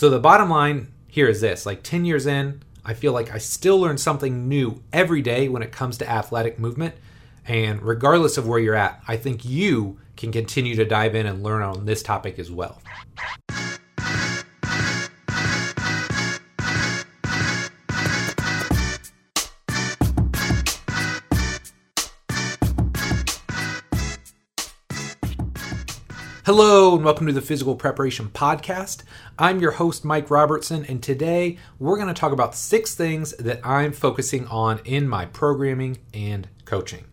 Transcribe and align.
So 0.00 0.08
the 0.08 0.18
bottom 0.18 0.48
line 0.48 0.90
here 1.08 1.28
is 1.28 1.42
this 1.42 1.66
like 1.66 1.82
10 1.82 2.06
years 2.06 2.26
in, 2.26 2.62
I 2.82 2.94
feel 2.94 3.12
like 3.12 3.34
I 3.34 3.36
still 3.36 3.78
learn 3.78 3.98
something 3.98 4.48
new 4.48 4.82
every 4.94 5.20
day 5.20 5.46
when 5.46 5.62
it 5.62 5.72
comes 5.72 5.98
to 5.98 6.08
athletic 6.08 6.58
movement. 6.58 6.94
And 7.44 7.82
regardless 7.82 8.38
of 8.38 8.48
where 8.48 8.58
you're 8.58 8.74
at, 8.74 9.02
I 9.06 9.18
think 9.18 9.44
you 9.44 10.00
can 10.16 10.32
continue 10.32 10.74
to 10.76 10.86
dive 10.86 11.14
in 11.14 11.26
and 11.26 11.42
learn 11.42 11.60
on 11.60 11.84
this 11.84 12.02
topic 12.02 12.38
as 12.38 12.50
well. 12.50 12.80
Hello, 26.46 26.94
and 26.94 27.04
welcome 27.04 27.26
to 27.26 27.34
the 27.34 27.42
Physical 27.42 27.76
Preparation 27.76 28.30
Podcast. 28.30 29.02
I'm 29.38 29.60
your 29.60 29.72
host, 29.72 30.06
Mike 30.06 30.30
Robertson, 30.30 30.86
and 30.86 31.02
today 31.02 31.58
we're 31.78 31.96
going 31.96 32.08
to 32.08 32.18
talk 32.18 32.32
about 32.32 32.54
six 32.54 32.94
things 32.94 33.32
that 33.36 33.60
I'm 33.62 33.92
focusing 33.92 34.46
on 34.46 34.80
in 34.86 35.06
my 35.06 35.26
programming 35.26 35.98
and 36.14 36.48
coaching. 36.64 37.04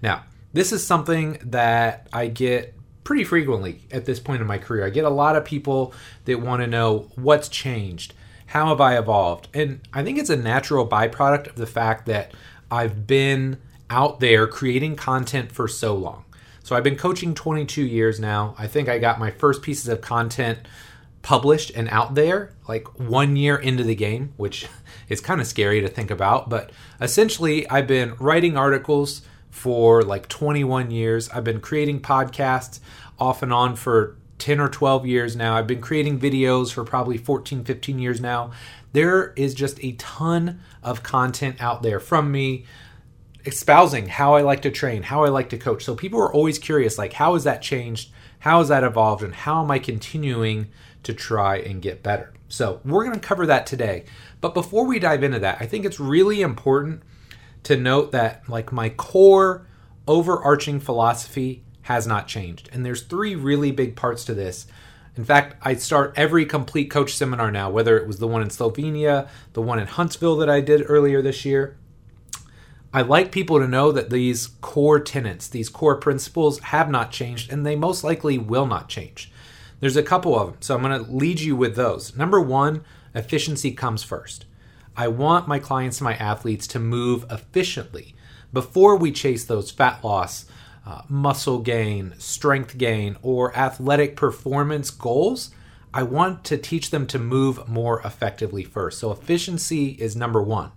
Now, 0.00 0.22
this 0.52 0.70
is 0.70 0.86
something 0.86 1.40
that 1.46 2.08
I 2.12 2.28
get 2.28 2.76
pretty 3.02 3.24
frequently 3.24 3.88
at 3.90 4.04
this 4.04 4.20
point 4.20 4.40
in 4.40 4.46
my 4.46 4.58
career. 4.58 4.86
I 4.86 4.90
get 4.90 5.04
a 5.04 5.10
lot 5.10 5.34
of 5.34 5.44
people 5.44 5.92
that 6.26 6.40
want 6.40 6.62
to 6.62 6.68
know 6.68 7.10
what's 7.16 7.48
changed, 7.48 8.14
how 8.46 8.68
have 8.68 8.80
I 8.80 8.96
evolved? 8.96 9.48
And 9.52 9.80
I 9.92 10.04
think 10.04 10.16
it's 10.16 10.30
a 10.30 10.36
natural 10.36 10.86
byproduct 10.86 11.48
of 11.48 11.56
the 11.56 11.66
fact 11.66 12.06
that 12.06 12.30
I've 12.70 13.08
been 13.08 13.60
out 13.90 14.20
there 14.20 14.46
creating 14.46 14.94
content 14.94 15.50
for 15.50 15.66
so 15.66 15.96
long. 15.96 16.24
So 16.70 16.76
I've 16.76 16.84
been 16.84 16.94
coaching 16.94 17.34
22 17.34 17.84
years 17.84 18.20
now. 18.20 18.54
I 18.56 18.68
think 18.68 18.88
I 18.88 19.00
got 19.00 19.18
my 19.18 19.32
first 19.32 19.60
pieces 19.60 19.88
of 19.88 20.00
content 20.00 20.60
published 21.20 21.72
and 21.74 21.88
out 21.88 22.14
there 22.14 22.52
like 22.68 22.86
one 22.96 23.34
year 23.34 23.56
into 23.56 23.82
the 23.82 23.96
game, 23.96 24.34
which 24.36 24.68
is 25.08 25.20
kind 25.20 25.40
of 25.40 25.48
scary 25.48 25.80
to 25.80 25.88
think 25.88 26.12
about. 26.12 26.48
But 26.48 26.70
essentially, 27.00 27.68
I've 27.68 27.88
been 27.88 28.14
writing 28.20 28.56
articles 28.56 29.22
for 29.50 30.04
like 30.04 30.28
21 30.28 30.92
years. 30.92 31.28
I've 31.30 31.42
been 31.42 31.58
creating 31.58 32.02
podcasts 32.02 32.78
off 33.18 33.42
and 33.42 33.52
on 33.52 33.74
for 33.74 34.16
10 34.38 34.60
or 34.60 34.68
12 34.68 35.06
years 35.06 35.34
now. 35.34 35.56
I've 35.56 35.66
been 35.66 35.80
creating 35.80 36.20
videos 36.20 36.72
for 36.72 36.84
probably 36.84 37.18
14, 37.18 37.64
15 37.64 37.98
years 37.98 38.20
now. 38.20 38.52
There 38.92 39.32
is 39.32 39.54
just 39.54 39.82
a 39.82 39.90
ton 39.94 40.60
of 40.84 41.02
content 41.02 41.60
out 41.60 41.82
there 41.82 41.98
from 41.98 42.30
me 42.30 42.64
espousing 43.44 44.06
how 44.06 44.34
I 44.34 44.42
like 44.42 44.62
to 44.62 44.70
train, 44.70 45.02
how 45.02 45.24
I 45.24 45.28
like 45.28 45.50
to 45.50 45.58
coach. 45.58 45.84
So 45.84 45.94
people 45.94 46.20
are 46.20 46.32
always 46.32 46.58
curious 46.58 46.98
like 46.98 47.14
how 47.14 47.34
has 47.34 47.44
that 47.44 47.62
changed? 47.62 48.10
How 48.40 48.58
has 48.58 48.68
that 48.68 48.84
evolved 48.84 49.22
and 49.22 49.34
how 49.34 49.62
am 49.62 49.70
I 49.70 49.78
continuing 49.78 50.68
to 51.02 51.14
try 51.14 51.56
and 51.58 51.82
get 51.82 52.02
better? 52.02 52.32
So, 52.48 52.80
we're 52.84 53.04
going 53.04 53.18
to 53.18 53.26
cover 53.26 53.46
that 53.46 53.64
today. 53.64 54.04
But 54.40 54.54
before 54.54 54.84
we 54.84 54.98
dive 54.98 55.22
into 55.22 55.38
that, 55.38 55.58
I 55.60 55.66
think 55.66 55.84
it's 55.84 56.00
really 56.00 56.42
important 56.42 57.02
to 57.62 57.76
note 57.76 58.10
that 58.10 58.48
like 58.48 58.72
my 58.72 58.88
core 58.88 59.66
overarching 60.08 60.80
philosophy 60.80 61.62
has 61.82 62.06
not 62.06 62.26
changed. 62.26 62.68
And 62.72 62.84
there's 62.84 63.02
three 63.02 63.36
really 63.36 63.70
big 63.70 63.94
parts 63.94 64.24
to 64.24 64.34
this. 64.34 64.66
In 65.16 65.24
fact, 65.24 65.56
I 65.62 65.74
start 65.74 66.14
every 66.16 66.44
complete 66.44 66.90
coach 66.90 67.14
seminar 67.14 67.52
now, 67.52 67.70
whether 67.70 67.96
it 67.98 68.06
was 68.06 68.18
the 68.18 68.28
one 68.28 68.42
in 68.42 68.48
Slovenia, 68.48 69.28
the 69.52 69.62
one 69.62 69.78
in 69.78 69.86
Huntsville 69.86 70.36
that 70.36 70.50
I 70.50 70.60
did 70.60 70.84
earlier 70.88 71.22
this 71.22 71.44
year, 71.44 71.76
I 72.92 73.02
like 73.02 73.30
people 73.30 73.60
to 73.60 73.68
know 73.68 73.92
that 73.92 74.10
these 74.10 74.48
core 74.60 74.98
tenets, 74.98 75.46
these 75.46 75.68
core 75.68 75.96
principles 75.96 76.58
have 76.58 76.90
not 76.90 77.12
changed 77.12 77.52
and 77.52 77.64
they 77.64 77.76
most 77.76 78.02
likely 78.02 78.36
will 78.36 78.66
not 78.66 78.88
change. 78.88 79.30
There's 79.78 79.96
a 79.96 80.02
couple 80.02 80.38
of 80.38 80.48
them, 80.48 80.56
so 80.60 80.74
I'm 80.74 80.82
going 80.82 81.04
to 81.04 81.10
lead 81.10 81.40
you 81.40 81.54
with 81.54 81.76
those. 81.76 82.16
Number 82.16 82.40
one, 82.40 82.84
efficiency 83.14 83.70
comes 83.70 84.02
first. 84.02 84.44
I 84.96 85.06
want 85.06 85.46
my 85.46 85.60
clients 85.60 86.00
and 86.00 86.04
my 86.04 86.16
athletes 86.16 86.66
to 86.68 86.80
move 86.80 87.24
efficiently 87.30 88.14
before 88.52 88.96
we 88.96 89.12
chase 89.12 89.44
those 89.44 89.70
fat 89.70 90.02
loss, 90.02 90.46
uh, 90.84 91.02
muscle 91.08 91.60
gain, 91.60 92.14
strength 92.18 92.76
gain, 92.76 93.16
or 93.22 93.56
athletic 93.56 94.16
performance 94.16 94.90
goals. 94.90 95.50
I 95.94 96.02
want 96.02 96.42
to 96.44 96.58
teach 96.58 96.90
them 96.90 97.06
to 97.06 97.18
move 97.20 97.68
more 97.68 98.00
effectively 98.00 98.64
first. 98.64 98.98
So, 98.98 99.12
efficiency 99.12 99.90
is 99.90 100.16
number 100.16 100.42
one. 100.42 100.72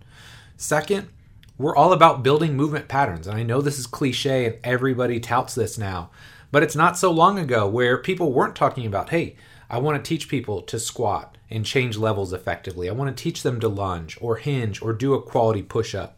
Second, 0.57 1.09
we're 1.57 1.75
all 1.75 1.93
about 1.93 2.23
building 2.23 2.55
movement 2.55 2.87
patterns. 2.87 3.27
And 3.27 3.37
I 3.37 3.43
know 3.43 3.61
this 3.61 3.79
is 3.79 3.87
cliche 3.87 4.45
and 4.45 4.57
everybody 4.63 5.19
touts 5.19 5.55
this 5.55 5.77
now, 5.77 6.09
but 6.51 6.63
it's 6.63 6.75
not 6.75 6.97
so 6.97 7.11
long 7.11 7.37
ago 7.37 7.67
where 7.67 7.97
people 7.97 8.31
weren't 8.31 8.55
talking 8.55 8.85
about, 8.85 9.09
hey, 9.09 9.35
I 9.69 9.77
want 9.77 10.03
to 10.03 10.07
teach 10.07 10.29
people 10.29 10.61
to 10.63 10.79
squat 10.79 11.37
and 11.49 11.65
change 11.65 11.97
levels 11.97 12.33
effectively. 12.33 12.89
I 12.89 12.93
want 12.93 13.15
to 13.15 13.23
teach 13.23 13.43
them 13.43 13.59
to 13.59 13.67
lunge 13.67 14.17
or 14.21 14.37
hinge 14.37 14.81
or 14.81 14.93
do 14.93 15.13
a 15.13 15.21
quality 15.21 15.61
push 15.61 15.95
up. 15.95 16.17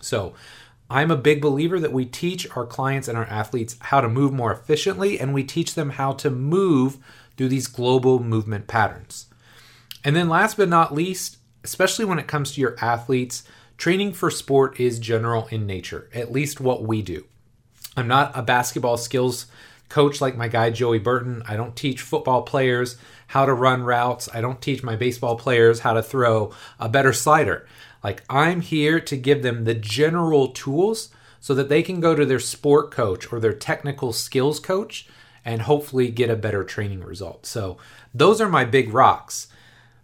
So, 0.00 0.34
I'm 0.90 1.10
a 1.10 1.16
big 1.16 1.40
believer 1.40 1.80
that 1.80 1.94
we 1.94 2.04
teach 2.04 2.46
our 2.54 2.66
clients 2.66 3.08
and 3.08 3.16
our 3.16 3.24
athletes 3.24 3.76
how 3.80 4.02
to 4.02 4.08
move 4.08 4.34
more 4.34 4.52
efficiently 4.52 5.18
and 5.18 5.32
we 5.32 5.42
teach 5.42 5.74
them 5.74 5.90
how 5.90 6.12
to 6.12 6.30
move 6.30 6.98
through 7.36 7.48
these 7.48 7.68
global 7.68 8.22
movement 8.22 8.66
patterns. 8.66 9.26
And 10.04 10.14
then, 10.14 10.28
last 10.28 10.58
but 10.58 10.68
not 10.68 10.94
least, 10.94 11.38
especially 11.64 12.04
when 12.04 12.18
it 12.18 12.28
comes 12.28 12.52
to 12.52 12.60
your 12.60 12.76
athletes, 12.80 13.44
training 13.76 14.12
for 14.12 14.30
sport 14.30 14.78
is 14.78 14.98
general 14.98 15.46
in 15.48 15.66
nature, 15.66 16.08
at 16.14 16.32
least 16.32 16.60
what 16.60 16.82
we 16.82 17.02
do. 17.02 17.24
I'm 17.96 18.08
not 18.08 18.32
a 18.34 18.42
basketball 18.42 18.96
skills 18.96 19.46
coach 19.88 20.20
like 20.20 20.36
my 20.36 20.48
guy 20.48 20.70
Joey 20.70 20.98
Burton. 20.98 21.42
I 21.46 21.56
don't 21.56 21.76
teach 21.76 22.00
football 22.00 22.42
players 22.42 22.96
how 23.28 23.46
to 23.46 23.54
run 23.54 23.82
routes. 23.82 24.28
I 24.32 24.40
don't 24.40 24.60
teach 24.60 24.82
my 24.82 24.96
baseball 24.96 25.36
players 25.36 25.80
how 25.80 25.92
to 25.92 26.02
throw 26.02 26.52
a 26.78 26.88
better 26.88 27.12
slider. 27.12 27.66
Like, 28.02 28.22
I'm 28.28 28.60
here 28.60 29.00
to 29.00 29.16
give 29.16 29.42
them 29.42 29.64
the 29.64 29.74
general 29.74 30.48
tools 30.48 31.10
so 31.40 31.54
that 31.54 31.68
they 31.68 31.82
can 31.82 32.00
go 32.00 32.14
to 32.14 32.26
their 32.26 32.40
sport 32.40 32.90
coach 32.90 33.32
or 33.32 33.40
their 33.40 33.52
technical 33.52 34.12
skills 34.12 34.60
coach 34.60 35.06
and 35.44 35.62
hopefully 35.62 36.10
get 36.10 36.30
a 36.30 36.36
better 36.36 36.64
training 36.64 37.02
result. 37.02 37.46
So, 37.46 37.76
those 38.12 38.40
are 38.40 38.48
my 38.48 38.64
big 38.64 38.92
rocks. 38.92 39.48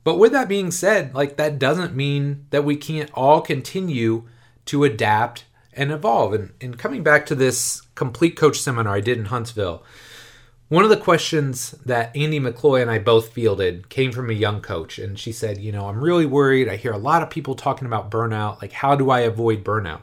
But 0.03 0.19
with 0.19 0.33
that 0.33 0.49
being 0.49 0.71
said, 0.71 1.15
like 1.15 1.37
that 1.37 1.59
doesn't 1.59 1.95
mean 1.95 2.47
that 2.51 2.65
we 2.65 2.77
can't 2.77 3.11
all 3.13 3.41
continue 3.41 4.27
to 4.67 4.85
adapt 4.85 5.45
and 5.73 5.91
evolve. 5.91 6.33
And, 6.33 6.53
and 6.61 6.79
coming 6.79 7.03
back 7.03 7.27
to 7.27 7.35
this 7.35 7.83
complete 7.95 8.37
coach 8.37 8.59
seminar 8.59 8.95
I 8.95 9.01
did 9.01 9.19
in 9.19 9.27
Huntsville, 9.27 9.85
one 10.69 10.85
of 10.85 10.91
the 10.91 10.97
questions 10.97 11.73
that 11.85 12.17
Andy 12.17 12.39
McCloy 12.39 12.81
and 12.81 12.91
I 12.91 12.99
both 12.99 13.33
fielded 13.33 13.89
came 13.89 14.13
from 14.13 14.31
a 14.31 14.35
young 14.35 14.61
coach. 14.61 14.99
And 14.99 15.19
she 15.19 15.33
said, 15.33 15.59
You 15.59 15.73
know, 15.73 15.87
I'm 15.87 16.03
really 16.03 16.27
worried. 16.27 16.69
I 16.69 16.77
hear 16.77 16.93
a 16.93 16.99
lot 16.99 17.23
of 17.23 17.31
people 17.31 17.55
talking 17.55 17.87
about 17.87 18.11
burnout. 18.11 18.63
Like, 18.63 18.73
how 18.73 18.95
do 18.95 19.11
I 19.11 19.21
avoid 19.21 19.65
burnout? 19.65 20.03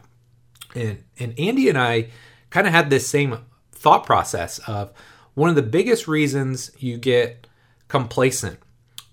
And, 0.76 1.04
and 1.18 1.38
Andy 1.40 1.70
and 1.70 1.78
I 1.78 2.10
kind 2.50 2.68
of 2.68 2.74
had 2.74 2.90
this 2.90 3.08
same 3.08 3.40
thought 3.72 4.06
process 4.06 4.60
of 4.68 4.92
one 5.34 5.50
of 5.50 5.56
the 5.56 5.64
biggest 5.64 6.08
reasons 6.08 6.72
you 6.78 6.98
get 6.98 7.48
complacent 7.88 8.60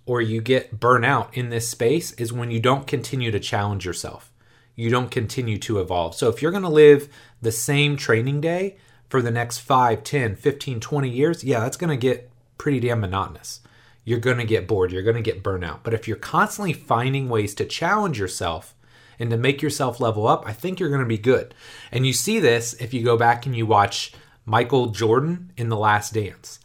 or 0.06 0.20
you 0.20 0.40
get 0.40 0.78
burnout 0.78 1.32
in 1.32 1.48
this 1.48 1.68
space 1.68 2.12
is 2.12 2.32
when 2.32 2.50
you 2.50 2.60
don't 2.60 2.86
continue 2.86 3.30
to 3.30 3.40
challenge 3.40 3.84
yourself. 3.86 4.30
You 4.76 4.90
don't 4.90 5.10
continue 5.10 5.58
to 5.58 5.80
evolve. 5.80 6.14
So 6.14 6.28
if 6.28 6.42
you're 6.42 6.50
going 6.50 6.62
to 6.64 6.68
live 6.68 7.08
the 7.40 7.52
same 7.52 7.96
training 7.96 8.40
day 8.40 8.76
for 9.08 9.22
the 9.22 9.30
next 9.30 9.58
5, 9.58 10.02
10, 10.02 10.36
15, 10.36 10.80
20 10.80 11.08
years, 11.08 11.44
yeah, 11.44 11.60
that's 11.60 11.76
going 11.76 11.90
to 11.90 11.96
get 11.96 12.30
pretty 12.58 12.80
damn 12.80 13.00
monotonous. 13.00 13.60
You're 14.04 14.18
going 14.18 14.38
to 14.38 14.44
get 14.44 14.68
bored, 14.68 14.92
you're 14.92 15.02
going 15.02 15.16
to 15.16 15.22
get 15.22 15.42
burnout. 15.42 15.80
But 15.82 15.94
if 15.94 16.06
you're 16.06 16.16
constantly 16.16 16.72
finding 16.72 17.28
ways 17.28 17.54
to 17.54 17.64
challenge 17.64 18.18
yourself 18.18 18.74
and 19.18 19.30
to 19.30 19.36
make 19.36 19.62
yourself 19.62 20.00
level 20.00 20.26
up, 20.26 20.46
I 20.46 20.52
think 20.52 20.78
you're 20.78 20.90
going 20.90 21.00
to 21.00 21.06
be 21.06 21.18
good. 21.18 21.54
And 21.90 22.06
you 22.06 22.12
see 22.12 22.40
this 22.40 22.74
if 22.74 22.92
you 22.92 23.02
go 23.02 23.16
back 23.16 23.46
and 23.46 23.56
you 23.56 23.64
watch 23.64 24.12
Michael 24.44 24.88
Jordan 24.88 25.52
in 25.56 25.70
The 25.70 25.76
Last 25.76 26.12
Dance. 26.12 26.60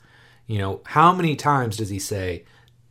You 0.48 0.58
know, 0.58 0.82
how 0.84 1.14
many 1.14 1.36
times 1.36 1.78
does 1.78 1.90
he 1.90 2.00
say, 2.00 2.44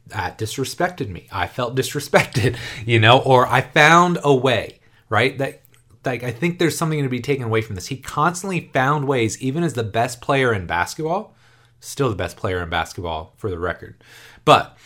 that 0.09 0.39
disrespected 0.39 1.09
me. 1.09 1.29
I 1.31 1.47
felt 1.47 1.77
disrespected, 1.77 2.57
you 2.87 2.99
know, 2.99 3.19
or 3.19 3.47
I 3.47 3.61
found 3.61 4.19
a 4.23 4.35
way, 4.35 4.81
right? 5.09 5.37
That 5.39 5.63
like 6.05 6.23
I 6.23 6.31
think 6.31 6.59
there's 6.59 6.79
something 6.79 7.03
to 7.03 7.09
be 7.09 7.21
taken 7.21 7.45
away 7.45 7.61
from 7.61 7.75
this. 7.75 7.89
He 7.89 7.97
constantly 7.97 8.71
found 8.73 9.07
ways, 9.07 9.41
even 9.43 9.63
as 9.63 9.75
the 9.75 9.85
best 9.85 10.21
player 10.21 10.53
in 10.53 10.67
basketball, 10.67 11.35
still 11.81 12.09
the 12.09 12.17
best 12.17 12.37
player 12.37 12.63
in 12.63 12.71
basketball 12.71 13.35
for 13.37 13.51
the 13.51 13.59
record. 13.59 14.03
But 14.45 14.77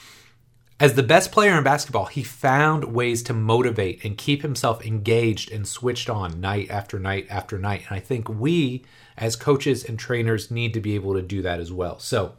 as 0.81 0.95
the 0.95 1.03
best 1.05 1.31
player 1.31 1.57
in 1.57 1.63
basketball, 1.63 2.07
he 2.07 2.25
found 2.25 2.93
ways 2.93 3.23
to 3.25 3.33
motivate 3.33 4.05
and 4.05 4.19
keep 4.19 4.43
himself 4.43 4.85
engaged 4.85 5.53
and 5.53 5.67
switched 5.67 6.11
on 6.11 6.41
night 6.41 6.71
after 6.71 6.99
night 6.99 7.29
after 7.31 7.57
night. 7.57 7.85
And 7.89 7.97
I 7.97 8.01
think 8.01 8.29
we 8.29 8.85
as 9.17 9.37
coaches 9.37 9.85
and 9.85 9.97
trainers 9.97 10.51
need 10.51 10.75
to 10.75 10.81
be 10.81 10.97
able 10.97 11.15
to 11.15 11.23
do 11.23 11.41
that 11.43 11.61
as 11.61 11.73
well. 11.73 12.01
So 12.01 12.35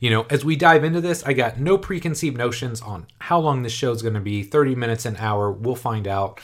you 0.00 0.10
know, 0.10 0.26
as 0.30 0.44
we 0.44 0.56
dive 0.56 0.84
into 0.84 1.00
this, 1.00 1.22
I 1.24 1.32
got 1.32 1.58
no 1.58 1.78
preconceived 1.78 2.36
notions 2.36 2.80
on 2.80 3.06
how 3.18 3.38
long 3.38 3.62
this 3.62 3.72
show 3.72 3.92
is 3.92 4.02
going 4.02 4.14
to 4.14 4.20
be 4.20 4.42
30 4.42 4.74
minutes, 4.74 5.04
an 5.04 5.16
hour. 5.16 5.50
We'll 5.50 5.74
find 5.74 6.06
out. 6.06 6.40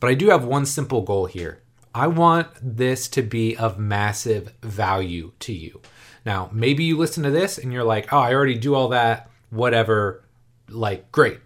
But 0.00 0.10
I 0.10 0.14
do 0.14 0.30
have 0.30 0.44
one 0.44 0.66
simple 0.66 1.02
goal 1.02 1.26
here. 1.26 1.62
I 1.94 2.06
want 2.06 2.48
this 2.62 3.08
to 3.08 3.22
be 3.22 3.56
of 3.56 3.78
massive 3.78 4.52
value 4.62 5.32
to 5.40 5.52
you. 5.52 5.80
Now, 6.24 6.50
maybe 6.52 6.84
you 6.84 6.96
listen 6.96 7.22
to 7.24 7.30
this 7.30 7.58
and 7.58 7.72
you're 7.72 7.84
like, 7.84 8.12
oh, 8.12 8.18
I 8.18 8.34
already 8.34 8.58
do 8.58 8.74
all 8.74 8.88
that, 8.88 9.30
whatever. 9.50 10.24
like 10.68 11.10
great. 11.10 11.40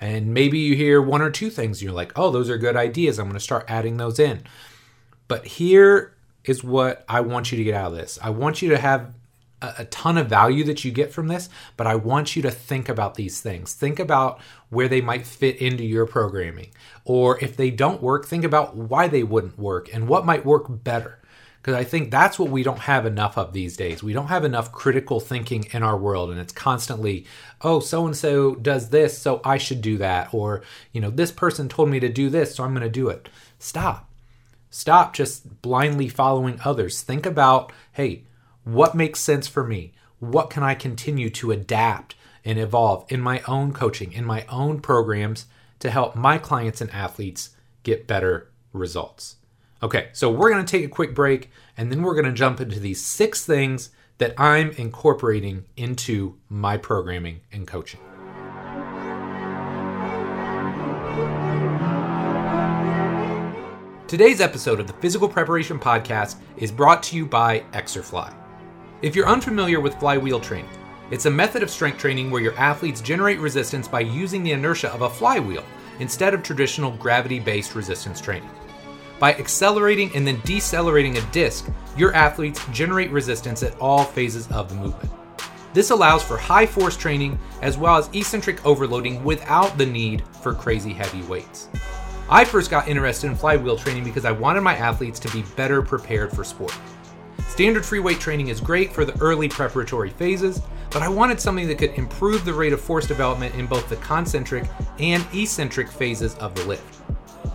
And 0.00 0.32
maybe 0.32 0.58
you 0.58 0.76
hear 0.76 1.02
one 1.02 1.20
or 1.20 1.30
two 1.30 1.50
things 1.50 1.78
and 1.78 1.84
you're 1.84 1.92
like, 1.92 2.12
oh, 2.16 2.30
those 2.30 2.48
are 2.48 2.56
good 2.56 2.76
ideas. 2.76 3.18
I'm 3.18 3.26
going 3.26 3.34
to 3.34 3.40
start 3.40 3.66
adding 3.68 3.96
those 3.96 4.18
in. 4.18 4.44
But 5.28 5.46
here 5.46 6.14
is 6.44 6.64
what 6.64 7.04
I 7.08 7.20
want 7.20 7.52
you 7.52 7.58
to 7.58 7.64
get 7.64 7.74
out 7.74 7.92
of 7.92 7.98
this 7.98 8.18
I 8.22 8.30
want 8.30 8.62
you 8.62 8.70
to 8.70 8.78
have 8.78 9.14
a, 9.62 9.74
a 9.78 9.84
ton 9.86 10.18
of 10.18 10.28
value 10.28 10.64
that 10.64 10.84
you 10.84 10.90
get 10.90 11.12
from 11.12 11.28
this, 11.28 11.48
but 11.76 11.86
I 11.86 11.94
want 11.94 12.36
you 12.36 12.42
to 12.42 12.50
think 12.50 12.88
about 12.88 13.14
these 13.14 13.40
things. 13.40 13.74
Think 13.74 13.98
about 13.98 14.40
where 14.68 14.88
they 14.88 15.00
might 15.00 15.26
fit 15.26 15.56
into 15.56 15.84
your 15.84 16.06
programming. 16.06 16.70
Or 17.04 17.42
if 17.42 17.56
they 17.56 17.70
don't 17.70 18.02
work, 18.02 18.26
think 18.26 18.44
about 18.44 18.76
why 18.76 19.08
they 19.08 19.22
wouldn't 19.22 19.58
work 19.58 19.92
and 19.92 20.08
what 20.08 20.26
might 20.26 20.44
work 20.44 20.66
better 20.68 21.20
because 21.60 21.74
I 21.74 21.84
think 21.84 22.10
that's 22.10 22.38
what 22.38 22.50
we 22.50 22.62
don't 22.62 22.78
have 22.80 23.04
enough 23.04 23.36
of 23.36 23.52
these 23.52 23.76
days. 23.76 24.02
We 24.02 24.14
don't 24.14 24.28
have 24.28 24.44
enough 24.44 24.72
critical 24.72 25.20
thinking 25.20 25.66
in 25.72 25.82
our 25.82 25.96
world, 25.96 26.30
and 26.30 26.40
it's 26.40 26.54
constantly, 26.54 27.26
oh, 27.60 27.80
so 27.80 28.06
and 28.06 28.16
so 28.16 28.54
does 28.54 28.88
this, 28.88 29.18
so 29.18 29.42
I 29.44 29.58
should 29.58 29.82
do 29.82 29.98
that, 29.98 30.32
or, 30.32 30.62
you 30.92 31.02
know, 31.02 31.10
this 31.10 31.30
person 31.30 31.68
told 31.68 31.90
me 31.90 32.00
to 32.00 32.08
do 32.08 32.30
this, 32.30 32.54
so 32.54 32.64
I'm 32.64 32.72
going 32.72 32.82
to 32.82 32.88
do 32.88 33.10
it. 33.10 33.28
Stop. 33.58 34.10
Stop 34.70 35.12
just 35.12 35.60
blindly 35.60 36.08
following 36.08 36.58
others. 36.64 37.02
Think 37.02 37.26
about, 37.26 37.72
hey, 37.92 38.24
what 38.74 38.94
makes 38.94 39.18
sense 39.18 39.48
for 39.48 39.64
me? 39.64 39.92
What 40.20 40.48
can 40.50 40.62
I 40.62 40.74
continue 40.74 41.28
to 41.30 41.50
adapt 41.50 42.14
and 42.44 42.58
evolve 42.58 43.04
in 43.08 43.20
my 43.20 43.40
own 43.48 43.72
coaching, 43.72 44.12
in 44.12 44.24
my 44.24 44.44
own 44.48 44.80
programs 44.80 45.46
to 45.80 45.90
help 45.90 46.14
my 46.14 46.38
clients 46.38 46.80
and 46.80 46.90
athletes 46.90 47.50
get 47.82 48.06
better 48.06 48.50
results? 48.72 49.36
Okay, 49.82 50.10
so 50.12 50.30
we're 50.30 50.50
going 50.50 50.64
to 50.64 50.70
take 50.70 50.84
a 50.84 50.88
quick 50.88 51.14
break 51.14 51.50
and 51.76 51.90
then 51.90 52.02
we're 52.02 52.14
going 52.14 52.26
to 52.26 52.32
jump 52.32 52.60
into 52.60 52.78
these 52.78 53.04
six 53.04 53.44
things 53.44 53.90
that 54.18 54.34
I'm 54.38 54.70
incorporating 54.72 55.64
into 55.76 56.36
my 56.48 56.76
programming 56.76 57.40
and 57.50 57.66
coaching. 57.66 58.00
Today's 64.06 64.40
episode 64.40 64.80
of 64.80 64.86
the 64.86 64.92
Physical 64.94 65.28
Preparation 65.28 65.78
Podcast 65.78 66.36
is 66.56 66.70
brought 66.70 67.02
to 67.04 67.16
you 67.16 67.24
by 67.24 67.60
Exerfly. 67.72 68.39
If 69.02 69.16
you're 69.16 69.28
unfamiliar 69.28 69.80
with 69.80 69.98
flywheel 69.98 70.40
training, 70.40 70.68
it's 71.10 71.24
a 71.24 71.30
method 71.30 71.62
of 71.62 71.70
strength 71.70 71.96
training 71.98 72.30
where 72.30 72.42
your 72.42 72.54
athletes 72.58 73.00
generate 73.00 73.38
resistance 73.38 73.88
by 73.88 74.00
using 74.00 74.42
the 74.42 74.52
inertia 74.52 74.92
of 74.92 75.00
a 75.00 75.08
flywheel 75.08 75.64
instead 76.00 76.34
of 76.34 76.42
traditional 76.42 76.90
gravity 76.98 77.40
based 77.40 77.74
resistance 77.74 78.20
training. 78.20 78.50
By 79.18 79.32
accelerating 79.36 80.14
and 80.14 80.26
then 80.26 80.42
decelerating 80.44 81.16
a 81.16 81.22
disc, 81.32 81.66
your 81.96 82.14
athletes 82.14 82.62
generate 82.72 83.10
resistance 83.10 83.62
at 83.62 83.78
all 83.80 84.04
phases 84.04 84.46
of 84.48 84.68
the 84.68 84.74
movement. 84.74 85.10
This 85.72 85.88
allows 85.88 86.22
for 86.22 86.36
high 86.36 86.66
force 86.66 86.96
training 86.96 87.38
as 87.62 87.78
well 87.78 87.96
as 87.96 88.10
eccentric 88.12 88.66
overloading 88.66 89.24
without 89.24 89.78
the 89.78 89.86
need 89.86 90.24
for 90.42 90.52
crazy 90.52 90.92
heavy 90.92 91.22
weights. 91.22 91.70
I 92.28 92.44
first 92.44 92.70
got 92.70 92.86
interested 92.86 93.28
in 93.28 93.36
flywheel 93.36 93.78
training 93.78 94.04
because 94.04 94.26
I 94.26 94.32
wanted 94.32 94.60
my 94.60 94.76
athletes 94.76 95.18
to 95.20 95.32
be 95.32 95.42
better 95.56 95.80
prepared 95.80 96.32
for 96.32 96.44
sport. 96.44 96.76
Standard 97.50 97.84
free 97.84 97.98
weight 97.98 98.20
training 98.20 98.46
is 98.46 98.60
great 98.60 98.92
for 98.92 99.04
the 99.04 99.20
early 99.20 99.48
preparatory 99.48 100.10
phases, 100.10 100.62
but 100.90 101.02
I 101.02 101.08
wanted 101.08 101.40
something 101.40 101.66
that 101.66 101.78
could 101.78 101.90
improve 101.94 102.44
the 102.44 102.54
rate 102.54 102.72
of 102.72 102.80
force 102.80 103.08
development 103.08 103.56
in 103.56 103.66
both 103.66 103.88
the 103.88 103.96
concentric 103.96 104.64
and 105.00 105.26
eccentric 105.34 105.90
phases 105.90 106.36
of 106.36 106.54
the 106.54 106.64
lift. 106.64 107.02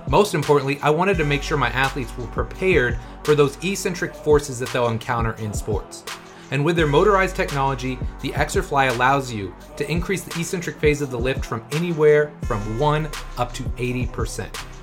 Most 0.09 0.35
importantly, 0.35 0.79
I 0.83 0.89
wanted 0.89 1.17
to 1.17 1.23
make 1.23 1.41
sure 1.41 1.57
my 1.57 1.69
athletes 1.69 2.15
were 2.17 2.27
prepared 2.27 2.99
for 3.23 3.35
those 3.35 3.57
eccentric 3.63 4.13
forces 4.13 4.59
that 4.59 4.69
they'll 4.69 4.89
encounter 4.89 5.31
in 5.35 5.53
sports. 5.53 6.03
And 6.51 6.65
with 6.65 6.75
their 6.75 6.87
motorized 6.87 7.37
technology, 7.37 7.97
the 8.19 8.31
Exerfly 8.31 8.93
allows 8.93 9.31
you 9.31 9.55
to 9.77 9.89
increase 9.89 10.23
the 10.23 10.37
eccentric 10.39 10.75
phase 10.75 11.01
of 11.01 11.09
the 11.09 11.17
lift 11.17 11.45
from 11.45 11.63
anywhere 11.71 12.33
from 12.43 12.59
1 12.77 13.09
up 13.37 13.53
to 13.53 13.63
80%. 13.63 14.74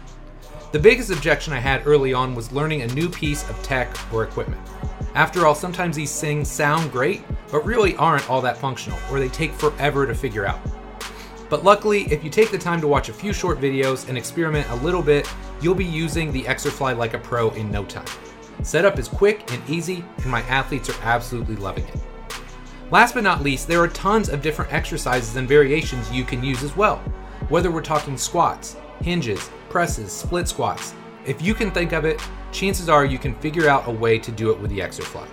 The 0.73 0.79
biggest 0.79 1.11
objection 1.11 1.53
I 1.53 1.59
had 1.59 1.87
early 1.87 2.15
on 2.15 2.35
was 2.35 2.51
learning 2.51 2.81
a 2.81 2.87
new 2.95 3.11
piece 3.11 3.47
of 3.51 3.63
tech 3.63 3.95
or 4.11 4.25
equipment. 4.25 4.59
After 5.15 5.47
all, 5.47 5.55
sometimes 5.55 5.95
these 5.95 6.19
things 6.19 6.51
sound 6.51 6.91
great, 6.91 7.23
but 7.51 7.67
really 7.67 7.95
aren't 7.97 8.31
all 8.31 8.41
that 8.41 8.57
functional, 8.57 8.99
or 9.11 9.21
they 9.21 9.29
take 9.29 9.53
forever 9.53 10.07
to 10.07 10.15
figure 10.15 10.47
out. 10.47 10.61
But 11.51 11.63
luckily, 11.63 12.11
if 12.11 12.25
you 12.25 12.31
take 12.31 12.51
the 12.51 12.57
time 12.57 12.81
to 12.81 12.89
watch 12.89 13.11
a 13.11 13.13
few 13.13 13.35
short 13.35 13.61
videos 13.61 14.09
and 14.09 14.17
experiment 14.17 14.67
a 14.71 14.77
little 14.77 15.03
bit, 15.03 15.31
you'll 15.61 15.75
be 15.75 15.85
using 15.85 16.33
the 16.33 16.45
Exerfly 16.45 16.97
like 16.97 17.13
a 17.13 17.19
pro 17.19 17.51
in 17.51 17.71
no 17.71 17.85
time. 17.85 18.07
Setup 18.63 18.99
is 18.99 19.09
quick 19.09 19.53
and 19.53 19.63
easy, 19.69 20.03
and 20.23 20.31
my 20.31 20.41
athletes 20.45 20.89
are 20.89 21.03
absolutely 21.03 21.57
loving 21.57 21.85
it. 21.85 22.01
Last 22.91 23.13
but 23.13 23.25
not 23.25 23.43
least, 23.43 23.69
there 23.69 23.83
are 23.83 23.89
tons 23.89 24.31
of 24.31 24.41
different 24.41 24.73
exercises 24.73 25.37
and 25.37 25.47
variations 25.47 26.11
you 26.11 26.25
can 26.25 26.43
use 26.43 26.63
as 26.63 26.75
well. 26.75 26.97
Whether 27.51 27.71
we're 27.71 27.83
talking 27.83 28.17
squats, 28.17 28.79
hinges, 29.03 29.51
presses, 29.69 30.13
split 30.13 30.49
squats, 30.49 30.95
if 31.25 31.41
you 31.41 31.55
can 31.55 31.71
think 31.71 31.93
of 31.93 32.05
it, 32.05 32.21
chances 32.51 32.89
are 32.89 33.05
you 33.05 33.19
can 33.19 33.35
figure 33.37 33.69
out 33.69 33.87
a 33.87 33.91
way 33.91 34.19
to 34.19 34.33
do 34.33 34.51
it 34.51 34.59
with 34.59 34.71
the 34.71 34.81
Exerfly. 34.81 35.27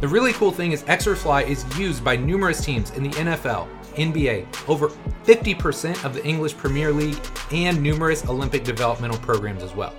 The 0.00 0.08
really 0.08 0.32
cool 0.32 0.52
thing 0.52 0.72
is 0.72 0.82
Exerfly 0.84 1.46
is 1.48 1.64
used 1.76 2.04
by 2.04 2.16
numerous 2.16 2.64
teams 2.64 2.90
in 2.92 3.02
the 3.02 3.10
NFL, 3.10 3.68
NBA, 3.96 4.46
over 4.68 4.88
50% 5.24 6.04
of 6.04 6.14
the 6.14 6.24
English 6.24 6.56
Premier 6.56 6.92
League, 6.92 7.18
and 7.50 7.82
numerous 7.82 8.24
Olympic 8.26 8.62
developmental 8.62 9.18
programs 9.18 9.62
as 9.62 9.74
well. 9.74 9.94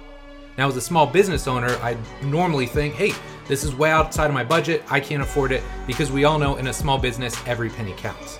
Now, 0.57 0.67
as 0.67 0.77
a 0.77 0.81
small 0.81 1.05
business 1.05 1.47
owner, 1.47 1.75
I 1.81 1.97
normally 2.23 2.65
think, 2.65 2.95
hey, 2.95 3.13
this 3.47 3.63
is 3.63 3.75
way 3.75 3.91
outside 3.91 4.27
of 4.27 4.33
my 4.33 4.43
budget, 4.43 4.83
I 4.89 4.99
can't 4.99 5.21
afford 5.21 5.51
it, 5.51 5.61
because 5.85 6.11
we 6.11 6.23
all 6.23 6.39
know 6.39 6.55
in 6.55 6.67
a 6.67 6.73
small 6.73 6.97
business, 6.97 7.35
every 7.45 7.69
penny 7.69 7.93
counts. 7.93 8.39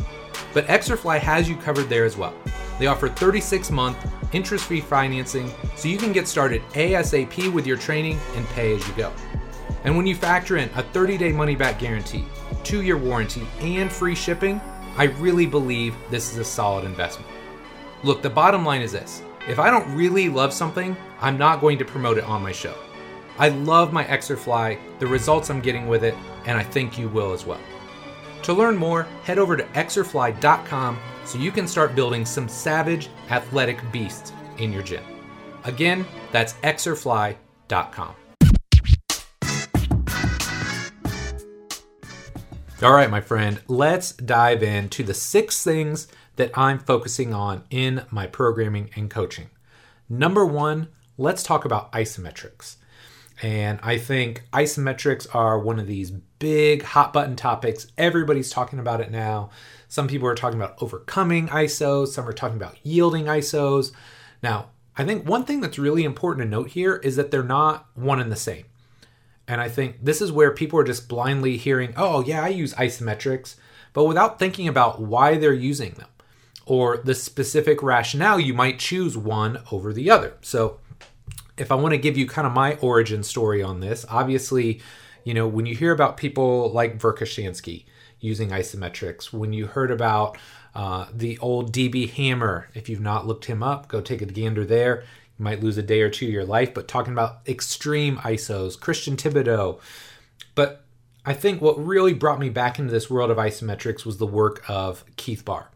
But 0.53 0.67
Exerfly 0.67 1.19
has 1.19 1.49
you 1.49 1.57
covered 1.57 1.89
there 1.89 2.05
as 2.05 2.17
well. 2.17 2.33
They 2.79 2.87
offer 2.87 3.09
36 3.09 3.71
month 3.71 3.97
interest 4.33 4.65
free 4.65 4.81
financing 4.81 5.51
so 5.75 5.87
you 5.87 5.97
can 5.97 6.11
get 6.11 6.27
started 6.27 6.61
ASAP 6.73 7.51
with 7.51 7.67
your 7.67 7.77
training 7.77 8.19
and 8.35 8.45
pay 8.49 8.75
as 8.75 8.87
you 8.87 8.93
go. 8.95 9.11
And 9.83 9.97
when 9.97 10.05
you 10.05 10.15
factor 10.15 10.57
in 10.57 10.69
a 10.75 10.83
30 10.83 11.17
day 11.17 11.31
money 11.31 11.55
back 11.55 11.79
guarantee, 11.79 12.25
two 12.63 12.81
year 12.81 12.97
warranty, 12.97 13.47
and 13.59 13.91
free 13.91 14.15
shipping, 14.15 14.61
I 14.97 15.05
really 15.05 15.45
believe 15.45 15.95
this 16.09 16.31
is 16.31 16.37
a 16.37 16.43
solid 16.43 16.85
investment. 16.85 17.31
Look, 18.03 18.21
the 18.21 18.29
bottom 18.29 18.65
line 18.65 18.81
is 18.81 18.91
this 18.91 19.23
if 19.47 19.57
I 19.57 19.71
don't 19.71 19.95
really 19.95 20.29
love 20.29 20.53
something, 20.53 20.95
I'm 21.19 21.37
not 21.37 21.61
going 21.61 21.77
to 21.79 21.85
promote 21.85 22.17
it 22.17 22.23
on 22.25 22.43
my 22.43 22.51
show. 22.51 22.75
I 23.39 23.49
love 23.49 23.91
my 23.91 24.03
Exerfly, 24.03 24.77
the 24.99 25.07
results 25.07 25.49
I'm 25.49 25.61
getting 25.61 25.87
with 25.87 26.03
it, 26.03 26.15
and 26.45 26.57
I 26.57 26.63
think 26.63 26.97
you 26.97 27.09
will 27.09 27.33
as 27.33 27.45
well. 27.45 27.59
To 28.43 28.53
learn 28.53 28.75
more, 28.75 29.03
head 29.23 29.39
over 29.39 29.57
to 29.57 29.63
exerfly.com 29.63 30.99
so 31.31 31.39
you 31.39 31.49
can 31.49 31.65
start 31.65 31.95
building 31.95 32.25
some 32.25 32.49
savage 32.49 33.07
athletic 33.29 33.79
beasts 33.89 34.33
in 34.57 34.73
your 34.73 34.83
gym. 34.83 35.03
Again, 35.63 36.05
that's 36.33 36.53
exerfly.com. 36.55 38.15
All 42.83 42.93
right, 42.93 43.09
my 43.09 43.21
friend, 43.21 43.61
let's 43.69 44.11
dive 44.11 44.61
into 44.61 45.03
the 45.03 45.13
six 45.13 45.63
things 45.63 46.09
that 46.35 46.51
I'm 46.57 46.79
focusing 46.79 47.33
on 47.33 47.63
in 47.69 48.03
my 48.11 48.27
programming 48.27 48.89
and 48.97 49.09
coaching. 49.09 49.51
Number 50.09 50.45
one, 50.45 50.89
let's 51.17 51.43
talk 51.43 51.63
about 51.63 51.93
isometrics. 51.93 52.75
And 53.41 53.79
I 53.81 53.97
think 53.97 54.43
isometrics 54.51 55.33
are 55.33 55.57
one 55.57 55.79
of 55.79 55.87
these 55.87 56.11
big 56.11 56.83
hot 56.83 57.13
button 57.13 57.37
topics. 57.37 57.87
Everybody's 57.97 58.49
talking 58.49 58.79
about 58.79 58.99
it 58.99 59.11
now. 59.11 59.49
Some 59.91 60.07
people 60.07 60.29
are 60.29 60.35
talking 60.35 60.57
about 60.57 60.81
overcoming 60.81 61.49
ISOs, 61.49 62.07
some 62.07 62.25
are 62.25 62.31
talking 62.31 62.55
about 62.55 62.77
yielding 62.81 63.25
ISOs. 63.25 63.91
Now, 64.41 64.69
I 64.95 65.03
think 65.03 65.27
one 65.27 65.43
thing 65.43 65.59
that's 65.59 65.77
really 65.77 66.05
important 66.05 66.45
to 66.45 66.49
note 66.49 66.69
here 66.69 66.95
is 66.95 67.17
that 67.17 67.29
they're 67.29 67.43
not 67.43 67.87
one 67.93 68.21
and 68.21 68.31
the 68.31 68.37
same. 68.37 68.63
And 69.49 69.59
I 69.59 69.67
think 69.67 69.97
this 70.01 70.21
is 70.21 70.31
where 70.31 70.51
people 70.53 70.79
are 70.79 70.85
just 70.85 71.09
blindly 71.09 71.57
hearing, 71.57 71.93
oh, 71.97 72.23
yeah, 72.23 72.41
I 72.41 72.47
use 72.47 72.73
isometrics, 72.75 73.55
but 73.91 74.05
without 74.05 74.39
thinking 74.39 74.69
about 74.69 75.01
why 75.01 75.35
they're 75.35 75.51
using 75.51 75.91
them 75.95 76.07
or 76.65 76.95
the 76.95 77.13
specific 77.13 77.83
rationale, 77.83 78.39
you 78.39 78.53
might 78.53 78.79
choose 78.79 79.17
one 79.17 79.61
over 79.73 79.91
the 79.91 80.09
other. 80.09 80.37
So, 80.39 80.79
if 81.57 81.69
I 81.69 81.75
want 81.75 81.91
to 81.91 81.97
give 81.97 82.15
you 82.15 82.27
kind 82.27 82.47
of 82.47 82.53
my 82.53 82.75
origin 82.75 83.23
story 83.23 83.61
on 83.61 83.81
this, 83.81 84.05
obviously, 84.07 84.79
you 85.25 85.33
know, 85.33 85.49
when 85.49 85.65
you 85.65 85.75
hear 85.75 85.91
about 85.91 86.15
people 86.15 86.71
like 86.71 86.97
Verkhoshansky 86.97 87.83
using 88.21 88.49
isometrics, 88.49 89.33
when 89.33 89.51
you 89.51 89.67
heard 89.67 89.91
about 89.91 90.37
uh, 90.73 91.07
the 91.13 91.37
old 91.39 91.73
DB 91.73 92.09
Hammer, 92.09 92.69
if 92.73 92.87
you've 92.87 93.01
not 93.01 93.27
looked 93.27 93.45
him 93.45 93.61
up, 93.61 93.87
go 93.87 93.99
take 93.99 94.21
a 94.21 94.25
gander 94.25 94.63
there 94.63 95.03
You 95.37 95.43
might 95.43 95.61
lose 95.61 95.77
a 95.77 95.83
day 95.83 96.01
or 96.01 96.09
two 96.09 96.27
of 96.27 96.31
your 96.31 96.45
life, 96.45 96.73
but 96.73 96.87
talking 96.87 97.11
about 97.11 97.39
extreme 97.47 98.17
ISOs, 98.17 98.79
Christian 98.79 99.17
Thibaudeau. 99.17 99.79
But 100.55 100.83
I 101.25 101.33
think 101.33 101.61
what 101.61 101.83
really 101.83 102.13
brought 102.13 102.39
me 102.39 102.49
back 102.49 102.79
into 102.79 102.91
this 102.91 103.09
world 103.09 103.31
of 103.31 103.37
isometrics 103.37 104.05
was 104.05 104.17
the 104.17 104.27
work 104.27 104.63
of 104.69 105.03
Keith 105.17 105.43
Baar. 105.43 105.69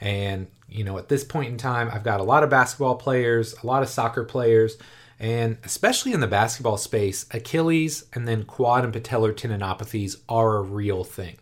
And, 0.00 0.46
you 0.68 0.84
know, 0.84 0.98
at 0.98 1.08
this 1.08 1.24
point 1.24 1.50
in 1.50 1.58
time, 1.58 1.90
I've 1.92 2.04
got 2.04 2.20
a 2.20 2.24
lot 2.24 2.44
of 2.44 2.50
basketball 2.50 2.96
players, 2.96 3.54
a 3.62 3.66
lot 3.66 3.82
of 3.82 3.88
soccer 3.88 4.24
players, 4.24 4.76
and 5.18 5.56
especially 5.64 6.12
in 6.12 6.20
the 6.20 6.26
basketball 6.26 6.76
space, 6.76 7.26
Achilles 7.30 8.04
and 8.12 8.28
then 8.28 8.44
quad 8.44 8.84
and 8.84 8.92
patellar 8.92 9.32
tendinopathies 9.32 10.18
are 10.28 10.56
a 10.56 10.62
real 10.62 11.04
thing. 11.04 11.38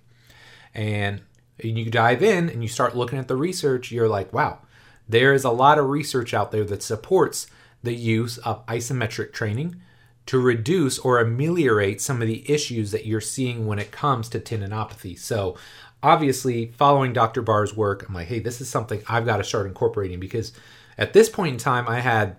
And 0.74 1.22
you 1.58 1.90
dive 1.90 2.22
in 2.22 2.48
and 2.48 2.62
you 2.62 2.68
start 2.68 2.96
looking 2.96 3.18
at 3.18 3.28
the 3.28 3.36
research, 3.36 3.92
you're 3.92 4.08
like, 4.08 4.32
wow, 4.32 4.58
there 5.08 5.32
is 5.32 5.44
a 5.44 5.50
lot 5.50 5.78
of 5.78 5.88
research 5.88 6.34
out 6.34 6.50
there 6.50 6.64
that 6.64 6.82
supports 6.82 7.46
the 7.82 7.94
use 7.94 8.38
of 8.38 8.64
isometric 8.66 9.32
training 9.32 9.80
to 10.26 10.38
reduce 10.38 10.98
or 10.98 11.18
ameliorate 11.18 12.00
some 12.00 12.22
of 12.22 12.28
the 12.28 12.50
issues 12.50 12.90
that 12.90 13.04
you're 13.06 13.20
seeing 13.20 13.66
when 13.66 13.78
it 13.78 13.92
comes 13.92 14.28
to 14.30 14.40
tendinopathy. 14.40 15.18
So, 15.18 15.56
obviously, 16.02 16.72
following 16.72 17.12
Dr. 17.12 17.42
Baar's 17.42 17.76
work, 17.76 18.06
I'm 18.08 18.14
like, 18.14 18.28
hey, 18.28 18.38
this 18.38 18.60
is 18.60 18.68
something 18.68 19.02
I've 19.06 19.26
got 19.26 19.36
to 19.36 19.44
start 19.44 19.66
incorporating 19.66 20.20
because 20.20 20.52
at 20.96 21.12
this 21.12 21.28
point 21.28 21.52
in 21.52 21.58
time, 21.58 21.86
I 21.88 22.00
had 22.00 22.36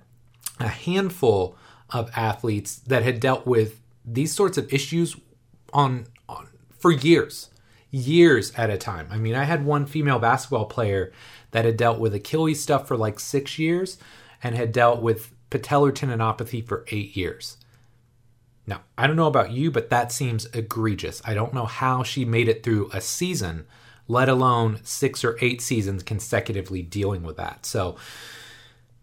a 0.59 0.67
handful 0.67 1.55
of 1.91 2.09
athletes 2.15 2.77
that 2.87 3.03
had 3.03 3.19
dealt 3.19 3.45
with 3.45 3.81
these 4.03 4.33
sorts 4.33 4.57
of 4.57 4.71
issues 4.73 5.15
on, 5.73 6.07
on 6.27 6.47
for 6.77 6.91
years, 6.91 7.49
years 7.95 8.51
at 8.55 8.69
a 8.69 8.77
time. 8.77 9.07
I 9.09 9.17
mean, 9.17 9.35
I 9.35 9.45
had 9.45 9.65
one 9.65 9.85
female 9.85 10.19
basketball 10.19 10.65
player 10.65 11.13
that 11.51 11.65
had 11.65 11.77
dealt 11.77 11.99
with 11.99 12.13
Achilles 12.13 12.61
stuff 12.61 12.87
for 12.87 12.97
like 12.97 13.19
six 13.19 13.57
years 13.57 13.97
and 14.43 14.53
had 14.53 14.73
dealt 14.73 15.01
with 15.01 15.33
patellar 15.49 15.91
tendinopathy 15.91 16.65
for 16.65 16.85
eight 16.89 17.15
years. 17.15 17.57
Now, 18.67 18.81
I 18.97 19.07
don't 19.07 19.15
know 19.15 19.27
about 19.27 19.51
you, 19.51 19.71
but 19.71 19.89
that 19.89 20.11
seems 20.11 20.45
egregious. 20.47 21.21
I 21.23 21.33
don't 21.33 21.53
know 21.53 21.65
how 21.65 22.03
she 22.03 22.25
made 22.25 22.49
it 22.49 22.63
through 22.63 22.89
a 22.91 22.99
season, 22.99 23.65
let 24.07 24.27
alone 24.27 24.79
six 24.83 25.23
or 25.23 25.37
eight 25.39 25.61
seasons 25.61 26.03
consecutively 26.03 26.81
dealing 26.81 27.23
with 27.23 27.37
that. 27.37 27.65
So, 27.65 27.95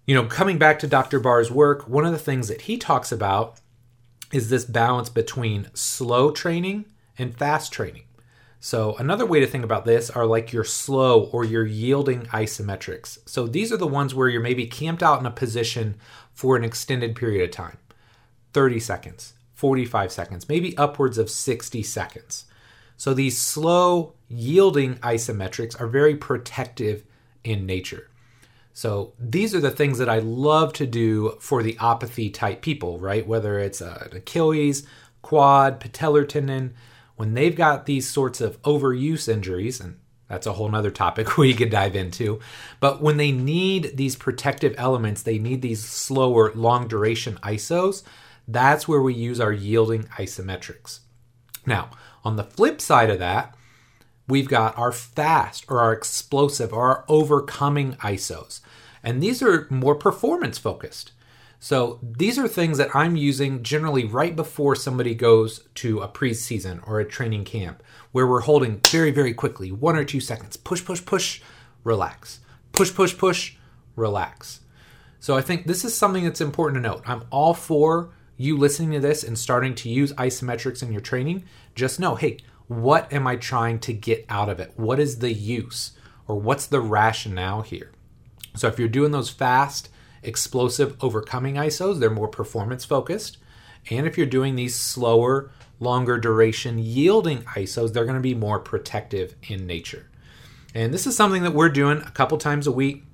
you 0.05 0.15
know, 0.15 0.27
coming 0.27 0.59
back 0.59 0.79
to 0.81 0.87
Dr. 0.87 1.19
Baar's 1.19 1.51
work, 1.51 1.89
one 1.89 2.05
of 2.05 2.13
the 2.13 2.19
things 2.19 2.49
that 2.49 2.63
he 2.63 2.77
talks 2.77 3.11
about 3.11 3.59
is 4.33 4.51
this 4.51 4.65
balance 4.65 5.09
between 5.09 5.69
slow 5.73 6.31
training 6.31 6.85
and 7.17 7.37
fast 7.37 7.73
training. 7.73 8.03
So, 8.65 8.95
another 8.97 9.27
way 9.27 9.41
to 9.41 9.47
think 9.49 9.65
about 9.65 9.87
this 9.87 10.09
are 10.09 10.25
like 10.25 10.53
your 10.53 10.63
slow 10.63 11.25
or 11.33 11.45
your 11.45 11.67
yielding 11.67 12.27
isometrics. 12.27 13.19
So, 13.29 13.49
these 13.49 13.73
are 13.73 13.77
the 13.77 13.89
ones 13.89 14.15
where 14.15 14.29
you're 14.29 14.41
maybe 14.41 14.67
camped 14.67 15.03
out 15.03 15.19
in 15.19 15.27
a 15.27 15.33
position 15.33 15.97
for 16.33 16.55
an 16.55 16.63
extended 16.63 17.17
period 17.17 17.43
of 17.43 17.51
time 17.51 17.79
30 18.53 18.79
seconds, 18.79 19.33
45 19.55 20.13
seconds, 20.13 20.49
maybe 20.49 20.79
upwards 20.79 21.19
of 21.19 21.29
60 21.29 21.83
seconds. 21.83 22.45
So, 22.97 23.13
these 23.13 23.37
slow 23.37 24.15
yielding 24.29 24.95
isometrics 24.99 25.79
are 25.81 25.89
very 25.89 26.15
protective 26.15 27.03
in 27.43 27.67
nature. 27.67 28.11
So 28.75 29.13
these 29.19 29.57
are 29.57 29.61
the 29.61 29.73
things 29.73 29.99
that 29.99 30.09
I 30.09 30.21
love 30.21 30.73
to 30.75 30.87
do 30.87 31.37
for 31.41 31.65
the 31.65 31.77
apathy 31.81 32.31
type 32.31 32.63
people, 32.63 32.99
right? 33.01 33.27
Whether 33.27 33.59
it's 33.59 33.83
uh, 33.83 34.09
an 34.11 34.17
Achilles, 34.17 34.87
quad, 35.21 35.79
patellar 35.79 36.27
tendon, 36.27 36.75
when 37.23 37.35
they've 37.35 37.55
got 37.55 37.87
these 37.87 38.09
sorts 38.09 38.41
of 38.41 38.61
overuse 38.63 39.29
injuries, 39.29 39.81
and 39.81 39.97
that's 40.27 40.45
a 40.45 40.55
whole 40.55 40.69
nother 40.69 40.91
topic 40.91 41.37
we 41.39 41.55
could 41.55 41.71
dive 41.71 41.95
into. 41.95 42.41
But 42.81 43.01
when 43.01 43.17
they 43.17 43.31
need 43.31 43.97
these 43.97 44.17
protective 44.17 44.75
elements, 44.77 45.23
they 45.23 45.39
need 45.39 45.63
these 45.63 45.85
slower, 45.85 46.51
long 46.53 46.89
duration 46.89 47.37
ISOs. 47.37 48.03
That's 48.49 48.89
where 48.89 49.01
we 49.01 49.15
use 49.15 49.39
our 49.39 49.53
yielding 49.53 50.03
isometrics. 50.19 50.99
Now, 51.65 51.91
on 52.25 52.35
the 52.35 52.43
flip 52.43 52.81
side 52.81 53.09
of 53.09 53.21
that, 53.21 53.55
we've 54.27 54.49
got 54.49 54.77
our 54.77 54.91
fast 54.91 55.65
or 55.69 55.79
our 55.79 55.93
explosive 55.93 56.73
or 56.73 56.89
our 56.89 57.05
overcoming 57.07 57.93
ISOs. 57.99 58.59
And 59.05 59.23
these 59.23 59.41
are 59.45 59.69
more 59.71 59.95
performance 59.95 60.59
focused. 60.59 61.13
So 61.63 62.01
these 62.03 62.41
are 62.41 62.49
things 62.49 62.77
that 62.79 62.91
I'm 62.93 63.15
using 63.15 63.63
generally 63.63 64.05
right 64.05 64.35
before 64.35 64.75
somebody 64.75 65.15
goes 65.15 65.61
to 65.77 66.01
a 66.01 66.09
preseason 66.09 66.81
or 66.89 66.99
a 66.99 67.09
training 67.09 67.45
camp 67.45 67.85
where 68.11 68.27
we're 68.27 68.41
holding 68.41 68.81
very, 68.89 69.13
very 69.13 69.33
quickly, 69.33 69.71
one 69.71 69.95
or 69.95 70.05
two 70.05 70.19
seconds, 70.19 70.57
push, 70.57 70.85
push, 70.85 71.05
push, 71.05 71.41
relax, 71.85 72.41
push, 72.73 72.93
push, 72.93 73.17
push, 73.17 73.55
relax. 73.95 74.63
So 75.21 75.37
I 75.37 75.41
think 75.41 75.69
this 75.69 75.85
is 75.85 75.97
something 75.97 76.25
that's 76.25 76.41
important 76.41 76.83
to 76.83 76.89
note. 76.91 77.05
I'm 77.07 77.23
all 77.31 77.55
for 77.55 78.11
you 78.37 78.57
listening 78.57 78.91
to 78.95 78.99
this 78.99 79.23
and 79.23 79.39
starting 79.39 79.77
to 79.77 79.89
use 79.89 80.13
isometrics 80.15 80.83
in 80.83 80.91
your 80.91 81.01
training. 81.01 81.45
Just 81.77 82.01
know, 82.01 82.17
hey, 82.17 82.39
what 82.67 83.13
am 83.13 83.29
I 83.29 83.37
trying 83.37 83.79
to 83.81 83.93
get 83.93 84.27
out 84.29 84.49
of 84.49 84.59
it? 84.59 84.73
What 84.75 84.99
is 84.99 85.21
the 85.21 85.33
use 85.33 85.93
or 86.27 86.35
what's 86.35 86.67
the 86.67 86.81
rationale 86.81 87.63
here? 87.63 87.93
So 88.57 88.67
if 88.67 88.81
you're 88.81 88.89
doing 88.89 89.13
those 89.13 89.31
fast, 89.31 89.91
explosive 90.23 90.97
overcoming 91.03 91.55
ISOs, 91.55 91.99
they're 91.99 92.11
more 92.11 92.29
performance 92.29 92.85
focused. 92.85 93.39
And 93.91 94.07
if 94.07 94.17
you're 94.17 94.27
doing 94.27 94.55
these 94.55 94.77
slower, 94.77 95.51
longer 95.81 96.19
duration 96.19 96.79
yielding 96.79 97.43
ISOs, 97.43 97.93
they're 97.93 98.05
going 98.05 98.17
to 98.17 98.21
be 98.21 98.35
more 98.35 98.59
protective 98.61 99.35
in 99.43 99.67
nature. 99.67 100.09
And 100.75 100.95
this 100.95 101.07
is 101.07 101.17
something 101.17 101.43
that 101.43 101.53
we're 101.53 101.69
doing 101.69 101.99
a 101.99 102.11
couple 102.11 102.39
times 102.39 102.67
a 102.67 102.73
week, 102.73 103.05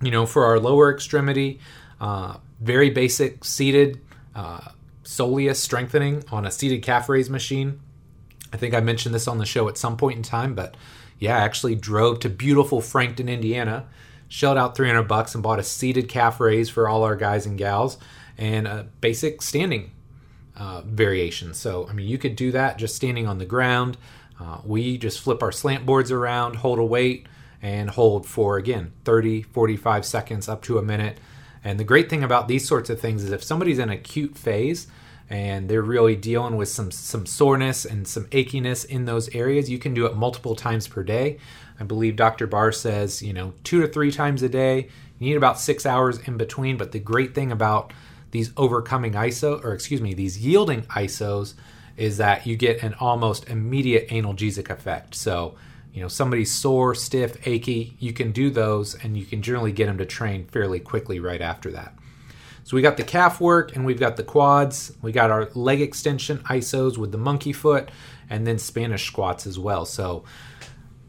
you 0.00 0.10
know, 0.10 0.24
for 0.24 0.44
our 0.44 0.58
lower 0.58 0.92
extremity, 0.92 1.60
uh, 2.00 2.36
very 2.60 2.90
basic 2.90 3.44
seated 3.44 4.00
uh, 4.34 4.68
soleus 5.04 5.56
strengthening 5.56 6.24
on 6.30 6.46
a 6.46 6.50
seated 6.50 6.82
calf 6.82 7.08
raise 7.08 7.28
machine. 7.28 7.80
I 8.52 8.56
think 8.56 8.74
I 8.74 8.80
mentioned 8.80 9.14
this 9.14 9.28
on 9.28 9.38
the 9.38 9.46
show 9.46 9.68
at 9.68 9.76
some 9.76 9.96
point 9.96 10.16
in 10.16 10.22
time, 10.22 10.54
but 10.54 10.76
yeah, 11.18 11.36
I 11.36 11.40
actually 11.40 11.74
drove 11.74 12.20
to 12.20 12.28
beautiful 12.28 12.80
Frankton, 12.80 13.28
Indiana, 13.28 13.86
shelled 14.28 14.58
out 14.58 14.76
300 14.76 15.04
bucks 15.04 15.34
and 15.34 15.42
bought 15.42 15.58
a 15.58 15.62
seated 15.62 16.08
calf 16.08 16.40
raise 16.40 16.68
for 16.68 16.88
all 16.88 17.04
our 17.04 17.16
guys 17.16 17.46
and 17.46 17.58
gals 17.58 17.98
and 18.38 18.66
a 18.66 18.86
basic 19.00 19.42
standing 19.42 19.92
uh, 20.56 20.82
variation. 20.82 21.54
So, 21.54 21.86
I 21.88 21.92
mean, 21.92 22.08
you 22.08 22.18
could 22.18 22.36
do 22.36 22.52
that 22.52 22.78
just 22.78 22.96
standing 22.96 23.26
on 23.26 23.38
the 23.38 23.44
ground. 23.44 23.96
Uh, 24.40 24.58
we 24.64 24.98
just 24.98 25.20
flip 25.20 25.42
our 25.42 25.52
slant 25.52 25.86
boards 25.86 26.10
around, 26.10 26.56
hold 26.56 26.78
a 26.78 26.84
weight, 26.84 27.26
and 27.62 27.90
hold 27.90 28.26
for 28.26 28.58
again 28.58 28.92
30, 29.04 29.42
45 29.42 30.04
seconds 30.04 30.48
up 30.48 30.62
to 30.62 30.78
a 30.78 30.82
minute. 30.82 31.18
And 31.64 31.80
the 31.80 31.84
great 31.84 32.08
thing 32.08 32.22
about 32.22 32.48
these 32.48 32.66
sorts 32.66 32.90
of 32.90 33.00
things 33.00 33.24
is 33.24 33.32
if 33.32 33.42
somebody's 33.42 33.78
in 33.78 33.90
acute 33.90 34.36
phase, 34.36 34.86
and 35.28 35.68
they're 35.68 35.82
really 35.82 36.14
dealing 36.14 36.56
with 36.56 36.68
some 36.68 36.90
some 36.90 37.26
soreness 37.26 37.84
and 37.84 38.06
some 38.06 38.26
achiness 38.26 38.84
in 38.84 39.06
those 39.06 39.34
areas, 39.34 39.68
you 39.68 39.78
can 39.78 39.92
do 39.92 40.06
it 40.06 40.14
multiple 40.14 40.54
times 40.54 40.86
per 40.86 41.02
day. 41.02 41.38
I 41.78 41.84
believe 41.84 42.16
Dr. 42.16 42.46
Baar 42.46 42.72
says, 42.72 43.22
you 43.22 43.32
know, 43.32 43.52
two 43.64 43.80
to 43.82 43.88
three 43.88 44.10
times 44.10 44.42
a 44.42 44.48
day. 44.48 44.88
You 45.18 45.28
need 45.28 45.36
about 45.36 45.60
six 45.60 45.86
hours 45.86 46.18
in 46.26 46.36
between. 46.36 46.76
But 46.76 46.92
the 46.92 46.98
great 46.98 47.34
thing 47.34 47.52
about 47.52 47.92
these 48.30 48.52
overcoming 48.56 49.12
ISO, 49.12 49.62
or 49.64 49.72
excuse 49.72 50.00
me, 50.00 50.14
these 50.14 50.38
yielding 50.38 50.82
ISOs, 50.82 51.54
is 51.96 52.18
that 52.18 52.46
you 52.46 52.56
get 52.56 52.82
an 52.82 52.94
almost 53.00 53.48
immediate 53.48 54.08
analgesic 54.08 54.70
effect. 54.70 55.14
So, 55.14 55.56
you 55.92 56.02
know, 56.02 56.08
somebody's 56.08 56.52
sore, 56.52 56.94
stiff, 56.94 57.46
achy, 57.46 57.96
you 57.98 58.12
can 58.12 58.32
do 58.32 58.50
those 58.50 58.94
and 58.94 59.16
you 59.16 59.24
can 59.24 59.40
generally 59.40 59.72
get 59.72 59.86
them 59.86 59.98
to 59.98 60.04
train 60.04 60.46
fairly 60.46 60.78
quickly 60.78 61.20
right 61.20 61.40
after 61.40 61.70
that. 61.72 61.94
So 62.64 62.76
we 62.76 62.82
got 62.82 62.96
the 62.96 63.04
calf 63.04 63.40
work 63.40 63.76
and 63.76 63.86
we've 63.86 64.00
got 64.00 64.16
the 64.16 64.24
quads. 64.24 64.92
We 65.00 65.12
got 65.12 65.30
our 65.30 65.48
leg 65.54 65.80
extension 65.80 66.38
ISOs 66.38 66.98
with 66.98 67.12
the 67.12 67.18
monkey 67.18 67.52
foot 67.52 67.90
and 68.28 68.46
then 68.46 68.58
Spanish 68.58 69.06
squats 69.06 69.46
as 69.46 69.58
well. 69.58 69.86
So 69.86 70.24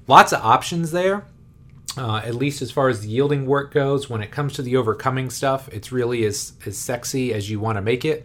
lots 0.08 0.32
of 0.32 0.44
options 0.44 0.92
there. 0.92 1.26
Uh, 1.98 2.22
at 2.24 2.36
least 2.36 2.62
as 2.62 2.70
far 2.70 2.90
as 2.90 3.02
the 3.02 3.08
yielding 3.08 3.48
work 3.48 3.74
goes, 3.74 4.08
when 4.08 4.22
it 4.22 4.30
comes 4.30 4.54
to 4.54 4.62
the 4.62 4.78
overcoming 4.78 5.32
stuff, 5.32 5.68
it's 5.70 5.92
really 5.92 6.26
as, 6.26 6.54
as 6.66 6.78
sexy 6.78 7.34
as 7.34 7.50
you 7.50 7.60
want 7.60 7.76
to 7.76 7.82
make 7.82 8.06
it. 8.06 8.24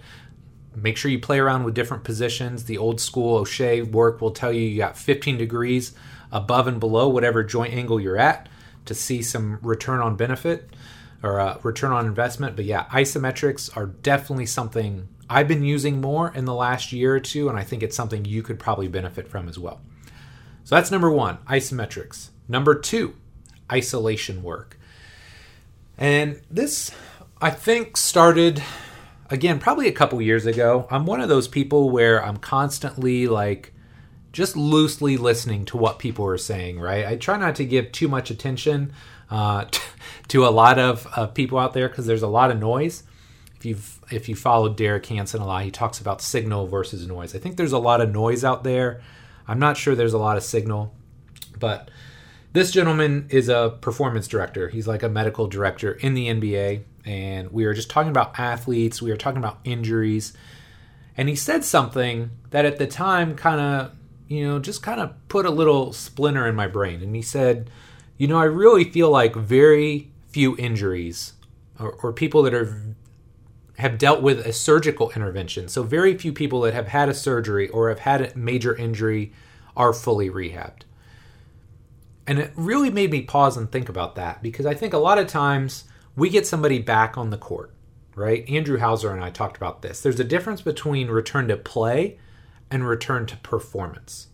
Make 0.76 0.98
sure 0.98 1.10
you 1.10 1.18
play 1.18 1.38
around 1.38 1.64
with 1.64 1.74
different 1.74 2.04
positions. 2.04 2.64
The 2.64 2.76
old 2.76 3.00
school 3.00 3.36
O'Shea 3.36 3.80
work 3.80 4.20
will 4.20 4.30
tell 4.30 4.52
you 4.52 4.60
you 4.60 4.76
got 4.76 4.98
15 4.98 5.38
degrees 5.38 5.92
above 6.30 6.66
and 6.66 6.80
below 6.80 7.08
whatever 7.08 7.42
joint 7.42 7.72
angle 7.72 7.98
you're 7.98 8.18
at 8.18 8.48
to 8.84 8.94
see 8.94 9.22
some 9.22 9.58
return 9.62 10.00
on 10.00 10.16
benefit 10.16 10.68
or 11.22 11.40
uh, 11.40 11.58
return 11.62 11.92
on 11.92 12.06
investment. 12.06 12.56
But 12.56 12.64
yeah, 12.66 12.84
isometrics 12.86 13.74
are 13.76 13.86
definitely 13.86 14.46
something 14.46 15.08
I've 15.30 15.48
been 15.48 15.62
using 15.62 16.00
more 16.00 16.32
in 16.34 16.44
the 16.44 16.54
last 16.54 16.92
year 16.92 17.14
or 17.14 17.20
two, 17.20 17.48
and 17.48 17.58
I 17.58 17.64
think 17.64 17.82
it's 17.82 17.96
something 17.96 18.24
you 18.24 18.42
could 18.42 18.58
probably 18.58 18.88
benefit 18.88 19.28
from 19.28 19.48
as 19.48 19.58
well. 19.58 19.80
So 20.72 20.76
that's 20.76 20.90
number 20.90 21.10
one, 21.10 21.36
isometrics. 21.50 22.30
Number 22.48 22.74
two, 22.74 23.14
isolation 23.70 24.42
work. 24.42 24.78
And 25.98 26.40
this, 26.50 26.90
I 27.42 27.50
think, 27.50 27.98
started 27.98 28.62
again 29.28 29.58
probably 29.58 29.86
a 29.86 29.92
couple 29.92 30.22
years 30.22 30.46
ago. 30.46 30.88
I'm 30.90 31.04
one 31.04 31.20
of 31.20 31.28
those 31.28 31.46
people 31.46 31.90
where 31.90 32.24
I'm 32.24 32.38
constantly 32.38 33.28
like 33.28 33.74
just 34.32 34.56
loosely 34.56 35.18
listening 35.18 35.66
to 35.66 35.76
what 35.76 35.98
people 35.98 36.24
are 36.24 36.38
saying, 36.38 36.80
right? 36.80 37.04
I 37.04 37.16
try 37.16 37.36
not 37.36 37.54
to 37.56 37.66
give 37.66 37.92
too 37.92 38.08
much 38.08 38.30
attention 38.30 38.94
uh, 39.30 39.66
to 40.28 40.46
a 40.46 40.48
lot 40.48 40.78
of 40.78 41.06
uh, 41.14 41.26
people 41.26 41.58
out 41.58 41.74
there 41.74 41.90
because 41.90 42.06
there's 42.06 42.22
a 42.22 42.28
lot 42.28 42.50
of 42.50 42.58
noise. 42.58 43.02
If 43.56 43.66
you've 43.66 44.00
if 44.10 44.26
you 44.26 44.34
followed 44.34 44.78
Derek 44.78 45.04
Hansen 45.04 45.42
a 45.42 45.46
lot, 45.46 45.64
he 45.64 45.70
talks 45.70 46.00
about 46.00 46.22
signal 46.22 46.66
versus 46.66 47.06
noise. 47.06 47.34
I 47.34 47.40
think 47.40 47.58
there's 47.58 47.72
a 47.72 47.78
lot 47.78 48.00
of 48.00 48.10
noise 48.10 48.42
out 48.42 48.64
there. 48.64 49.02
I'm 49.46 49.58
not 49.58 49.76
sure 49.76 49.94
there's 49.94 50.12
a 50.12 50.18
lot 50.18 50.36
of 50.36 50.42
signal, 50.42 50.94
but 51.58 51.90
this 52.52 52.70
gentleman 52.70 53.26
is 53.30 53.48
a 53.48 53.76
performance 53.80 54.28
director. 54.28 54.68
He's 54.68 54.86
like 54.86 55.02
a 55.02 55.08
medical 55.08 55.46
director 55.46 55.92
in 55.92 56.14
the 56.14 56.28
NBA, 56.28 56.82
and 57.04 57.50
we 57.50 57.66
were 57.66 57.74
just 57.74 57.90
talking 57.90 58.10
about 58.10 58.38
athletes. 58.38 59.02
We 59.02 59.10
were 59.10 59.16
talking 59.16 59.38
about 59.38 59.58
injuries, 59.64 60.32
and 61.16 61.28
he 61.28 61.36
said 61.36 61.64
something 61.64 62.30
that 62.50 62.64
at 62.64 62.78
the 62.78 62.86
time 62.86 63.34
kind 63.36 63.60
of 63.60 63.96
you 64.32 64.48
know, 64.48 64.58
just 64.58 64.82
kind 64.82 64.98
of 64.98 65.12
put 65.28 65.44
a 65.44 65.50
little 65.50 65.92
splinter 65.92 66.46
in 66.46 66.54
my 66.54 66.66
brain. 66.66 67.02
And 67.02 67.14
he 67.14 67.20
said, 67.20 67.68
you 68.16 68.26
know, 68.26 68.38
I 68.38 68.44
really 68.44 68.84
feel 68.84 69.10
like 69.10 69.34
very 69.34 70.10
few 70.28 70.56
injuries 70.56 71.34
or, 71.78 71.92
or 72.02 72.14
people 72.14 72.42
that 72.44 72.54
are 72.54 72.82
have 73.82 73.98
dealt 73.98 74.22
with 74.22 74.46
a 74.46 74.52
surgical 74.52 75.10
intervention. 75.10 75.68
So 75.68 75.82
very 75.82 76.16
few 76.16 76.32
people 76.32 76.60
that 76.62 76.72
have 76.72 76.88
had 76.88 77.08
a 77.08 77.14
surgery 77.14 77.68
or 77.68 77.88
have 77.88 77.98
had 77.98 78.20
a 78.22 78.36
major 78.38 78.74
injury 78.74 79.32
are 79.76 79.92
fully 79.92 80.30
rehabbed. 80.30 80.82
And 82.26 82.38
it 82.38 82.52
really 82.54 82.90
made 82.90 83.10
me 83.10 83.22
pause 83.22 83.56
and 83.56 83.70
think 83.70 83.88
about 83.88 84.14
that 84.14 84.40
because 84.40 84.66
I 84.66 84.74
think 84.74 84.92
a 84.92 84.98
lot 84.98 85.18
of 85.18 85.26
times 85.26 85.84
we 86.14 86.30
get 86.30 86.46
somebody 86.46 86.78
back 86.78 87.18
on 87.18 87.30
the 87.30 87.36
court, 87.36 87.72
right? 88.14 88.48
Andrew 88.48 88.78
Hauser 88.78 89.12
and 89.12 89.22
I 89.22 89.30
talked 89.30 89.56
about 89.56 89.82
this. 89.82 90.00
There's 90.00 90.20
a 90.20 90.24
difference 90.24 90.60
between 90.60 91.08
return 91.08 91.48
to 91.48 91.56
play 91.56 92.18
and 92.70 92.86
return 92.86 93.26
to 93.26 93.36
performance. 93.38 94.28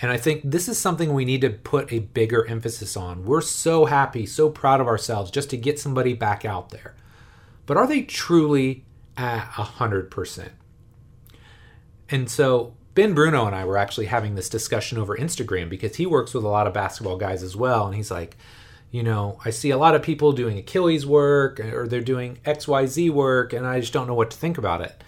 And 0.00 0.12
I 0.12 0.16
think 0.16 0.42
this 0.44 0.68
is 0.68 0.78
something 0.78 1.12
we 1.12 1.24
need 1.24 1.40
to 1.40 1.50
put 1.50 1.92
a 1.92 1.98
bigger 1.98 2.46
emphasis 2.46 2.96
on. 2.96 3.24
We're 3.24 3.40
so 3.40 3.86
happy, 3.86 4.26
so 4.26 4.48
proud 4.48 4.80
of 4.80 4.86
ourselves 4.86 5.32
just 5.32 5.50
to 5.50 5.56
get 5.56 5.80
somebody 5.80 6.14
back 6.14 6.44
out 6.44 6.70
there. 6.70 6.94
But 7.68 7.76
are 7.76 7.86
they 7.86 8.00
truly 8.00 8.86
at 9.18 9.44
100%? 9.50 10.48
And 12.08 12.30
so 12.30 12.74
Ben 12.94 13.12
Bruno 13.12 13.44
and 13.44 13.54
I 13.54 13.66
were 13.66 13.76
actually 13.76 14.06
having 14.06 14.34
this 14.34 14.48
discussion 14.48 14.96
over 14.96 15.14
Instagram 15.14 15.68
because 15.68 15.94
he 15.96 16.06
works 16.06 16.32
with 16.32 16.44
a 16.44 16.48
lot 16.48 16.66
of 16.66 16.72
basketball 16.72 17.18
guys 17.18 17.42
as 17.42 17.54
well. 17.54 17.84
And 17.86 17.94
he's 17.94 18.10
like, 18.10 18.38
you 18.90 19.02
know, 19.02 19.38
I 19.44 19.50
see 19.50 19.68
a 19.68 19.76
lot 19.76 19.94
of 19.94 20.02
people 20.02 20.32
doing 20.32 20.56
Achilles 20.56 21.04
work 21.04 21.60
or 21.60 21.86
they're 21.86 22.00
doing 22.00 22.38
XYZ 22.46 23.10
work, 23.10 23.52
and 23.52 23.66
I 23.66 23.80
just 23.80 23.92
don't 23.92 24.06
know 24.06 24.14
what 24.14 24.30
to 24.30 24.38
think 24.38 24.56
about 24.56 24.80
it. 24.80 25.04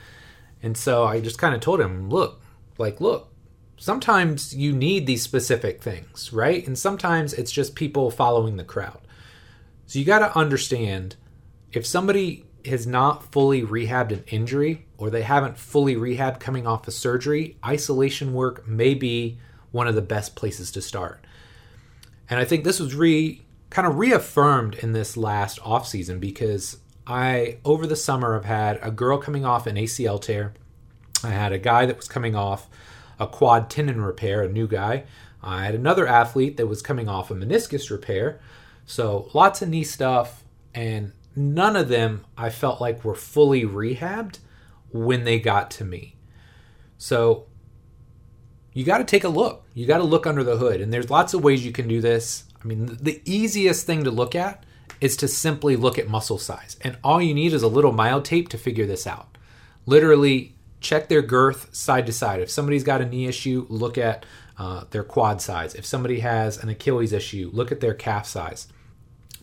And 0.62 0.76
so 0.76 1.04
I 1.04 1.22
just 1.22 1.38
kind 1.38 1.54
of 1.54 1.62
told 1.62 1.80
him, 1.80 2.10
look, 2.10 2.42
like, 2.76 3.00
look, 3.00 3.32
sometimes 3.78 4.54
you 4.54 4.74
need 4.74 5.06
these 5.06 5.22
specific 5.22 5.80
things, 5.80 6.30
right? 6.30 6.66
And 6.66 6.78
sometimes 6.78 7.32
it's 7.32 7.52
just 7.52 7.74
people 7.74 8.10
following 8.10 8.58
the 8.58 8.64
crowd. 8.64 9.00
So 9.86 9.98
you 9.98 10.04
got 10.04 10.18
to 10.18 10.38
understand 10.38 11.16
if 11.72 11.86
somebody 11.86 12.44
has 12.66 12.86
not 12.86 13.32
fully 13.32 13.62
rehabbed 13.62 14.12
an 14.12 14.24
injury 14.28 14.86
or 14.98 15.10
they 15.10 15.22
haven't 15.22 15.58
fully 15.58 15.96
rehabbed 15.96 16.40
coming 16.40 16.66
off 16.66 16.86
a 16.86 16.90
surgery, 16.90 17.56
isolation 17.64 18.32
work 18.32 18.66
may 18.66 18.94
be 18.94 19.38
one 19.70 19.86
of 19.86 19.94
the 19.94 20.02
best 20.02 20.36
places 20.36 20.70
to 20.72 20.82
start. 20.82 21.24
And 22.28 22.38
I 22.38 22.44
think 22.44 22.64
this 22.64 22.80
was 22.80 22.94
re 22.94 23.42
kind 23.70 23.86
of 23.86 23.98
reaffirmed 23.98 24.74
in 24.76 24.92
this 24.92 25.16
last 25.16 25.58
off 25.64 25.86
season 25.86 26.18
because 26.18 26.78
I 27.06 27.58
over 27.64 27.86
the 27.86 27.96
summer 27.96 28.34
have 28.34 28.44
had 28.44 28.78
a 28.82 28.90
girl 28.90 29.18
coming 29.18 29.44
off 29.44 29.66
an 29.66 29.76
ACL 29.76 30.20
tear. 30.20 30.54
I 31.22 31.30
had 31.30 31.52
a 31.52 31.58
guy 31.58 31.86
that 31.86 31.96
was 31.96 32.08
coming 32.08 32.34
off 32.34 32.68
a 33.18 33.26
quad 33.26 33.70
tendon 33.70 34.00
repair, 34.00 34.42
a 34.42 34.48
new 34.48 34.66
guy. 34.66 35.04
I 35.42 35.64
had 35.64 35.74
another 35.74 36.06
athlete 36.06 36.56
that 36.56 36.66
was 36.66 36.82
coming 36.82 37.08
off 37.08 37.30
a 37.30 37.34
meniscus 37.34 37.90
repair. 37.90 38.40
So 38.86 39.30
lots 39.34 39.62
of 39.62 39.68
knee 39.68 39.84
stuff 39.84 40.44
and 40.74 41.12
none 41.34 41.76
of 41.76 41.88
them 41.88 42.24
I 42.36 42.50
felt 42.50 42.80
like 42.80 43.04
were 43.04 43.14
fully 43.14 43.62
rehabbed 43.62 44.38
when 44.90 45.24
they 45.24 45.38
got 45.38 45.70
to 45.72 45.84
me. 45.84 46.16
So 46.98 47.46
you 48.72 48.84
got 48.84 48.98
to 48.98 49.04
take 49.04 49.24
a 49.24 49.28
look. 49.28 49.64
You 49.74 49.86
got 49.86 49.98
to 49.98 50.04
look 50.04 50.26
under 50.26 50.44
the 50.44 50.56
hood. 50.56 50.80
And 50.80 50.92
there's 50.92 51.10
lots 51.10 51.34
of 51.34 51.42
ways 51.42 51.64
you 51.64 51.72
can 51.72 51.88
do 51.88 52.00
this. 52.00 52.44
I 52.62 52.66
mean, 52.66 52.98
the 53.00 53.20
easiest 53.24 53.86
thing 53.86 54.04
to 54.04 54.10
look 54.10 54.34
at 54.34 54.64
is 55.00 55.16
to 55.16 55.28
simply 55.28 55.76
look 55.76 55.98
at 55.98 56.08
muscle 56.08 56.38
size. 56.38 56.76
And 56.82 56.98
all 57.02 57.22
you 57.22 57.34
need 57.34 57.52
is 57.52 57.62
a 57.62 57.68
little 57.68 57.92
myotape 57.92 58.48
to 58.48 58.58
figure 58.58 58.86
this 58.86 59.06
out. 59.06 59.38
Literally, 59.86 60.54
check 60.80 61.08
their 61.08 61.22
girth 61.22 61.74
side 61.74 62.06
to 62.06 62.12
side. 62.12 62.40
If 62.40 62.50
somebody's 62.50 62.84
got 62.84 63.00
a 63.00 63.06
knee 63.06 63.26
issue, 63.26 63.66
look 63.68 63.96
at 63.96 64.26
uh, 64.58 64.84
their 64.90 65.04
quad 65.04 65.40
size. 65.40 65.74
If 65.74 65.86
somebody 65.86 66.20
has 66.20 66.62
an 66.62 66.68
Achilles 66.68 67.12
issue, 67.12 67.50
look 67.52 67.72
at 67.72 67.80
their 67.80 67.94
calf 67.94 68.26
size. 68.26 68.68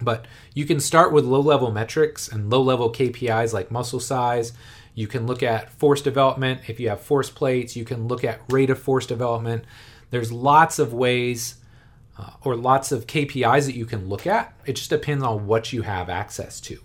But 0.02 0.26
you 0.54 0.66
can 0.66 0.80
start 0.80 1.12
with 1.12 1.26
low 1.26 1.42
level 1.42 1.72
metrics 1.72 2.28
and 2.28 2.50
low 2.50 2.62
level 2.62 2.92
KPIs 2.92 3.54
like 3.54 3.72
muscle 3.72 4.00
size. 4.00 4.54
You 4.94 5.08
can 5.08 5.28
look 5.28 5.44
at 5.44 5.72
force 5.72 6.02
development. 6.02 6.62
If 6.68 6.80
you 6.80 6.90
have 6.90 7.02
force 7.02 7.30
plates, 7.30 7.76
you 7.76 7.86
can 7.86 8.08
look 8.08 8.24
at 8.24 8.42
rate 8.50 8.70
of 8.70 8.80
force 8.80 9.06
development. 9.06 9.66
There's 10.10 10.32
lots 10.32 10.80
of 10.80 10.94
ways 10.94 11.56
uh, 12.18 12.32
or 12.44 12.56
lots 12.56 12.92
of 12.92 13.08
KPIs 13.08 13.66
that 13.66 13.76
you 13.76 13.86
can 13.86 14.08
look 14.08 14.26
at. 14.26 14.54
It 14.66 14.74
just 14.74 14.90
depends 14.90 15.24
on 15.24 15.48
what 15.48 15.72
you 15.74 15.84
have 15.84 16.10
access 16.10 16.60
to. 16.62 16.80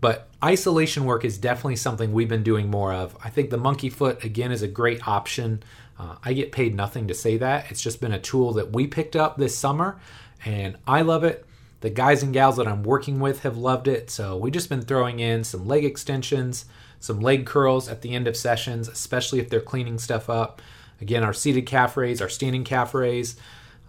But 0.00 0.28
isolation 0.42 1.04
work 1.04 1.24
is 1.24 1.38
definitely 1.38 1.76
something 1.76 2.12
we've 2.12 2.28
been 2.28 2.42
doing 2.42 2.70
more 2.70 2.92
of. 2.92 3.16
I 3.22 3.28
think 3.28 3.50
the 3.50 3.58
monkey 3.58 3.90
foot, 3.90 4.24
again, 4.24 4.50
is 4.50 4.62
a 4.62 4.68
great 4.68 5.06
option. 5.06 5.62
Uh, 5.98 6.16
I 6.24 6.32
get 6.32 6.52
paid 6.52 6.74
nothing 6.74 7.08
to 7.08 7.14
say 7.14 7.36
that. 7.36 7.70
It's 7.70 7.82
just 7.82 8.00
been 8.00 8.12
a 8.12 8.18
tool 8.18 8.54
that 8.54 8.72
we 8.72 8.86
picked 8.86 9.14
up 9.14 9.36
this 9.36 9.56
summer, 9.56 10.00
and 10.44 10.78
I 10.86 11.02
love 11.02 11.24
it. 11.24 11.46
The 11.80 11.90
guys 11.90 12.22
and 12.22 12.32
gals 12.32 12.56
that 12.56 12.68
I'm 12.68 12.82
working 12.82 13.20
with 13.20 13.40
have 13.42 13.56
loved 13.56 13.88
it. 13.88 14.10
So 14.10 14.36
we've 14.36 14.52
just 14.52 14.68
been 14.68 14.82
throwing 14.82 15.20
in 15.20 15.44
some 15.44 15.66
leg 15.66 15.84
extensions, 15.84 16.66
some 16.98 17.20
leg 17.20 17.46
curls 17.46 17.88
at 17.88 18.02
the 18.02 18.14
end 18.14 18.28
of 18.28 18.36
sessions, 18.36 18.88
especially 18.88 19.40
if 19.40 19.48
they're 19.48 19.60
cleaning 19.60 19.98
stuff 19.98 20.28
up. 20.28 20.60
Again, 21.00 21.24
our 21.24 21.32
seated 21.32 21.64
calf 21.64 21.96
raise, 21.96 22.20
our 22.20 22.28
standing 22.28 22.64
calf 22.64 22.92
raise. 22.92 23.36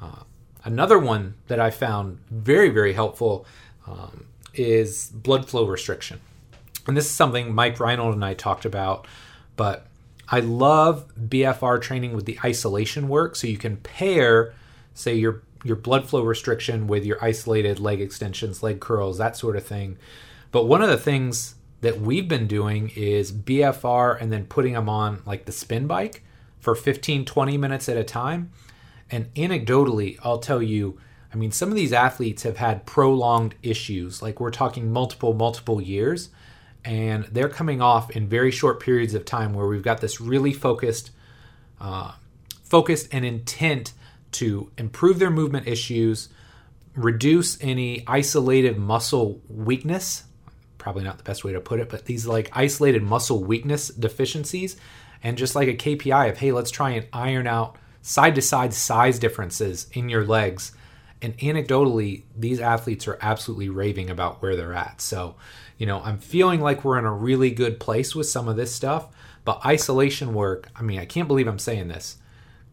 Uh, 0.01 0.23
another 0.63 0.97
one 0.97 1.34
that 1.47 1.60
I 1.60 1.69
found 1.69 2.19
very, 2.30 2.69
very 2.69 2.93
helpful 2.93 3.45
um, 3.86 4.25
is 4.54 5.08
blood 5.08 5.49
flow 5.49 5.65
restriction. 5.65 6.21
And 6.88 6.95
this 6.95 7.06
is 7.06 7.12
something 7.12 7.54
Mike 7.54 7.80
Reinold 7.80 8.13
and 8.13 8.23
I 8.23 8.34
talked 8.34 8.65
about, 8.65 9.06
but 9.56 9.86
I 10.30 10.39
love 10.39 11.12
BFR 11.17 11.82
training 11.82 12.13
with 12.13 12.25
the 12.25 12.39
isolation 12.43 13.10
work. 13.10 13.36
So 13.36 13.47
you 13.47 13.58
can 13.58 13.77
pair, 13.77 14.54
say, 14.93 15.15
your 15.15 15.41
your 15.63 15.76
blood 15.76 16.08
flow 16.08 16.24
restriction 16.24 16.88
with 16.88 17.06
your 17.06 17.24
isolated 17.24 17.80
leg 17.80 18.02
extensions, 18.02 18.63
leg 18.63 18.80
curls, 18.80 19.17
that 19.17 19.38
sort 19.38 19.56
of 19.56 19.65
thing. 19.65 19.97
But 20.52 20.65
one 20.65 20.82
of 20.82 20.89
the 20.89 20.97
things 20.97 21.56
that 21.82 22.00
we've 22.00 22.28
been 22.28 22.47
doing 22.47 22.91
is 22.95 23.32
BFR 23.32 24.19
and 24.19 24.32
then 24.32 24.45
putting 24.45 24.74
them 24.74 24.89
on 24.89 25.21
like 25.26 25.45
the 25.45 25.52
spin 25.52 25.88
bike 25.88 26.24
for 26.60 26.76
15, 26.76 27.26
20 27.26 27.58
minutes 27.58 27.89
at 27.89 27.97
a 27.97 28.04
time. 28.04 28.52
And 29.10 29.34
anecdotally, 29.34 30.17
I'll 30.24 30.39
tell 30.39 30.62
you, 30.62 31.00
I 31.34 31.38
mean, 31.38 31.52
some 31.52 31.69
of 31.69 31.76
these 31.76 31.93
athletes 31.93 32.43
have 32.43 32.58
had 32.58 32.86
prolonged 32.86 33.56
issues, 33.63 34.21
like 34.21 34.39
we're 34.39 34.52
talking 34.52 34.91
multiple, 34.91 35.34
multiple 35.34 35.82
years, 35.82 36.30
and 36.84 37.26
they're 37.26 37.50
coming 37.50 37.82
off 37.82 38.12
in 38.12 38.28
very 38.28 38.52
short 38.52 38.80
periods 38.80 39.13
of 39.13 39.26
time 39.26 39.54
where 39.54 39.67
we've 39.67 39.84
got 39.84 40.02
this 40.02 40.21
really 40.21 40.54
focused, 40.54 41.12
uh, 41.80 42.13
focused 42.63 43.08
and 43.12 43.26
intent 43.26 43.93
to 44.34 44.72
improve 44.78 45.20
their 45.20 45.30
movement 45.30 45.67
issues, 45.67 46.30
reduce 46.96 47.62
any 47.62 48.04
isolated 48.08 48.78
muscle 48.78 49.41
weakness. 49.50 50.24
Probably 50.78 51.04
not 51.04 51.17
the 51.17 51.24
best 51.24 51.44
way 51.44 51.54
to 51.54 51.62
put 51.62 51.80
it, 51.80 51.89
but 51.89 52.06
these 52.06 52.26
like 52.26 52.50
isolated 52.54 53.04
muscle 53.04 53.44
weakness 53.44 53.89
deficiencies, 53.89 54.78
and 55.24 55.38
just 55.38 55.56
like 55.56 55.67
a 55.67 55.76
KPI 55.76 56.30
of, 56.30 56.38
hey, 56.38 56.52
let's 56.52 56.72
try 56.72 56.91
and 56.91 57.08
iron 57.13 57.48
out 57.48 57.78
side 58.02 58.36
to 58.36 58.41
side 58.41 58.74
size 58.74 59.20
differences 59.20 59.88
in 59.94 60.10
your 60.10 60.26
legs. 60.26 60.72
And 61.22 61.38
anecdotally, 61.38 62.24
these 62.36 62.60
athletes 62.60 63.08
are 63.08 63.20
absolutely 63.22 63.70
raving 63.70 64.10
about 64.10 64.41
where 64.41 64.56
they're 64.56 64.74
at. 64.74 65.02
So, 65.02 65.36
you 65.78 65.86
know, 65.86 66.02
I'm 66.02 66.17
feeling 66.17 66.62
like 66.62 66.84
we're 66.84 66.98
in 66.98 67.06
a 67.06 67.13
really 67.13 67.52
good 67.52 67.80
place 67.80 68.15
with 68.15 68.28
some 68.28 68.48
of 68.48 68.56
this 68.56 68.74
stuff. 68.74 69.08
But 69.46 69.63
isolation 69.65 70.34
work, 70.34 70.70
I 70.76 70.82
mean, 70.82 71.00
I 71.00 71.06
can't 71.06 71.28
believe 71.28 71.48
I'm 71.48 71.60
saying 71.60 71.88
this 71.88 72.17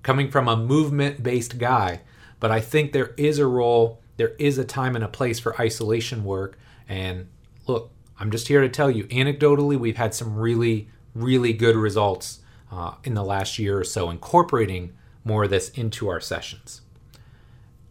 coming 0.02 0.30
from 0.30 0.48
a 0.48 0.56
movement 0.56 1.22
based 1.22 1.58
guy. 1.58 2.00
But 2.40 2.50
I 2.50 2.60
think 2.60 2.92
there 2.92 3.14
is 3.16 3.38
a 3.38 3.46
role, 3.46 4.00
there 4.16 4.34
is 4.38 4.58
a 4.58 4.64
time 4.64 4.94
and 4.94 5.04
a 5.04 5.08
place 5.08 5.38
for 5.38 5.60
isolation 5.60 6.24
work. 6.24 6.58
And 6.88 7.28
look, 7.66 7.90
I'm 8.18 8.30
just 8.30 8.48
here 8.48 8.60
to 8.60 8.68
tell 8.68 8.90
you, 8.90 9.04
anecdotally, 9.04 9.78
we've 9.78 9.96
had 9.96 10.14
some 10.14 10.36
really, 10.36 10.88
really 11.14 11.52
good 11.52 11.76
results 11.76 12.40
uh, 12.70 12.94
in 13.04 13.14
the 13.14 13.24
last 13.24 13.58
year 13.58 13.78
or 13.78 13.84
so, 13.84 14.10
incorporating 14.10 14.92
more 15.24 15.44
of 15.44 15.50
this 15.50 15.70
into 15.70 16.08
our 16.08 16.20
sessions. 16.20 16.82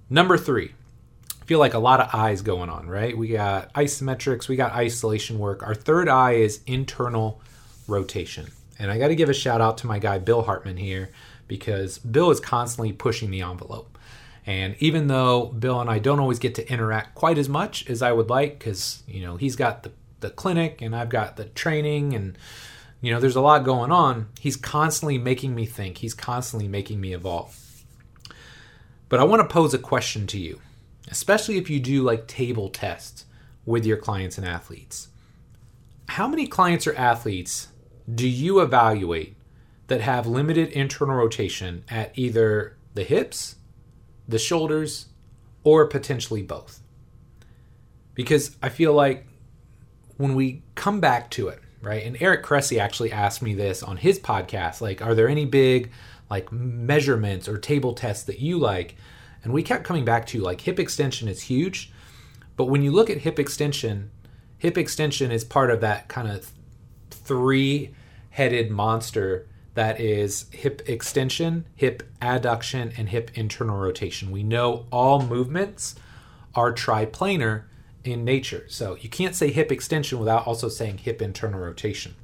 Number 0.10 0.38
three, 0.38 0.74
I 1.42 1.46
feel 1.46 1.60
like 1.60 1.74
a 1.74 1.80
lot 1.80 2.00
of 2.00 2.14
eyes 2.14 2.42
going 2.42 2.70
on, 2.70 2.88
right? 2.88 3.18
We 3.18 3.30
got 3.30 3.74
isometrics, 3.74 4.48
we 4.48 4.56
got 4.56 4.74
isolation 4.74 5.40
work. 5.40 5.64
Our 5.64 5.76
third 5.76 6.10
eye 6.10 6.34
is 6.34 6.62
internal 6.66 7.42
rotation. 7.88 8.48
And 8.80 8.92
I 8.92 8.98
got 8.98 9.08
to 9.08 9.16
give 9.16 9.30
a 9.30 9.34
shout 9.34 9.62
out 9.62 9.78
to 9.80 9.88
my 9.88 9.98
guy 10.00 10.20
Bill 10.20 10.44
Hartman 10.44 10.78
here 10.78 11.10
because 11.48 11.98
Bill 12.00 12.32
is 12.32 12.40
constantly 12.40 12.94
pushing 12.94 13.32
the 13.32 13.42
envelope. 13.42 13.98
And 14.46 14.76
even 14.80 15.08
though 15.08 15.48
Bill 15.48 15.82
and 15.82 15.90
I 15.90 16.00
don't 16.00 16.20
always 16.20 16.40
get 16.40 16.56
to 16.56 16.72
interact 16.72 17.16
quite 17.16 17.38
as 17.38 17.50
much 17.50 17.88
as 17.90 18.02
I 18.02 18.14
would 18.14 18.30
like, 18.30 18.58
because 18.58 19.04
you 19.08 19.22
know 19.22 19.36
he's 19.36 19.56
got 19.56 19.84
the, 19.84 19.92
the 20.22 20.30
clinic 20.30 20.82
and 20.82 20.96
I've 20.96 21.10
got 21.10 21.36
the 21.36 21.46
training 21.46 22.14
and 22.14 22.38
you 23.02 23.14
know 23.14 23.20
there's 23.20 23.36
a 23.36 23.42
lot 23.42 23.66
going 23.66 23.92
on, 23.92 24.28
he's 24.40 24.56
constantly 24.56 25.18
making 25.18 25.54
me 25.54 25.66
think. 25.66 25.98
He's 25.98 26.14
constantly 26.14 26.68
making 26.68 27.02
me 27.02 27.14
evolve. 27.14 27.58
But 29.10 29.20
I 29.20 29.26
want 29.26 29.42
to 29.42 29.54
pose 29.54 29.74
a 29.74 29.80
question 29.80 30.28
to 30.28 30.40
you, 30.40 30.60
especially 31.10 31.58
if 31.58 31.70
you 31.70 31.80
do 31.80 32.02
like 32.04 32.28
table 32.28 32.70
tests 32.70 33.26
with 33.66 33.86
your 33.86 33.98
clients 33.98 34.38
and 34.38 34.48
athletes. 34.48 35.10
How 36.10 36.28
many 36.28 36.48
clients 36.48 36.88
or 36.88 36.96
athletes 36.96 37.68
do 38.14 38.28
you 38.28 38.62
evaluate 38.62 39.37
that 39.88 40.02
have 40.02 40.28
limited 40.28 40.70
internal 40.70 41.16
rotation 41.16 41.84
at 41.90 42.12
either 42.18 42.78
the 42.94 43.04
hips, 43.04 43.56
the 44.28 44.40
shoulders, 44.40 45.08
or 45.64 45.86
potentially 45.88 46.42
both. 46.42 46.82
Because 48.14 48.56
I 48.62 48.70
feel 48.70 48.94
like 48.94 49.28
when 50.18 50.36
we 50.36 50.64
come 50.76 51.00
back 51.00 51.30
to 51.32 51.48
it, 51.48 51.62
right? 51.82 52.04
And 52.04 52.18
Eric 52.20 52.44
Cressey 52.44 52.80
actually 52.80 53.12
asked 53.12 53.42
me 53.42 53.54
this 53.54 53.84
on 53.84 53.98
his 53.98 54.20
podcast 54.20 54.82
like, 54.82 55.02
are 55.02 55.16
there 55.16 55.28
any 55.28 55.46
big 55.46 55.92
like 56.30 56.52
measurements 56.52 57.48
or 57.48 57.58
table 57.58 57.94
tests 57.94 58.24
that 58.26 58.40
you 58.40 58.58
like? 58.58 58.96
And 59.44 59.54
we 59.54 59.64
kept 59.64 59.84
coming 59.84 60.04
back 60.04 60.26
to 60.28 60.42
like 60.42 60.62
hip 60.62 60.80
extension 60.80 61.28
is 61.28 61.44
huge. 61.44 61.92
But 62.56 62.66
when 62.66 62.82
you 62.82 62.92
look 62.92 63.10
at 63.10 63.20
hip 63.20 63.40
extension, 63.40 64.10
hip 64.58 64.78
extension 64.78 65.32
is 65.32 65.44
part 65.44 65.70
of 65.70 65.82
that 65.82 66.08
kind 66.08 66.28
of 66.28 66.52
three 67.12 67.94
headed 68.32 68.72
monster 68.72 69.48
that 69.78 70.00
is 70.00 70.48
hip 70.50 70.82
extension, 70.88 71.64
hip 71.76 72.02
adduction, 72.20 72.98
and 72.98 73.10
hip 73.10 73.30
internal 73.36 73.78
rotation. 73.78 74.32
We 74.32 74.42
know 74.42 74.88
all 74.92 75.22
movements 75.22 75.94
are 76.56 76.74
triplanar 76.74 77.66
in 78.04 78.26
nature. 78.26 78.66
So 78.70 78.98
you 79.00 79.08
can't 79.08 79.36
say 79.36 79.52
hip 79.52 79.72
extension 79.72 80.18
without 80.18 80.48
also 80.48 80.68
saying 80.68 80.98
hip 80.98 81.22
internal 81.22 81.60
rotation. 81.60 82.16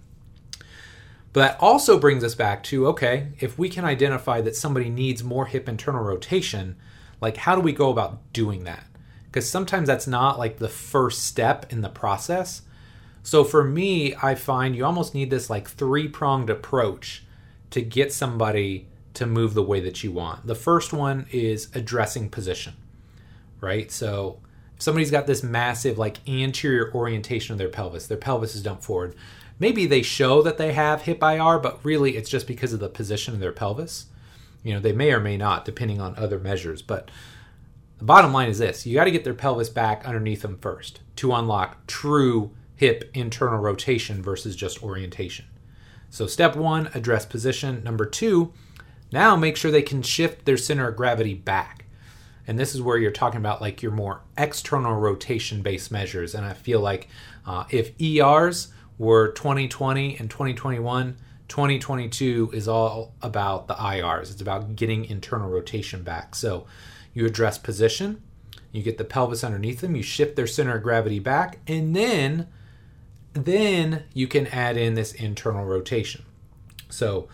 But 1.32 1.42
that 1.42 1.58
also 1.60 2.00
brings 2.00 2.24
us 2.24 2.34
back 2.34 2.64
to 2.64 2.88
okay, 2.88 3.28
if 3.40 3.60
we 3.60 3.70
can 3.70 3.86
identify 3.86 4.42
that 4.42 4.56
somebody 4.56 4.90
needs 4.90 5.24
more 5.24 5.46
hip 5.46 5.70
internal 5.70 6.04
rotation, 6.04 6.76
like 7.22 7.38
how 7.38 7.54
do 7.54 7.62
we 7.62 7.72
go 7.72 7.92
about 7.92 8.34
doing 8.34 8.64
that? 8.64 8.88
Because 9.26 9.48
sometimes 9.48 9.86
that's 9.86 10.08
not 10.08 10.40
like 10.40 10.58
the 10.58 10.70
first 10.70 11.22
step 11.22 11.72
in 11.72 11.82
the 11.82 11.90
process. 11.90 12.64
So 13.22 13.44
for 13.44 13.64
me, 13.64 14.16
I 14.24 14.34
find 14.34 14.76
you 14.76 14.86
almost 14.86 15.14
need 15.14 15.30
this 15.30 15.52
like 15.52 15.70
three 15.70 16.08
pronged 16.08 16.50
approach 16.50 17.23
to 17.74 17.82
get 17.82 18.14
somebody 18.14 18.86
to 19.16 19.26
move 19.26 19.56
the 19.56 19.64
way 19.64 19.80
that 19.80 20.04
you 20.04 20.12
want. 20.12 20.46
The 20.46 20.54
first 20.54 20.94
one 20.94 21.26
is 21.32 21.70
addressing 21.74 22.30
position, 22.30 22.74
right? 23.62 23.92
So 23.92 24.40
if 24.76 24.84
somebody's 24.84 25.10
got 25.10 25.26
this 25.26 25.42
massive 25.42 25.98
like 25.98 26.18
anterior 26.30 26.94
orientation 26.94 27.52
of 27.52 27.58
their 27.58 27.70
pelvis, 27.70 28.06
their 28.06 28.18
pelvis 28.18 28.54
is 28.54 28.62
dumped 28.62 28.84
forward. 28.84 29.16
Maybe 29.58 29.88
they 29.88 30.04
show 30.04 30.44
that 30.44 30.60
they 30.60 30.74
have 30.74 31.02
hip 31.02 31.24
IR, 31.24 31.58
but 31.58 31.84
really 31.84 32.16
it's 32.16 32.30
just 32.30 32.46
because 32.46 32.74
of 32.74 32.80
the 32.80 32.90
position 32.90 33.34
of 33.34 33.40
their 33.40 33.52
pelvis. 33.52 34.06
You 34.62 34.76
know, 34.76 34.80
they 34.80 34.94
may 34.94 35.12
or 35.12 35.20
may 35.20 35.36
not, 35.36 35.66
depending 35.66 36.00
on 36.00 36.16
other 36.16 36.38
measures. 36.38 36.84
But 36.84 37.10
the 37.98 38.06
bottom 38.06 38.32
line 38.32 38.50
is 38.50 38.60
this 38.60 38.86
you 38.86 38.94
got 38.94 39.06
to 39.06 39.12
get 39.12 39.24
their 39.24 39.34
pelvis 39.34 39.70
back 39.70 40.06
underneath 40.06 40.44
them 40.44 40.60
first 40.60 41.00
to 41.16 41.34
unlock 41.34 41.88
true 41.88 42.52
hip 42.76 43.10
internal 43.16 43.60
rotation 43.60 44.22
versus 44.22 44.56
just 44.56 44.84
orientation. 44.84 45.46
So, 46.14 46.28
step 46.28 46.56
one, 46.56 46.92
address 46.94 47.26
position. 47.26 47.84
Number 47.84 48.06
two, 48.06 48.54
now 49.12 49.36
make 49.36 49.58
sure 49.58 49.72
they 49.72 49.82
can 49.82 50.04
shift 50.04 50.46
their 50.46 50.58
center 50.58 50.88
of 50.88 50.96
gravity 50.96 51.34
back. 51.34 51.86
And 52.46 52.60
this 52.60 52.76
is 52.76 52.84
where 52.84 53.00
you're 53.00 53.10
talking 53.10 53.40
about 53.40 53.62
like 53.62 53.82
your 53.82 53.92
more 53.92 54.22
external 54.38 54.94
rotation 54.94 55.64
based 55.64 55.92
measures. 55.92 56.36
And 56.36 56.46
I 56.46 56.54
feel 56.54 56.82
like 56.82 57.08
uh, 57.48 57.64
if 57.72 58.00
ERs 58.00 58.68
were 59.00 59.32
2020 59.32 60.20
and 60.20 60.30
2021, 60.30 61.18
2022 61.48 62.52
is 62.54 62.68
all 62.68 63.16
about 63.24 63.68
the 63.68 63.74
IRs. 63.74 64.32
It's 64.32 64.40
about 64.40 64.76
getting 64.76 65.06
internal 65.06 65.50
rotation 65.50 66.04
back. 66.04 66.36
So 66.36 66.68
you 67.16 67.26
address 67.26 67.58
position, 67.58 68.22
you 68.72 68.84
get 68.84 69.00
the 69.00 69.04
pelvis 69.04 69.44
underneath 69.44 69.82
them, 69.82 69.96
you 69.96 70.04
shift 70.04 70.36
their 70.36 70.46
center 70.46 70.76
of 70.78 70.84
gravity 70.84 71.18
back, 71.18 71.58
and 71.66 71.96
then 71.96 72.50
then 73.34 74.04
you 74.14 74.28
can 74.28 74.48
add 74.48 74.78
in 74.78 74.94
this 74.94 75.14
internal 75.14 75.66
rotation. 75.66 76.24
So 76.90 77.28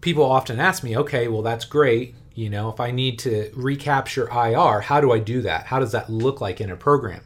people 0.00 0.24
often 0.24 0.58
ask 0.58 0.82
me, 0.82 0.96
okay, 0.96 1.28
well, 1.28 1.42
that's 1.42 1.64
great. 1.64 2.14
You 2.34 2.50
know, 2.50 2.68
if 2.70 2.80
I 2.80 2.90
need 2.90 3.18
to 3.20 3.50
recapture 3.54 4.28
IR, 4.28 4.80
how 4.80 5.00
do 5.00 5.12
I 5.12 5.18
do 5.18 5.42
that? 5.42 5.66
How 5.66 5.78
does 5.78 5.92
that 5.92 6.10
look 6.10 6.40
like 6.40 6.60
in 6.60 6.70
a 6.70 6.76
program? 6.76 7.22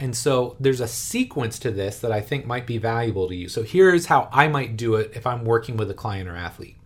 And 0.00 0.16
so 0.16 0.56
there's 0.58 0.80
a 0.80 0.88
sequence 0.88 1.58
to 1.60 1.70
this 1.70 2.00
that 2.00 2.12
I 2.12 2.20
think 2.20 2.46
might 2.46 2.66
be 2.66 2.78
valuable 2.78 3.28
to 3.28 3.34
you. 3.34 3.48
So 3.48 3.62
here's 3.62 4.06
how 4.06 4.28
I 4.32 4.48
might 4.48 4.76
do 4.76 4.96
it 4.96 5.12
if 5.14 5.26
I'm 5.26 5.44
working 5.44 5.76
with 5.76 5.90
a 5.90 5.94
client 5.94 6.28
or 6.28 6.36
athlete. 6.36 6.76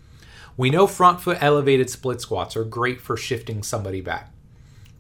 We 0.57 0.71
know 0.71 0.87
front 0.87 1.21
foot 1.21 1.39
elevated 1.41 1.89
split 1.89 2.21
squats 2.21 2.57
are 2.57 2.65
great 2.65 3.01
for 3.01 3.17
shifting 3.17 3.63
somebody 3.63 4.01
back 4.01 4.33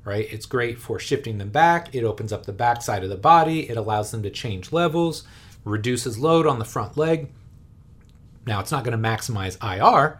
right? 0.08 0.26
It's 0.32 0.46
great 0.46 0.78
for 0.78 0.98
shifting 0.98 1.36
them 1.36 1.50
back. 1.50 1.94
It 1.94 2.02
opens 2.02 2.32
up 2.32 2.46
the 2.46 2.52
back 2.52 2.80
side 2.80 3.04
of 3.04 3.10
the 3.10 3.16
body. 3.16 3.68
It 3.68 3.76
allows 3.76 4.10
them 4.10 4.22
to 4.22 4.30
change 4.30 4.72
levels, 4.72 5.22
reduces 5.66 6.18
load 6.18 6.46
on 6.46 6.58
the 6.58 6.64
front 6.64 6.96
leg. 6.96 7.28
Now, 8.46 8.60
it's 8.60 8.72
not 8.72 8.84
going 8.84 9.00
to 9.00 9.08
maximize 9.08 9.62
IR, 9.62 10.18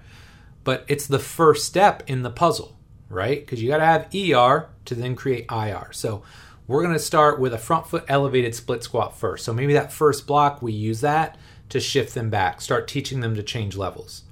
but 0.63 0.85
it's 0.89 1.07
the 1.07 1.19
first 1.19 1.65
step 1.65 2.03
in 2.07 2.23
the 2.23 2.31
puzzle, 2.31 2.77
right? 3.09 3.41
Because 3.41 3.63
you 3.63 3.69
got 3.69 3.79
to 3.79 3.87
have 3.87 4.15
ER 4.15 4.69
to 4.85 4.95
then 4.95 5.17
create 5.17 5.47
IR. 5.51 5.89
So, 5.93 6.23
we're 6.67 6.83
going 6.83 6.95
to 6.95 6.99
start 6.99 7.41
with 7.41 7.55
a 7.55 7.59
front 7.59 7.87
foot 7.87 8.05
elevated 8.09 8.55
split 8.55 8.83
squat 8.83 9.17
first. 9.17 9.47
So, 9.47 9.55
maybe 9.55 9.73
that 9.73 9.91
first 9.91 10.27
block, 10.27 10.61
we 10.61 10.73
use 10.73 11.01
that 11.01 11.39
to 11.71 11.81
shift 11.81 12.15
them 12.15 12.29
back, 12.29 12.61
start 12.61 12.87
teaching 12.87 13.21
them 13.21 13.35
to 13.37 13.43
change 13.43 13.75
levels. 13.75 14.25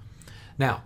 Now, 0.59 0.83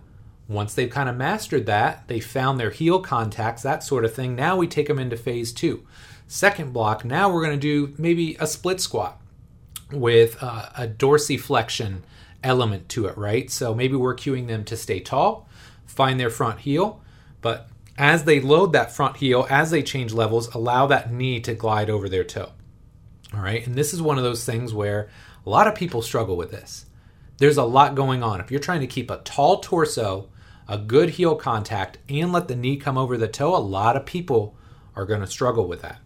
once 0.53 0.73
they've 0.73 0.89
kind 0.89 1.09
of 1.09 1.15
mastered 1.15 1.65
that, 1.65 2.07
they 2.07 2.19
found 2.19 2.59
their 2.59 2.71
heel 2.71 2.99
contacts, 2.99 3.61
that 3.61 3.83
sort 3.83 4.05
of 4.05 4.13
thing. 4.13 4.35
Now 4.35 4.57
we 4.57 4.67
take 4.67 4.87
them 4.87 4.99
into 4.99 5.17
phase 5.17 5.51
two. 5.51 5.85
Second 6.27 6.73
block, 6.73 7.03
now 7.03 7.31
we're 7.31 7.43
going 7.43 7.59
to 7.59 7.87
do 7.87 7.93
maybe 7.97 8.35
a 8.39 8.47
split 8.47 8.79
squat 8.79 9.19
with 9.91 10.37
uh, 10.41 10.69
a 10.77 10.87
dorsiflexion 10.87 12.01
element 12.43 12.89
to 12.89 13.05
it, 13.07 13.17
right? 13.17 13.51
So 13.51 13.73
maybe 13.73 13.95
we're 13.95 14.15
cueing 14.15 14.47
them 14.47 14.63
to 14.65 14.77
stay 14.77 14.99
tall, 14.99 15.47
find 15.85 16.19
their 16.19 16.29
front 16.29 16.61
heel, 16.61 17.01
but 17.41 17.67
as 17.97 18.23
they 18.23 18.39
load 18.39 18.73
that 18.73 18.91
front 18.91 19.17
heel, 19.17 19.45
as 19.49 19.69
they 19.69 19.83
change 19.83 20.13
levels, 20.13 20.53
allow 20.55 20.87
that 20.87 21.11
knee 21.11 21.39
to 21.41 21.53
glide 21.53 21.89
over 21.89 22.09
their 22.09 22.23
toe. 22.23 22.51
All 23.33 23.41
right, 23.41 23.65
and 23.65 23.75
this 23.75 23.93
is 23.93 24.01
one 24.01 24.17
of 24.17 24.23
those 24.23 24.45
things 24.45 24.73
where 24.73 25.09
a 25.45 25.49
lot 25.49 25.67
of 25.67 25.75
people 25.75 26.01
struggle 26.01 26.35
with 26.35 26.51
this. 26.51 26.85
There's 27.37 27.57
a 27.57 27.63
lot 27.63 27.95
going 27.95 28.23
on. 28.23 28.39
If 28.39 28.51
you're 28.51 28.59
trying 28.59 28.81
to 28.81 28.87
keep 28.87 29.11
a 29.11 29.17
tall 29.17 29.59
torso 29.59 30.29
a 30.71 30.77
good 30.77 31.09
heel 31.09 31.35
contact, 31.35 31.97
and 32.07 32.31
let 32.31 32.47
the 32.47 32.55
knee 32.55 32.77
come 32.77 32.97
over 32.97 33.17
the 33.17 33.27
toe, 33.27 33.53
a 33.53 33.59
lot 33.59 33.97
of 33.97 34.05
people 34.05 34.55
are 34.95 35.05
going 35.05 35.19
to 35.19 35.27
struggle 35.27 35.67
with 35.67 35.81
that. 35.81 35.99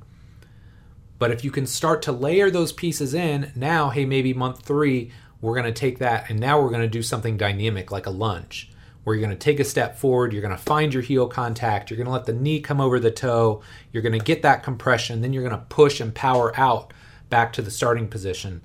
But 1.20 1.30
if 1.30 1.44
you 1.44 1.52
can 1.52 1.68
start 1.68 2.02
to 2.02 2.12
layer 2.12 2.50
those 2.50 2.74
pieces 2.74 3.14
in, 3.14 3.52
now, 3.56 3.92
hey, 3.92 4.06
maybe 4.06 4.34
month 4.34 4.66
three, 4.66 5.12
we're 5.40 5.54
going 5.54 5.72
to 5.72 5.80
take 5.80 6.00
that 6.00 6.30
and 6.32 6.40
now 6.40 6.60
we're 6.60 6.72
going 6.72 6.82
to 6.82 6.88
do 6.88 7.04
something 7.04 7.38
dynamic 7.38 7.92
like 7.92 8.08
a 8.08 8.10
lunge, 8.10 8.72
where 9.04 9.16
you're 9.16 9.26
going 9.26 9.38
to 9.38 9.44
take 9.44 9.60
a 9.60 9.64
step 9.64 10.00
forward, 10.00 10.34
you're 10.34 10.42
going 10.42 10.56
to 10.56 10.62
find 10.62 10.96
your 10.96 11.04
heel 11.04 11.28
contact, 11.28 11.92
you're 11.92 11.98
going 11.98 12.08
to 12.08 12.12
let 12.12 12.26
the 12.26 12.34
knee 12.34 12.60
come 12.60 12.82
over 12.82 13.00
the 13.00 13.12
toe, 13.12 13.62
you're 13.92 14.02
going 14.02 14.18
to 14.18 14.26
get 14.26 14.42
that 14.42 14.64
compression, 14.64 15.22
then 15.22 15.32
you're 15.32 15.48
going 15.48 15.60
to 15.60 15.66
push 15.70 16.02
and 16.02 16.16
power 16.16 16.52
out 16.60 16.92
back 17.30 17.54
to 17.54 17.62
the 17.62 17.70
starting 17.70 18.08
position. 18.08 18.64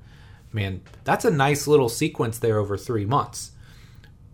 Man, 0.50 0.80
that's 1.04 1.26
a 1.26 1.30
nice 1.30 1.66
little 1.66 1.90
sequence 1.90 2.38
there 2.38 2.56
over 2.56 2.78
three 2.78 3.04
months. 3.04 3.52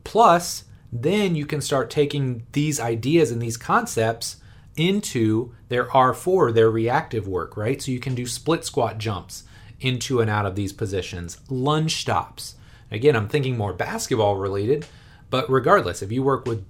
Plus, 0.04 0.65
then 0.92 1.34
you 1.34 1.46
can 1.46 1.60
start 1.60 1.90
taking 1.90 2.46
these 2.52 2.80
ideas 2.80 3.30
and 3.30 3.40
these 3.40 3.56
concepts 3.56 4.36
into 4.76 5.54
their 5.68 5.86
R4, 5.86 6.54
their 6.54 6.70
reactive 6.70 7.26
work, 7.26 7.56
right? 7.56 7.80
So 7.80 7.90
you 7.90 8.00
can 8.00 8.14
do 8.14 8.26
split 8.26 8.64
squat 8.64 8.98
jumps 8.98 9.44
into 9.80 10.20
and 10.20 10.30
out 10.30 10.46
of 10.46 10.54
these 10.54 10.72
positions, 10.72 11.38
lunge 11.48 11.96
stops. 11.96 12.56
Again, 12.90 13.16
I'm 13.16 13.28
thinking 13.28 13.56
more 13.56 13.72
basketball 13.72 14.36
related, 14.36 14.86
but 15.28 15.50
regardless, 15.50 16.02
if 16.02 16.12
you 16.12 16.22
work 16.22 16.46
with 16.46 16.64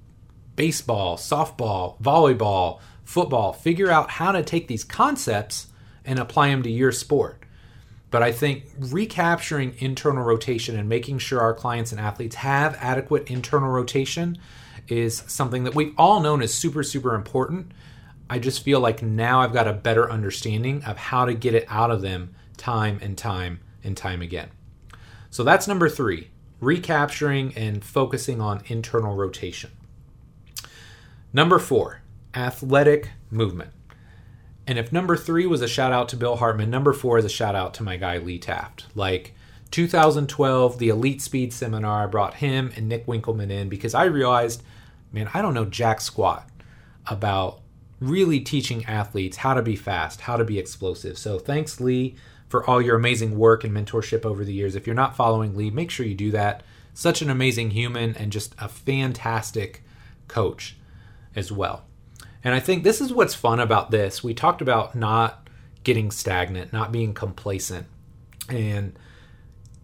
baseball, 0.57 1.17
softball, 1.17 2.01
volleyball, 2.01 2.81
football, 3.05 3.53
figure 3.53 3.91
out 3.91 4.11
how 4.11 4.33
to 4.33 4.43
take 4.43 4.67
these 4.67 4.85
concepts 4.85 5.69
and 6.05 6.19
apply 6.19 6.49
them 6.49 6.63
to 6.63 6.71
your 6.71 6.93
sport. 6.93 7.43
But 8.11 8.23
I 8.23 8.33
think 8.33 8.65
recapturing 8.79 9.75
internal 9.79 10.25
rotation 10.25 10.79
and 10.79 10.89
making 10.89 11.19
sure 11.19 11.41
our 11.41 11.55
clients 11.55 11.93
and 11.93 12.01
athletes 12.01 12.37
have 12.37 12.77
adequate 12.81 13.31
internal 13.31 13.71
rotation 13.71 14.39
is 14.89 15.25
something 15.27 15.65
that 15.65 15.75
we've 15.75 15.95
all 15.99 16.21
known 16.21 16.43
is 16.43 16.55
super, 16.55 16.83
super 16.83 17.15
important. 17.15 17.73
I 18.31 18.39
just 18.39 18.63
feel 18.63 18.81
like 18.81 19.03
now 19.03 19.41
I've 19.41 19.53
got 19.53 19.69
a 19.69 19.73
better 19.73 20.11
understanding 20.11 20.83
of 20.85 20.97
how 20.97 21.25
to 21.25 21.35
get 21.35 21.55
it 21.55 21.67
out 21.69 21.91
of 21.91 22.03
them 22.03 22.35
time 22.57 22.99
and 23.03 23.19
time 23.19 23.61
and 23.85 23.97
time 23.97 24.23
again. 24.23 24.51
So 25.31 25.45
that's 25.45 25.69
number 25.69 25.89
three 25.89 26.31
recapturing 26.61 27.53
and 27.55 27.85
focusing 27.85 28.41
on 28.41 28.63
internal 28.67 29.15
rotation. 29.15 29.71
Number 31.33 31.59
four, 31.59 32.01
athletic 32.35 33.11
movement. 33.31 33.71
And 34.67 34.79
if 34.79 34.93
number 34.93 35.17
three 35.17 35.47
was 35.47 35.63
a 35.63 35.69
shout 35.69 35.93
out 35.93 36.09
to 36.09 36.17
Bill 36.17 36.37
Hartman, 36.37 36.71
number 36.71 36.93
four 36.93 37.19
is 37.19 37.25
a 37.25 37.29
shout 37.29 37.55
out 37.55 37.73
to 37.75 37.83
my 37.83 37.97
guy 37.97 38.19
Lee 38.19 38.39
Taft. 38.39 38.87
Like 38.95 39.35
2012, 39.71 40.79
the 40.79 40.89
Elite 40.89 41.23
Speed 41.23 41.53
Seminar, 41.53 42.05
I 42.05 42.07
brought 42.07 42.35
him 42.35 42.73
and 42.77 42.89
Nick 42.89 43.07
Winkelman 43.07 43.51
in 43.51 43.69
because 43.69 43.95
I 43.95 44.05
realized, 44.05 44.63
man, 45.13 45.31
I 45.33 45.43
don't 45.43 45.55
know 45.55 45.65
jack 45.65 46.01
squat 46.01 46.49
about 47.07 47.61
really 48.01 48.41
teaching 48.41 48.85
athletes 48.87 49.39
how 49.39 49.55
to 49.55 49.63
be 49.63 49.77
fast, 49.77 50.23
how 50.23 50.37
to 50.37 50.45
be 50.45 50.59
explosive. 50.59 51.17
So 51.17 51.39
thanks, 51.39 51.81
Lee, 51.81 52.17
for 52.49 52.69
all 52.69 52.83
your 52.83 52.97
amazing 52.97 53.39
work 53.39 53.65
and 53.65 53.75
mentorship 53.75 54.25
over 54.25 54.45
the 54.45 54.53
years. 54.53 54.75
If 54.75 54.87
you're 54.87 54.95
not 54.95 55.17
following 55.17 55.57
Lee, 55.57 55.71
make 55.71 55.91
sure 55.91 56.07
you 56.07 56.15
do 56.15 56.31
that. 56.33 56.63
such 56.93 57.21
an 57.21 57.29
amazing 57.29 57.71
human 57.71 58.17
and 58.17 58.33
just 58.33 58.55
a 58.59 58.69
fantastic 58.69 59.83
coach 60.29 60.77
as 61.35 61.53
well. 61.53 61.85
And 62.47 62.55
I 62.55 62.61
think 62.61 62.85
this 62.85 63.01
is 63.01 63.13
what's 63.13 63.35
fun 63.35 63.59
about 63.59 63.91
this. 63.91 64.23
We 64.23 64.33
talked 64.33 64.63
about 64.63 64.95
not 64.95 65.49
getting 65.83 66.13
stagnant, 66.13 66.73
not 66.73 66.93
being 66.93 67.13
complacent. 67.13 67.89
And 68.49 68.97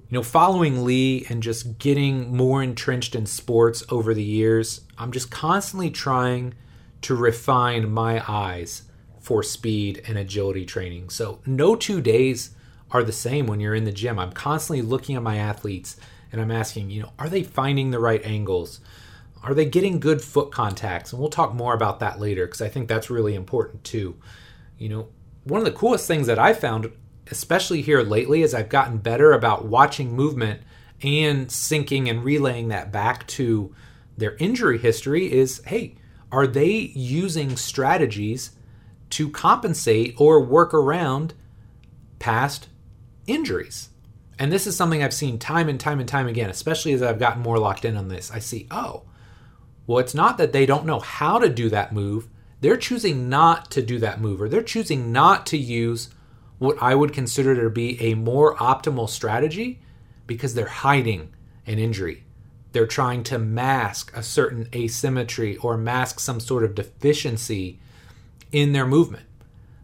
you 0.08 0.16
know, 0.16 0.22
following 0.22 0.84
Lee 0.84 1.26
and 1.28 1.42
just 1.42 1.80
getting 1.80 2.36
more 2.36 2.62
entrenched 2.62 3.16
in 3.16 3.26
sports 3.26 3.82
over 3.88 4.14
the 4.14 4.22
years, 4.22 4.82
I'm 4.96 5.10
just 5.10 5.28
constantly 5.28 5.90
trying 5.90 6.54
to 7.00 7.16
refine 7.16 7.90
my 7.90 8.22
eyes 8.30 8.82
for 9.18 9.42
speed 9.42 10.00
and 10.06 10.16
agility 10.16 10.64
training. 10.64 11.10
So, 11.10 11.40
no 11.44 11.74
two 11.74 12.00
days 12.00 12.50
are 12.92 13.02
the 13.02 13.10
same 13.10 13.48
when 13.48 13.58
you're 13.58 13.74
in 13.74 13.86
the 13.86 13.90
gym. 13.90 14.20
I'm 14.20 14.30
constantly 14.30 14.82
looking 14.82 15.16
at 15.16 15.22
my 15.24 15.36
athletes 15.36 15.96
and 16.30 16.40
I'm 16.40 16.52
asking, 16.52 16.90
you 16.90 17.02
know, 17.02 17.12
are 17.18 17.28
they 17.28 17.42
finding 17.42 17.90
the 17.90 17.98
right 17.98 18.24
angles? 18.24 18.78
Are 19.42 19.54
they 19.54 19.64
getting 19.64 19.98
good 19.98 20.22
foot 20.22 20.52
contacts? 20.52 21.12
And 21.12 21.20
we'll 21.20 21.30
talk 21.30 21.54
more 21.54 21.74
about 21.74 22.00
that 22.00 22.20
later 22.20 22.46
because 22.46 22.62
I 22.62 22.68
think 22.68 22.88
that's 22.88 23.10
really 23.10 23.34
important 23.34 23.84
too. 23.84 24.16
You 24.78 24.88
know, 24.88 25.08
one 25.44 25.58
of 25.58 25.64
the 25.64 25.72
coolest 25.72 26.06
things 26.06 26.26
that 26.28 26.38
I 26.38 26.52
found 26.52 26.92
especially 27.30 27.82
here 27.82 28.02
lately 28.02 28.42
as 28.42 28.54
I've 28.54 28.68
gotten 28.68 28.98
better 28.98 29.32
about 29.32 29.64
watching 29.64 30.14
movement 30.14 30.60
and 31.02 31.48
syncing 31.48 32.08
and 32.08 32.24
relaying 32.24 32.68
that 32.68 32.92
back 32.92 33.26
to 33.28 33.74
their 34.16 34.36
injury 34.36 34.78
history 34.78 35.32
is 35.32 35.62
hey, 35.66 35.96
are 36.30 36.46
they 36.46 36.70
using 36.70 37.56
strategies 37.56 38.52
to 39.10 39.28
compensate 39.28 40.14
or 40.18 40.40
work 40.40 40.72
around 40.72 41.34
past 42.18 42.68
injuries? 43.26 43.90
And 44.38 44.50
this 44.50 44.66
is 44.66 44.76
something 44.76 45.02
I've 45.02 45.14
seen 45.14 45.38
time 45.38 45.68
and 45.68 45.78
time 45.78 46.00
and 46.00 46.08
time 46.08 46.26
again, 46.26 46.50
especially 46.50 46.92
as 46.92 47.02
I've 47.02 47.18
gotten 47.18 47.42
more 47.42 47.58
locked 47.58 47.84
in 47.84 47.96
on 47.96 48.08
this. 48.08 48.30
I 48.30 48.38
see, 48.38 48.66
oh, 48.70 49.04
well, 49.86 49.98
it's 49.98 50.14
not 50.14 50.38
that 50.38 50.52
they 50.52 50.66
don't 50.66 50.86
know 50.86 51.00
how 51.00 51.38
to 51.38 51.48
do 51.48 51.68
that 51.70 51.92
move. 51.92 52.28
They're 52.60 52.76
choosing 52.76 53.28
not 53.28 53.70
to 53.72 53.82
do 53.82 53.98
that 53.98 54.20
move, 54.20 54.40
or 54.40 54.48
they're 54.48 54.62
choosing 54.62 55.12
not 55.12 55.46
to 55.46 55.58
use 55.58 56.10
what 56.58 56.80
I 56.80 56.94
would 56.94 57.12
consider 57.12 57.60
to 57.60 57.70
be 57.70 58.00
a 58.00 58.14
more 58.14 58.56
optimal 58.56 59.08
strategy 59.08 59.80
because 60.28 60.54
they're 60.54 60.66
hiding 60.66 61.34
an 61.66 61.78
injury. 61.80 62.24
They're 62.70 62.86
trying 62.86 63.24
to 63.24 63.38
mask 63.38 64.16
a 64.16 64.22
certain 64.22 64.68
asymmetry 64.74 65.56
or 65.56 65.76
mask 65.76 66.20
some 66.20 66.40
sort 66.40 66.62
of 66.64 66.74
deficiency 66.74 67.80
in 68.52 68.72
their 68.72 68.86
movement. 68.86 69.26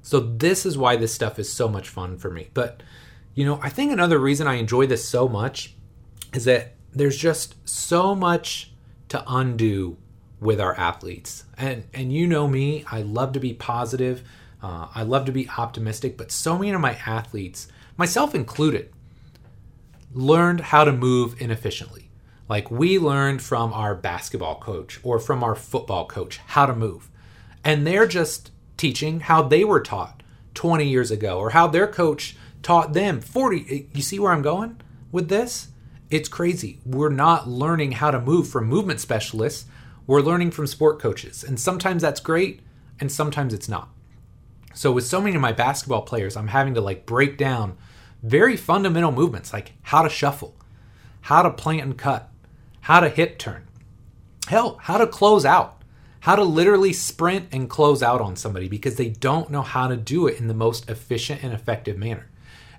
So, 0.02 0.20
this 0.20 0.64
is 0.64 0.78
why 0.78 0.96
this 0.96 1.12
stuff 1.12 1.38
is 1.38 1.52
so 1.52 1.68
much 1.68 1.88
fun 1.88 2.16
for 2.16 2.30
me. 2.30 2.48
But, 2.54 2.82
you 3.34 3.44
know, 3.44 3.60
I 3.62 3.68
think 3.68 3.92
another 3.92 4.18
reason 4.18 4.46
I 4.46 4.54
enjoy 4.54 4.86
this 4.86 5.06
so 5.06 5.28
much 5.28 5.74
is 6.32 6.44
that 6.44 6.74
there's 6.94 7.16
just 7.16 7.56
so 7.68 8.14
much 8.14 8.72
to 9.08 9.22
undo 9.26 9.96
with 10.40 10.60
our 10.60 10.74
athletes. 10.76 11.44
And 11.56 11.84
and 11.92 12.12
you 12.12 12.26
know 12.26 12.46
me, 12.48 12.84
I 12.90 13.02
love 13.02 13.32
to 13.32 13.40
be 13.40 13.54
positive. 13.54 14.22
Uh, 14.62 14.88
I 14.94 15.02
love 15.02 15.24
to 15.26 15.32
be 15.32 15.48
optimistic, 15.56 16.16
but 16.16 16.32
so 16.32 16.58
many 16.58 16.72
of 16.72 16.80
my 16.80 16.98
athletes, 17.06 17.68
myself 17.96 18.34
included, 18.34 18.90
learned 20.12 20.60
how 20.60 20.84
to 20.84 20.92
move 20.92 21.40
inefficiently. 21.40 22.10
Like 22.48 22.70
we 22.70 22.98
learned 22.98 23.42
from 23.42 23.72
our 23.72 23.94
basketball 23.94 24.58
coach 24.58 25.00
or 25.02 25.18
from 25.18 25.44
our 25.44 25.54
football 25.54 26.06
coach 26.06 26.38
how 26.38 26.66
to 26.66 26.74
move. 26.74 27.10
And 27.62 27.86
they're 27.86 28.06
just 28.06 28.50
teaching 28.76 29.20
how 29.20 29.42
they 29.42 29.64
were 29.64 29.80
taught 29.80 30.22
20 30.54 30.88
years 30.88 31.10
ago 31.10 31.38
or 31.38 31.50
how 31.50 31.66
their 31.66 31.86
coach 31.86 32.36
taught 32.62 32.94
them 32.94 33.20
40. 33.20 33.88
You 33.92 34.02
see 34.02 34.18
where 34.18 34.32
I'm 34.32 34.42
going 34.42 34.80
with 35.12 35.28
this? 35.28 35.68
It's 36.10 36.28
crazy. 36.28 36.80
We're 36.86 37.10
not 37.10 37.48
learning 37.48 37.92
how 37.92 38.10
to 38.10 38.20
move 38.20 38.48
from 38.48 38.66
movement 38.66 39.00
specialists. 39.00 39.66
We're 40.06 40.22
learning 40.22 40.52
from 40.52 40.66
sport 40.66 40.98
coaches. 40.98 41.44
And 41.44 41.60
sometimes 41.60 42.02
that's 42.02 42.20
great 42.20 42.60
and 42.98 43.12
sometimes 43.12 43.52
it's 43.52 43.68
not. 43.68 43.90
So 44.74 44.92
with 44.92 45.06
so 45.06 45.20
many 45.20 45.34
of 45.34 45.42
my 45.42 45.52
basketball 45.52 46.02
players, 46.02 46.36
I'm 46.36 46.48
having 46.48 46.74
to 46.74 46.80
like 46.80 47.04
break 47.04 47.36
down 47.36 47.76
very 48.22 48.56
fundamental 48.56 49.12
movements 49.12 49.52
like 49.52 49.72
how 49.82 50.02
to 50.02 50.08
shuffle, 50.08 50.54
how 51.22 51.42
to 51.42 51.50
plant 51.50 51.82
and 51.82 51.98
cut, 51.98 52.30
how 52.82 53.00
to 53.00 53.08
hip 53.08 53.38
turn. 53.38 53.66
Hell, 54.46 54.78
how 54.82 54.96
to 54.96 55.06
close 55.06 55.44
out, 55.44 55.82
how 56.20 56.36
to 56.36 56.42
literally 56.42 56.94
sprint 56.94 57.48
and 57.52 57.68
close 57.68 58.02
out 58.02 58.22
on 58.22 58.34
somebody 58.34 58.66
because 58.66 58.96
they 58.96 59.10
don't 59.10 59.50
know 59.50 59.60
how 59.60 59.88
to 59.88 59.96
do 59.96 60.26
it 60.26 60.40
in 60.40 60.48
the 60.48 60.54
most 60.54 60.88
efficient 60.88 61.42
and 61.42 61.52
effective 61.52 61.98
manner. 61.98 62.30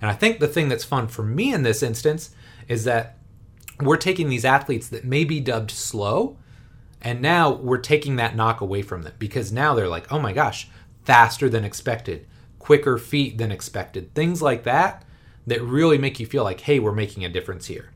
And 0.01 0.09
I 0.09 0.15
think 0.15 0.39
the 0.39 0.47
thing 0.47 0.67
that's 0.67 0.83
fun 0.83 1.07
for 1.07 1.23
me 1.23 1.53
in 1.53 1.61
this 1.61 1.83
instance 1.83 2.31
is 2.67 2.85
that 2.85 3.18
we're 3.81 3.97
taking 3.97 4.29
these 4.29 4.45
athletes 4.45 4.87
that 4.89 5.05
may 5.05 5.23
be 5.23 5.39
dubbed 5.39 5.71
slow 5.71 6.37
and 7.01 7.21
now 7.21 7.51
we're 7.51 7.77
taking 7.77 8.17
that 8.17 8.35
knock 8.35 8.61
away 8.61 8.81
from 8.81 9.03
them 9.03 9.13
because 9.19 9.51
now 9.51 9.73
they're 9.73 9.87
like, 9.87 10.11
oh 10.11 10.19
my 10.19 10.33
gosh, 10.33 10.67
faster 11.05 11.49
than 11.49 11.63
expected, 11.63 12.27
quicker 12.59 12.97
feet 12.97 13.37
than 13.37 13.51
expected, 13.51 14.13
things 14.13 14.41
like 14.41 14.63
that 14.63 15.05
that 15.47 15.61
really 15.61 15.97
make 15.97 16.19
you 16.19 16.25
feel 16.25 16.43
like, 16.43 16.61
hey, 16.61 16.79
we're 16.79 16.91
making 16.91 17.23
a 17.23 17.29
difference 17.29 17.67
here. 17.67 17.91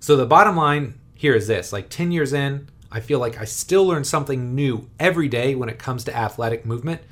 So 0.00 0.16
the 0.16 0.26
bottom 0.26 0.56
line 0.56 0.98
here 1.14 1.34
is 1.34 1.46
this 1.46 1.72
like 1.72 1.88
10 1.90 2.12
years 2.12 2.32
in, 2.32 2.68
I 2.90 3.00
feel 3.00 3.18
like 3.18 3.40
I 3.40 3.44
still 3.44 3.86
learn 3.86 4.04
something 4.04 4.54
new 4.54 4.88
every 4.98 5.28
day 5.28 5.54
when 5.54 5.68
it 5.68 5.78
comes 5.78 6.04
to 6.04 6.16
athletic 6.16 6.64
movement. 6.64 7.02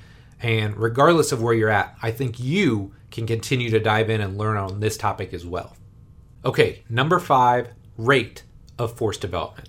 And 0.40 0.76
regardless 0.76 1.31
of 1.31 1.42
where 1.42 1.55
you're 1.55 1.68
at, 1.68 1.96
I 2.02 2.11
think 2.11 2.40
you 2.40 2.94
can 3.11 3.26
continue 3.26 3.70
to 3.70 3.78
dive 3.78 4.11
in 4.11 4.20
and 4.20 4.38
learn 4.38 4.57
on 4.57 4.81
this 4.81 4.96
topic 4.96 5.33
as 5.35 5.44
well. 5.44 5.76
Okay, 6.44 6.83
number 6.88 7.18
five, 7.18 7.68
rate 7.96 8.42
of 8.78 8.96
force 8.96 9.18
development. 9.18 9.68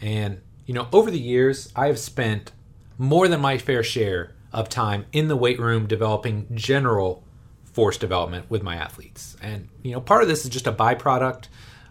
And, 0.00 0.40
you 0.66 0.74
know, 0.74 0.88
over 0.92 1.10
the 1.10 1.18
years, 1.18 1.72
I 1.76 1.86
have 1.86 1.98
spent 1.98 2.52
more 2.98 3.28
than 3.28 3.40
my 3.40 3.58
fair 3.58 3.82
share 3.82 4.34
of 4.52 4.68
time 4.68 5.06
in 5.12 5.28
the 5.28 5.36
weight 5.36 5.58
room 5.58 5.86
developing 5.86 6.46
general 6.54 7.24
force 7.64 7.96
development 7.96 8.50
with 8.50 8.62
my 8.62 8.76
athletes. 8.76 9.36
And, 9.42 9.68
you 9.82 9.92
know, 9.92 10.00
part 10.00 10.22
of 10.22 10.28
this 10.28 10.44
is 10.44 10.50
just 10.50 10.66
a 10.66 10.72
byproduct 10.72 11.44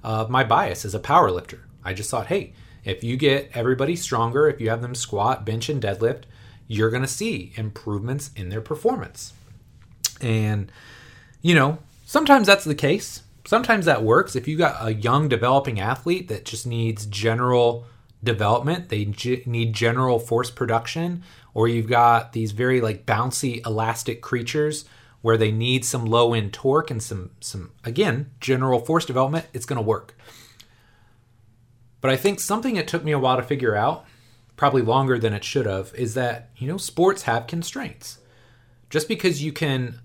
of 0.03 0.29
my 0.29 0.43
bias 0.43 0.85
as 0.85 0.93
a 0.93 0.99
power 0.99 1.31
lifter. 1.31 1.65
I 1.83 1.93
just 1.93 2.09
thought, 2.09 2.27
hey, 2.27 2.53
if 2.83 3.03
you 3.03 3.17
get 3.17 3.51
everybody 3.53 3.95
stronger, 3.95 4.47
if 4.47 4.59
you 4.59 4.69
have 4.69 4.81
them 4.81 4.95
squat, 4.95 5.45
bench, 5.45 5.69
and 5.69 5.81
deadlift, 5.81 6.23
you're 6.67 6.89
going 6.89 7.01
to 7.01 7.07
see 7.07 7.53
improvements 7.55 8.31
in 8.35 8.49
their 8.49 8.61
performance. 8.61 9.33
And, 10.21 10.71
you 11.41 11.55
know, 11.55 11.79
sometimes 12.05 12.47
that's 12.47 12.65
the 12.65 12.75
case. 12.75 13.23
Sometimes 13.45 13.85
that 13.85 14.03
works. 14.03 14.35
If 14.35 14.47
you 14.47 14.57
got 14.57 14.85
a 14.85 14.93
young 14.93 15.27
developing 15.29 15.79
athlete 15.79 16.27
that 16.27 16.45
just 16.45 16.67
needs 16.67 17.05
general 17.05 17.85
development, 18.23 18.89
they 18.89 19.05
g- 19.05 19.43
need 19.45 19.73
general 19.73 20.19
force 20.19 20.51
production, 20.51 21.23
or 21.53 21.67
you've 21.67 21.87
got 21.87 22.33
these 22.33 22.51
very 22.51 22.81
like 22.81 23.05
bouncy 23.05 23.65
elastic 23.65 24.21
creatures 24.21 24.85
where 25.21 25.37
they 25.37 25.51
need 25.51 25.83
some 25.85 26.05
low 26.05 26.33
end 26.33 26.53
torque 26.53 26.91
and 26.91 27.01
some 27.03 27.31
some 27.39 27.71
again 27.83 28.31
general 28.39 28.79
force 28.79 29.05
development 29.05 29.45
it's 29.53 29.65
going 29.65 29.77
to 29.77 29.81
work 29.81 30.15
but 32.01 32.11
i 32.11 32.15
think 32.15 32.39
something 32.39 32.75
it 32.75 32.87
took 32.87 33.03
me 33.03 33.11
a 33.11 33.19
while 33.19 33.37
to 33.37 33.43
figure 33.43 33.75
out 33.75 34.05
probably 34.55 34.81
longer 34.81 35.17
than 35.17 35.33
it 35.33 35.43
should 35.43 35.65
have 35.65 35.93
is 35.95 36.13
that 36.13 36.49
you 36.57 36.67
know 36.67 36.77
sports 36.77 37.23
have 37.23 37.47
constraints 37.47 38.19
just 38.89 39.07
because 39.07 39.43
you 39.43 39.51
can 39.51 39.99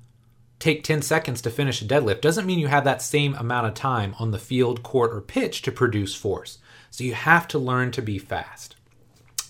take 0.58 0.82
10 0.82 1.02
seconds 1.02 1.40
to 1.42 1.50
finish 1.50 1.82
a 1.82 1.84
deadlift 1.84 2.20
doesn't 2.20 2.46
mean 2.46 2.58
you 2.58 2.68
have 2.68 2.84
that 2.84 3.02
same 3.02 3.34
amount 3.34 3.66
of 3.66 3.74
time 3.74 4.14
on 4.18 4.30
the 4.30 4.38
field 4.38 4.82
court 4.82 5.12
or 5.12 5.20
pitch 5.20 5.62
to 5.62 5.72
produce 5.72 6.14
force. 6.14 6.58
So 6.90 7.04
you 7.04 7.14
have 7.14 7.48
to 7.48 7.58
learn 7.58 7.90
to 7.92 8.02
be 8.02 8.18
fast. 8.18 8.76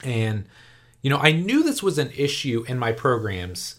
And 0.03 0.47
you 1.03 1.11
know, 1.11 1.19
I 1.19 1.33
knew 1.33 1.63
this 1.63 1.83
was 1.83 1.99
an 1.99 2.11
issue 2.17 2.65
in 2.67 2.79
my 2.79 2.91
programs, 2.91 3.75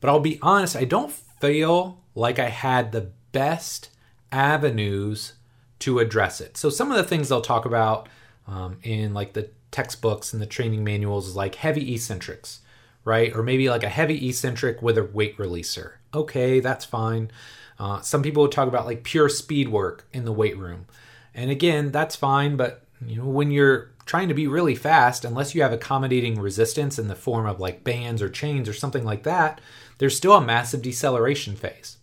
but 0.00 0.08
I'll 0.08 0.20
be 0.20 0.38
honest, 0.40 0.74
I 0.74 0.84
don't 0.84 1.12
feel 1.12 1.98
like 2.14 2.38
I 2.38 2.48
had 2.48 2.92
the 2.92 3.10
best 3.32 3.90
avenues 4.32 5.34
to 5.80 5.98
address 5.98 6.40
it. 6.40 6.56
So 6.56 6.70
some 6.70 6.90
of 6.90 6.96
the 6.96 7.04
things 7.04 7.28
they'll 7.28 7.42
talk 7.42 7.66
about 7.66 8.08
um, 8.46 8.78
in 8.82 9.12
like 9.12 9.34
the 9.34 9.50
textbooks 9.70 10.32
and 10.32 10.40
the 10.40 10.46
training 10.46 10.82
manuals 10.82 11.28
is 11.28 11.36
like 11.36 11.56
heavy 11.56 11.94
eccentrics, 11.94 12.60
right? 13.04 13.34
Or 13.34 13.42
maybe 13.42 13.68
like 13.68 13.82
a 13.82 13.88
heavy 13.88 14.28
eccentric 14.28 14.82
with 14.82 14.98
a 14.98 15.04
weight 15.04 15.36
releaser. 15.38 15.92
Okay, 16.14 16.60
that's 16.60 16.84
fine. 16.84 17.30
Uh, 17.78 18.00
some 18.00 18.22
people 18.22 18.42
would 18.42 18.52
talk 18.52 18.68
about 18.68 18.86
like 18.86 19.02
pure 19.02 19.28
speed 19.28 19.68
work 19.68 20.06
in 20.12 20.24
the 20.24 20.32
weight 20.32 20.56
room. 20.56 20.86
And 21.34 21.50
again, 21.50 21.90
that's 21.90 22.16
fine, 22.16 22.56
but 22.56 22.84
you 23.06 23.16
know, 23.16 23.26
when 23.26 23.50
you're 23.50 23.90
trying 24.04 24.28
to 24.28 24.34
be 24.34 24.46
really 24.46 24.74
fast, 24.74 25.24
unless 25.24 25.54
you 25.54 25.62
have 25.62 25.72
accommodating 25.72 26.40
resistance 26.40 26.98
in 26.98 27.08
the 27.08 27.14
form 27.14 27.46
of 27.46 27.60
like 27.60 27.84
bands 27.84 28.22
or 28.22 28.28
chains 28.28 28.68
or 28.68 28.72
something 28.72 29.04
like 29.04 29.22
that, 29.22 29.60
there's 29.98 30.16
still 30.16 30.34
a 30.34 30.44
massive 30.44 30.82
deceleration 30.82 31.56
phase. 31.56 31.98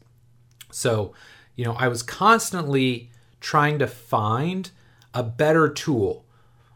So, 0.72 1.14
you 1.56 1.66
know, 1.66 1.74
I 1.74 1.88
was 1.88 2.04
constantly 2.04 3.12
trying 3.40 3.80
to 3.80 3.88
find 3.88 4.72
a 5.14 5.24
better 5.24 5.70
tool, 5.70 6.26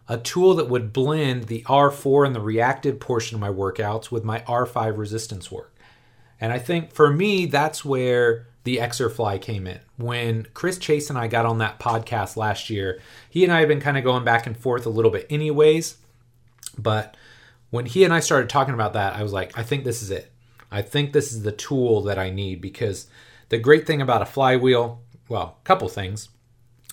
a 0.08 0.18
tool 0.18 0.56
that 0.56 0.70
would 0.70 0.92
blend 0.92 1.44
the 1.44 1.62
R4 1.64 2.26
and 2.26 2.36
the 2.36 2.42
reactive 2.42 3.00
portion 3.00 3.36
of 3.36 3.42
my 3.42 3.50
workouts 3.50 4.12
with 4.12 4.24
my 4.24 4.40
R5 4.42 4.98
resistance 4.98 5.52
work. 5.52 5.74
And 6.42 6.52
I 6.52 6.60
think 6.60 6.92
for 6.92 7.12
me, 7.12 7.46
that's 7.46 7.86
where 7.86 8.48
the 8.64 8.78
Exerfly 8.78 9.42
came 9.42 9.68
in. 9.68 9.80
When 9.98 10.48
Chris 10.54 10.78
Chase 10.78 11.10
and 11.10 11.18
I 11.18 11.28
got 11.28 11.46
on 11.46 11.58
that 11.60 11.80
podcast 11.80 12.36
last 12.36 12.70
year, 12.70 13.02
he 13.30 13.44
and 13.44 13.54
I 13.54 13.60
have 13.60 13.68
been 13.68 13.80
kind 13.80 13.98
of 13.98 14.04
going 14.04 14.24
back 14.24 14.46
and 14.46 14.58
forth 14.58 14.86
a 14.86 14.90
little 14.90 15.12
bit, 15.12 15.28
anyways. 15.30 15.98
But 16.78 17.16
when 17.70 17.86
he 17.86 18.04
and 18.04 18.14
I 18.14 18.20
started 18.20 18.50
talking 18.50 18.74
about 18.74 18.94
that, 18.94 19.16
I 19.16 19.24
was 19.24 19.34
like, 19.34 19.58
I 19.58 19.64
think 19.64 19.84
this 19.84 20.02
is 20.02 20.12
it. 20.12 20.32
I 20.72 20.82
think 20.82 21.14
this 21.14 21.32
is 21.32 21.44
the 21.44 21.52
tool 21.52 22.02
that 22.02 22.18
I 22.18 22.30
need 22.30 22.62
because 22.62 23.08
the 23.50 23.58
great 23.58 23.86
thing 23.86 24.02
about 24.02 24.22
a 24.22 24.26
flywheel, 24.26 25.02
well, 25.30 25.58
a 25.62 25.66
couple 25.66 25.88
things. 25.88 26.30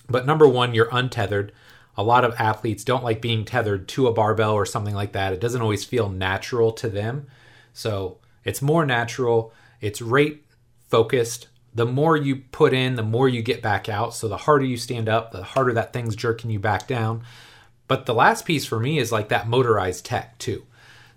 But 0.09 0.27
number 0.27 0.47
one, 0.47 0.75
you're 0.75 0.89
untethered. 0.93 1.53
A 1.97 2.03
lot 2.03 2.25
of 2.25 2.35
athletes 2.39 2.85
don't 2.85 3.05
like 3.05 3.21
being 3.21 3.45
tethered 3.45 3.89
to 3.89 4.07
a 4.07 4.13
barbell 4.13 4.55
or 4.55 4.65
something 4.65 4.95
like 4.95 5.13
that. 5.13 5.33
It 5.33 5.41
doesn't 5.41 5.63
always 5.63 5.85
feel 5.85 6.09
natural 6.09 6.73
to 6.73 6.89
them. 6.89 7.27
So 7.73 8.19
it's 8.45 8.63
more 8.63 8.87
natural, 8.87 9.53
it's 9.81 10.01
rate 10.01 10.45
focused. 10.89 11.49
The 11.75 11.87
more 11.87 12.17
you 12.17 12.37
put 12.53 12.73
in, 12.73 12.97
the 12.97 13.03
more 13.03 13.29
you 13.29 13.43
get 13.43 13.63
back 13.63 13.89
out. 13.89 14.15
So 14.15 14.29
the 14.29 14.37
harder 14.37 14.65
you 14.65 14.77
stand 14.77 15.09
up, 15.09 15.31
the 15.31 15.43
harder 15.43 15.73
that 15.75 15.93
thing's 15.93 16.17
jerking 16.17 16.51
you 16.51 16.59
back 16.59 16.89
down. 16.89 17.23
But 17.87 18.07
the 18.07 18.15
last 18.15 18.45
piece 18.45 18.67
for 18.67 18.81
me 18.81 18.99
is 18.99 19.13
like 19.13 19.29
that 19.29 19.49
motorized 19.49 20.05
tech 20.05 20.39
too. 20.39 20.65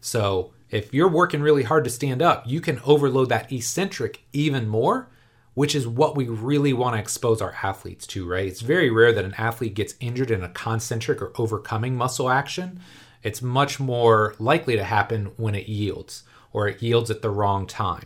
So 0.02 0.54
if 0.70 0.94
you're 0.94 1.08
working 1.08 1.42
really 1.42 1.64
hard 1.64 1.84
to 1.84 1.90
stand 1.90 2.22
up, 2.22 2.44
you 2.48 2.62
can 2.62 2.82
overload 2.84 3.30
that 3.30 3.52
eccentric 3.52 4.24
even 4.34 4.68
more, 4.68 5.08
which 5.54 5.76
is 5.76 5.88
what 5.88 6.16
we 6.16 6.28
really 6.28 6.74
want 6.74 6.96
to 6.96 7.00
expose 7.00 7.42
our 7.42 7.56
athletes 7.62 8.08
to, 8.08 8.28
right? 8.28 8.48
It's 8.48 8.62
very 8.62 8.90
rare 8.90 9.14
that 9.14 9.26
an 9.26 9.36
athlete 9.38 9.76
gets 9.76 9.96
injured 10.00 10.32
in 10.32 10.44
a 10.44 10.50
concentric 10.50 11.22
or 11.22 11.32
overcoming 11.38 11.96
muscle 11.96 12.30
action. 12.30 12.80
It's 13.22 13.42
much 13.42 13.80
more 13.80 14.36
likely 14.40 14.76
to 14.76 14.84
happen 14.84 15.32
when 15.38 15.56
it 15.56 15.68
yields 15.68 16.24
or 16.52 16.68
it 16.68 16.82
yields 16.82 17.12
at 17.12 17.22
the 17.22 17.30
wrong 17.30 17.68
time. 17.68 18.06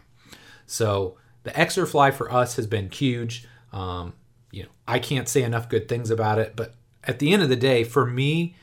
So 0.66 1.18
the 1.44 1.52
Exerfly 1.52 2.14
for 2.14 2.32
us 2.32 2.58
has 2.58 2.68
been 2.68 2.92
huge. 2.92 3.48
Um, 3.72 4.14
you 4.52 4.64
know, 4.64 4.70
I 4.88 5.00
can't 5.00 5.30
say 5.30 5.44
enough 5.44 5.70
good 5.70 5.88
things 5.88 6.12
about 6.12 6.40
it, 6.40 6.56
but 6.56 6.76
at 7.06 7.20
the 7.20 7.32
end 7.32 7.42
of 7.42 7.50
the 7.50 7.56
day, 7.56 7.84
for 7.84 8.06
me, 8.06 8.56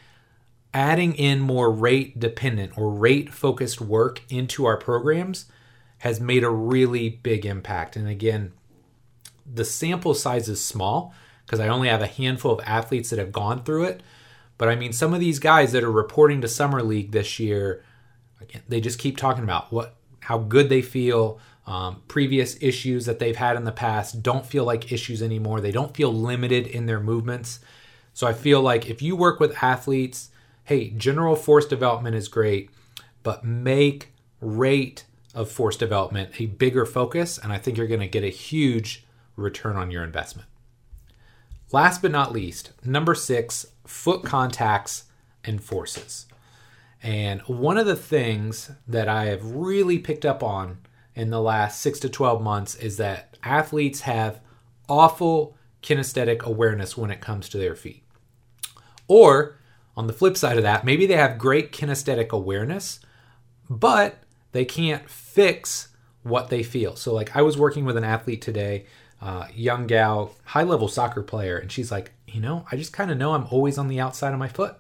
adding 0.74 1.14
in 1.14 1.40
more 1.40 1.70
rate 1.70 2.18
dependent 2.20 2.76
or 2.76 2.90
rate 2.90 3.32
focused 3.32 3.80
work 3.80 4.22
into 4.28 4.66
our 4.66 4.76
programs 4.76 5.46
has 5.98 6.20
made 6.20 6.44
a 6.44 6.50
really 6.50 7.08
big 7.08 7.46
impact. 7.46 7.96
And 7.96 8.08
again, 8.08 8.52
the 9.52 9.64
sample 9.64 10.14
size 10.14 10.48
is 10.48 10.64
small 10.64 11.14
because 11.44 11.60
I 11.60 11.68
only 11.68 11.88
have 11.88 12.02
a 12.02 12.06
handful 12.06 12.52
of 12.52 12.64
athletes 12.64 13.10
that 13.10 13.18
have 13.18 13.32
gone 13.32 13.62
through 13.64 13.84
it. 13.84 14.02
But 14.56 14.68
I 14.68 14.76
mean, 14.76 14.92
some 14.92 15.12
of 15.12 15.20
these 15.20 15.38
guys 15.38 15.72
that 15.72 15.84
are 15.84 15.90
reporting 15.90 16.40
to 16.40 16.48
Summer 16.48 16.82
League 16.82 17.10
this 17.10 17.38
year, 17.38 17.84
they 18.68 18.80
just 18.80 18.98
keep 18.98 19.16
talking 19.16 19.44
about 19.44 19.72
what 19.72 19.96
how 20.20 20.38
good 20.38 20.68
they 20.68 20.82
feel. 20.82 21.38
Um, 21.66 22.02
previous 22.08 22.62
issues 22.62 23.06
that 23.06 23.18
they've 23.18 23.36
had 23.36 23.56
in 23.56 23.64
the 23.64 23.72
past 23.72 24.22
don't 24.22 24.44
feel 24.44 24.64
like 24.64 24.92
issues 24.92 25.22
anymore. 25.22 25.62
They 25.62 25.72
don't 25.72 25.96
feel 25.96 26.12
limited 26.12 26.66
in 26.66 26.84
their 26.84 27.00
movements. 27.00 27.60
So 28.12 28.26
I 28.26 28.34
feel 28.34 28.60
like 28.60 28.90
if 28.90 29.00
you 29.00 29.16
work 29.16 29.40
with 29.40 29.62
athletes, 29.62 30.28
hey, 30.64 30.90
general 30.90 31.36
force 31.36 31.66
development 31.66 32.16
is 32.16 32.28
great, 32.28 32.68
but 33.22 33.44
make 33.44 34.12
rate 34.42 35.04
of 35.34 35.50
force 35.50 35.76
development 35.76 36.38
a 36.38 36.46
bigger 36.46 36.86
focus, 36.86 37.38
and 37.38 37.52
I 37.52 37.58
think 37.58 37.76
you're 37.76 37.86
going 37.86 38.00
to 38.00 38.06
get 38.06 38.24
a 38.24 38.28
huge 38.28 39.04
return 39.36 39.76
on 39.76 39.90
your 39.90 40.04
investment. 40.04 40.48
Last 41.72 42.02
but 42.02 42.10
not 42.10 42.32
least, 42.32 42.72
number 42.84 43.14
six, 43.14 43.66
foot 43.86 44.22
contacts 44.22 45.04
and 45.44 45.62
forces. 45.62 46.26
And 47.02 47.42
one 47.42 47.76
of 47.76 47.86
the 47.86 47.96
things 47.96 48.70
that 48.88 49.08
I 49.08 49.26
have 49.26 49.44
really 49.44 49.98
picked 49.98 50.24
up 50.24 50.42
on 50.42 50.78
in 51.14 51.30
the 51.30 51.40
last 51.40 51.80
six 51.80 51.98
to 52.00 52.08
12 52.08 52.42
months 52.42 52.74
is 52.74 52.96
that 52.96 53.36
athletes 53.42 54.00
have 54.00 54.40
awful 54.88 55.56
kinesthetic 55.82 56.42
awareness 56.42 56.96
when 56.96 57.10
it 57.10 57.20
comes 57.20 57.48
to 57.48 57.58
their 57.58 57.74
feet. 57.74 58.04
Or 59.06 59.58
on 59.96 60.06
the 60.06 60.12
flip 60.12 60.36
side 60.36 60.56
of 60.56 60.62
that, 60.62 60.84
maybe 60.84 61.06
they 61.06 61.16
have 61.16 61.38
great 61.38 61.72
kinesthetic 61.72 62.30
awareness, 62.30 63.00
but 63.68 64.16
they 64.52 64.64
can't 64.64 65.08
fix 65.08 65.88
what 66.22 66.48
they 66.48 66.62
feel. 66.62 66.96
So, 66.96 67.12
like, 67.12 67.36
I 67.36 67.42
was 67.42 67.58
working 67.58 67.84
with 67.84 67.96
an 67.96 68.04
athlete 68.04 68.40
today, 68.40 68.86
uh, 69.20 69.48
young 69.54 69.86
gal, 69.86 70.34
high 70.44 70.62
level 70.62 70.88
soccer 70.88 71.22
player, 71.22 71.56
and 71.56 71.70
she's 71.70 71.90
like, 71.90 72.12
you 72.26 72.40
know, 72.40 72.66
I 72.70 72.76
just 72.76 72.92
kind 72.92 73.10
of 73.10 73.18
know 73.18 73.32
I'm 73.32 73.46
always 73.50 73.78
on 73.78 73.88
the 73.88 74.00
outside 74.00 74.32
of 74.32 74.38
my 74.38 74.48
foot. 74.48 74.76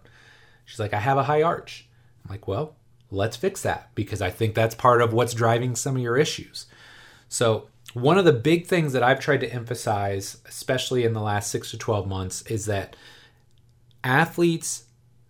She's 0.64 0.80
like, 0.80 0.94
I 0.94 1.00
have 1.00 1.18
a 1.18 1.24
high 1.24 1.42
arch. 1.42 1.86
I'm 2.24 2.30
like, 2.30 2.48
well, 2.48 2.74
let's 3.10 3.36
fix 3.36 3.62
that 3.62 3.90
because 3.94 4.20
I 4.20 4.30
think 4.30 4.54
that's 4.54 4.74
part 4.74 5.02
of 5.02 5.12
what's 5.12 5.34
driving 5.34 5.76
some 5.76 5.96
of 5.96 6.02
your 6.02 6.16
issues. 6.16 6.66
So, 7.28 7.68
one 7.92 8.18
of 8.18 8.24
the 8.24 8.32
big 8.32 8.66
things 8.66 8.92
that 8.92 9.04
I've 9.04 9.20
tried 9.20 9.40
to 9.40 9.52
emphasize, 9.52 10.38
especially 10.46 11.04
in 11.04 11.12
the 11.12 11.20
last 11.20 11.50
six 11.50 11.70
to 11.70 11.78
12 11.78 12.08
months, 12.08 12.42
is 12.42 12.66
that 12.66 12.96
athletes 14.02 14.84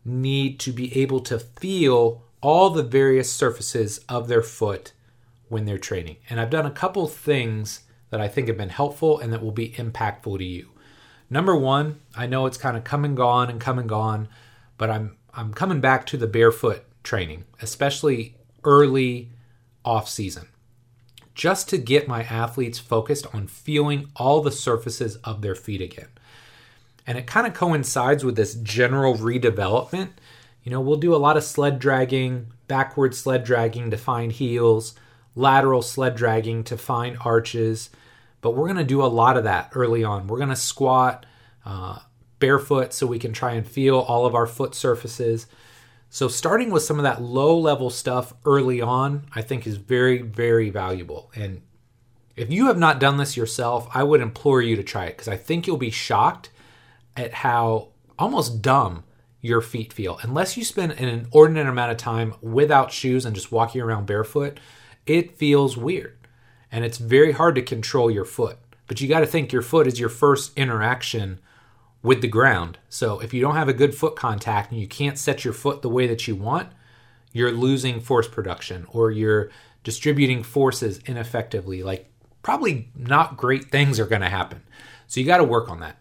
need 0.05 0.59
to 0.61 0.73
be 0.73 0.97
able 1.01 1.21
to 1.21 1.39
feel 1.39 2.23
all 2.41 2.71
the 2.71 2.83
various 2.83 3.33
surfaces 3.33 3.99
of 4.09 4.29
their 4.29 4.43
foot 4.43 4.93
when 5.49 5.65
they're 5.65 5.79
training. 5.79 6.17
And 6.29 6.41
I've 6.41 6.51
done 6.51 6.67
a 6.67 6.71
couple 6.71 7.07
things 7.07 7.84
that 8.15 8.21
I 8.21 8.29
think 8.29 8.47
have 8.47 8.57
been 8.57 8.69
helpful 8.69 9.19
and 9.19 9.33
that 9.33 9.43
will 9.43 9.51
be 9.51 9.71
impactful 9.71 10.39
to 10.39 10.45
you. 10.45 10.69
Number 11.29 11.57
one, 11.57 11.99
I 12.15 12.29
know 12.29 12.47
it's 12.47 12.57
kind 12.57 12.77
of 12.77 12.85
come 12.85 13.05
and 13.05 13.17
gone 13.17 13.51
and 13.51 13.61
come 13.61 13.77
and 13.77 13.89
gone, 13.89 14.29
but 14.79 14.89
I'm 14.89 15.17
I'm 15.33 15.53
coming 15.53 15.81
back 15.81 16.07
to 16.07 16.17
the 16.17 16.29
barefoot 16.29 16.85
training, 17.03 17.43
especially 17.61 18.37
early 18.63 19.31
off 19.85 20.09
season, 20.09 20.47
just 21.35 21.69
to 21.71 21.77
get 21.77 22.07
my 22.07 22.23
athletes 22.23 22.79
focused 22.79 23.27
on 23.35 23.49
feeling 23.49 24.09
all 24.15 24.41
the 24.41 24.53
surfaces 24.53 25.17
of 25.25 25.43
their 25.43 25.57
feet 25.57 25.81
again. 25.81 26.11
And 27.09 27.19
it 27.19 27.27
kind 27.27 27.49
of 27.49 27.53
coincides 27.53 28.25
with 28.25 28.37
this 28.37 28.55
general 28.55 29.17
redevelopment. 29.17 30.11
You 30.63 30.71
know, 30.71 30.81
we'll 30.81 30.99
do 30.99 31.17
a 31.17 31.17
lot 31.17 31.37
of 31.37 31.43
sled 31.43 31.81
dragging, 31.81 32.53
backward 32.69 33.13
sled 33.13 33.43
dragging 33.43 33.91
to 33.91 33.97
find 33.97 34.31
heels, 34.31 34.95
lateral 35.35 35.83
sled 35.83 36.15
dragging 36.15 36.63
to 36.63 36.79
find 36.79 37.17
arches, 37.25 37.91
but 38.45 38.51
we're 38.51 38.67
going 38.67 38.77
to 38.77 38.85
do 38.85 39.03
a 39.03 39.07
lot 39.07 39.39
of 39.39 39.45
that 39.45 39.71
early 39.75 40.05
on. 40.05 40.27
We're 40.27 40.37
going 40.37 40.51
to 40.51 40.57
squat, 40.57 41.25
uh, 41.65 42.01
barefoot 42.41 42.93
so 42.93 43.07
we 43.07 43.19
can 43.19 43.33
try 43.33 43.53
and 43.53 43.67
feel 43.67 43.99
all 43.99 44.27
of 44.27 44.35
our 44.35 44.47
foot 44.47 44.75
surfaces. 44.75 45.47
So, 46.11 46.29
starting 46.29 46.71
with 46.71 46.83
some 46.83 46.99
of 46.99 47.05
that 47.05 47.23
low 47.23 47.59
level 47.59 47.89
stuff 47.89 48.35
early 48.45 48.83
on, 48.83 49.25
I 49.35 49.41
think 49.41 49.67
is 49.67 49.79
very, 49.79 50.21
very 50.21 50.69
valuable. 50.69 51.33
And 51.35 51.63
if 52.37 52.53
you 52.53 52.67
have 52.67 52.77
not 52.77 53.01
done 53.01 53.17
this 53.17 53.35
yourself, 53.35 53.89
I 53.95 54.03
would 54.03 54.21
implore 54.21 54.61
you 54.61 54.77
to 54.77 54.83
try 54.83 55.07
it 55.07 55.13
because 55.13 55.29
I 55.29 55.39
think 55.39 55.67
you'll 55.67 55.79
be 55.79 55.91
shocked 55.91 56.51
at 57.17 57.33
how 57.33 57.93
almost 58.19 58.61
dumb 58.61 59.05
your 59.41 59.63
feet 59.63 59.91
feel. 59.91 60.19
Unless 60.21 60.59
you 60.59 60.65
spend 60.65 60.93
an 60.93 61.09
inordinate 61.09 61.67
amount 61.67 61.93
of 61.93 61.97
time 61.97 62.35
without 62.43 62.93
shoes 62.93 63.25
and 63.25 63.35
just 63.35 63.51
walking 63.51 63.81
around 63.81 64.05
barefoot, 64.05 64.61
it 65.07 65.39
feels 65.39 65.79
weird. 65.79 66.19
And 66.75 66.85
it's 66.85 66.99
very 66.99 67.31
hard 67.31 67.55
to 67.55 67.63
control 67.63 68.11
your 68.11 68.25
foot. 68.25 68.59
But 68.89 69.01
you 69.01 69.07
got 69.07 69.21
to 69.21 69.27
think 69.27 69.53
your 69.53 69.63
foot 69.63 69.87
is 69.87 70.01
your 70.01 70.09
first 70.09 70.51
interaction 70.59 71.39
with 72.03 72.21
the 72.21 72.27
ground. 72.27 72.79
So 72.89 73.21
if 73.21 73.33
you 73.33 73.41
don't 73.41 73.55
have 73.55 73.69
a 73.69 73.73
good 73.73 73.95
foot 73.95 74.17
contact 74.17 74.73
and 74.73 74.81
you 74.81 74.89
can't 74.89 75.17
set 75.17 75.45
your 75.45 75.55
foot 75.55 75.83
the 75.83 75.89
way 75.89 76.09
that 76.09 76.27
you 76.27 76.35
want, 76.35 76.71
you're 77.33 77.53
losing 77.53 78.01
force 78.01 78.27
production 78.27 78.89
or 78.91 79.13
you're 79.13 79.53
distributing 79.85 80.43
forces 80.43 80.99
ineffectively. 81.07 81.85
Like 81.85 82.11
probably 82.43 82.89
not 82.97 83.37
great 83.37 83.67
things 83.67 84.01
are 84.01 84.07
going 84.07 84.23
to 84.23 84.29
happen. 84.29 84.61
So 85.07 85.21
you 85.21 85.27
got 85.27 85.37
to 85.37 85.45
work 85.45 85.71
on 85.71 85.79
that. 85.79 85.97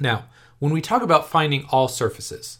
Now, 0.00 0.24
when 0.60 0.72
we 0.72 0.80
talk 0.80 1.02
about 1.02 1.28
finding 1.28 1.66
all 1.66 1.88
surfaces, 1.88 2.58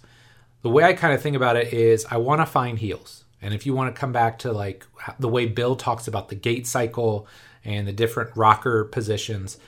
the 0.61 0.69
way 0.69 0.85
I 0.85 0.93
kind 0.93 1.15
of 1.15 1.23
think 1.23 1.37
about 1.37 1.57
it 1.57 1.73
is 1.73 2.05
I 2.11 2.19
want 2.19 2.43
to 2.43 2.47
find 2.47 2.79
heels. 2.79 3.20
And 3.43 3.55
if 3.55 3.65
you 3.67 3.75
want 3.75 3.95
to 3.95 3.99
come 3.99 4.13
back 4.13 4.39
to 4.41 4.53
like 4.53 4.87
the 5.19 5.29
way 5.29 5.47
Bill 5.47 5.77
talks 5.77 6.07
about 6.07 6.29
the 6.29 6.35
gait 6.35 6.67
cycle 6.67 7.27
and 7.65 7.87
the 7.87 7.93
different 7.93 8.37
rocker 8.37 8.85
positions, 8.85 9.59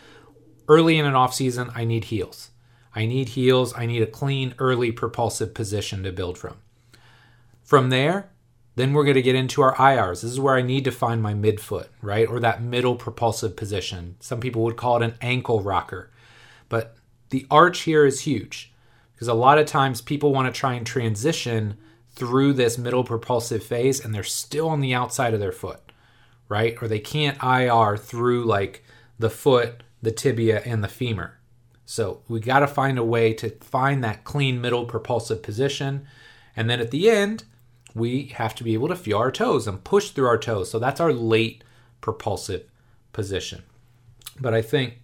early 0.69 0.99
in 0.99 1.07
an 1.07 1.15
off 1.15 1.35
season, 1.35 1.71
I 1.75 1.85
need 1.85 2.05
heels. 2.05 2.51
I 2.95 3.07
need 3.07 3.31
heels. 3.31 3.73
I 3.77 3.87
need 3.87 4.03
a 4.03 4.07
clean, 4.07 4.55
early 4.59 4.93
propulsive 4.93 5.55
position 5.55 6.03
to 6.03 6.13
build 6.13 6.37
from. 6.37 6.59
From 7.63 7.91
there, 7.91 8.31
then 8.75 8.93
we're 8.93 9.05
going 9.05 9.15
to 9.15 9.23
get 9.23 9.35
into 9.35 9.63
our 9.63 9.75
IRs. 9.77 10.23
This 10.23 10.33
is 10.33 10.41
where 10.41 10.55
I 10.55 10.63
need 10.63 10.85
to 10.85 10.91
find 10.91 11.23
my 11.23 11.35
midfoot, 11.35 11.89
right? 12.01 12.29
Or 12.29 12.41
that 12.41 12.63
middle 12.63 12.97
propulsive 12.97 13.57
position. 13.57 14.17
Some 14.21 14.41
people 14.41 14.63
would 14.63 14.77
call 14.77 14.97
it 14.97 15.05
an 15.05 15.15
ankle 15.21 15.63
rocker. 15.63 16.11
But 16.69 16.97
the 17.31 17.47
arch 17.51 17.81
here 17.81 18.05
is 18.07 18.23
huge 18.23 18.73
because 19.15 19.29
a 19.29 19.35
lot 19.35 19.59
of 19.59 19.67
times 19.67 20.01
people 20.01 20.33
want 20.33 20.53
to 20.53 20.59
try 20.59 20.75
and 20.75 20.87
transition 20.87 21.77
through 22.23 22.53
this 22.53 22.79
middle 22.79 23.03
propulsive 23.03 23.65
phase 23.65 23.99
and 23.99 24.15
they're 24.15 24.23
still 24.23 24.69
on 24.69 24.81
the 24.81 24.95
outside 24.95 25.35
of 25.35 25.41
their 25.41 25.51
foot, 25.51 25.81
right? 26.49 26.81
Or 26.81 26.87
they 26.87 27.01
can't 27.01 27.43
IR 27.43 27.97
through 27.97 28.45
like 28.45 28.85
the 29.19 29.29
foot, 29.29 29.83
the 30.01 30.13
tibia, 30.13 30.63
and 30.65 30.85
the 30.85 30.89
femur. 30.89 31.37
So 31.85 32.23
we 32.29 32.39
got 32.39 32.61
to 32.61 32.69
find 32.69 32.97
a 32.97 33.03
way 33.03 33.35
to 33.35 33.51
find 33.59 34.05
that 34.05 34.23
clean 34.23 34.61
middle 34.61 34.85
propulsive 34.85 35.43
position. 35.43 36.07
And 36.55 36.71
then 36.71 36.79
at 36.79 36.93
the 36.93 37.11
end, 37.11 37.43
we 37.93 38.27
have 38.37 38.55
to 38.55 38.63
be 38.63 38.75
able 38.75 38.87
to 38.87 38.95
feel 38.95 39.19
our 39.19 39.33
toes 39.33 39.67
and 39.67 39.83
push 39.83 40.11
through 40.11 40.29
our 40.29 40.39
toes. 40.39 40.71
So 40.71 40.79
that's 40.79 41.01
our 41.01 41.13
late 41.13 41.65
propulsive 42.01 42.71
position. 43.13 43.65
but 44.41 44.55
I 44.55 44.63
think 44.63 45.01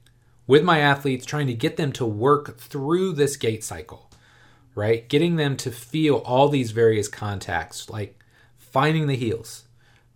with 0.47 0.63
my 0.63 0.79
athletes, 0.79 1.27
trying 1.27 1.49
to 1.49 1.55
get 1.55 1.77
them 1.77 1.91
to 1.95 2.07
work 2.07 2.59
through 2.59 3.15
this 3.15 3.37
gait 3.37 3.65
cycle, 3.65 4.08
right? 4.79 5.09
Getting 5.09 5.37
them 5.37 5.57
to 5.59 5.73
feel 5.73 6.17
all 6.19 6.49
these 6.49 6.71
various 6.71 7.09
contacts, 7.09 7.91
like 7.91 8.19
finding 8.57 9.09
the 9.09 9.17
heels, 9.17 9.65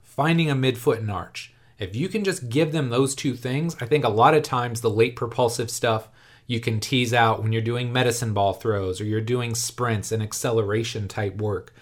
finding 0.02 0.48
a 0.48 0.54
midfoot 0.54 0.98
and 0.98 1.10
arch. 1.10 1.52
If 1.78 1.96
you 1.96 2.08
can 2.08 2.22
just 2.22 2.48
give 2.48 2.70
them 2.70 2.88
those 2.88 3.16
two 3.16 3.34
things, 3.34 3.76
I 3.80 3.86
think 3.86 4.04
a 4.04 4.08
lot 4.08 4.34
of 4.34 4.44
times 4.44 4.80
the 4.80 4.88
late 4.88 5.16
propulsive 5.16 5.68
stuff 5.68 6.08
you 6.46 6.60
can 6.60 6.78
tease 6.78 7.12
out 7.12 7.42
when 7.42 7.52
you're 7.52 7.60
doing 7.60 7.92
medicine 7.92 8.32
ball 8.32 8.52
throws 8.52 9.00
or 9.00 9.04
you're 9.04 9.20
doing 9.20 9.56
sprints 9.56 10.12
and 10.12 10.22
acceleration 10.22 11.08
type 11.08 11.38
work. 11.38 11.74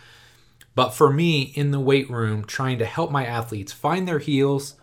But 0.74 0.90
for 0.90 1.12
me, 1.12 1.52
in 1.54 1.72
the 1.72 1.80
weight 1.80 2.08
room, 2.08 2.44
trying 2.44 2.78
to 2.78 2.86
help 2.86 3.10
my 3.10 3.26
athletes 3.26 3.72
find 3.72 4.08
their 4.08 4.20
heels 4.20 4.76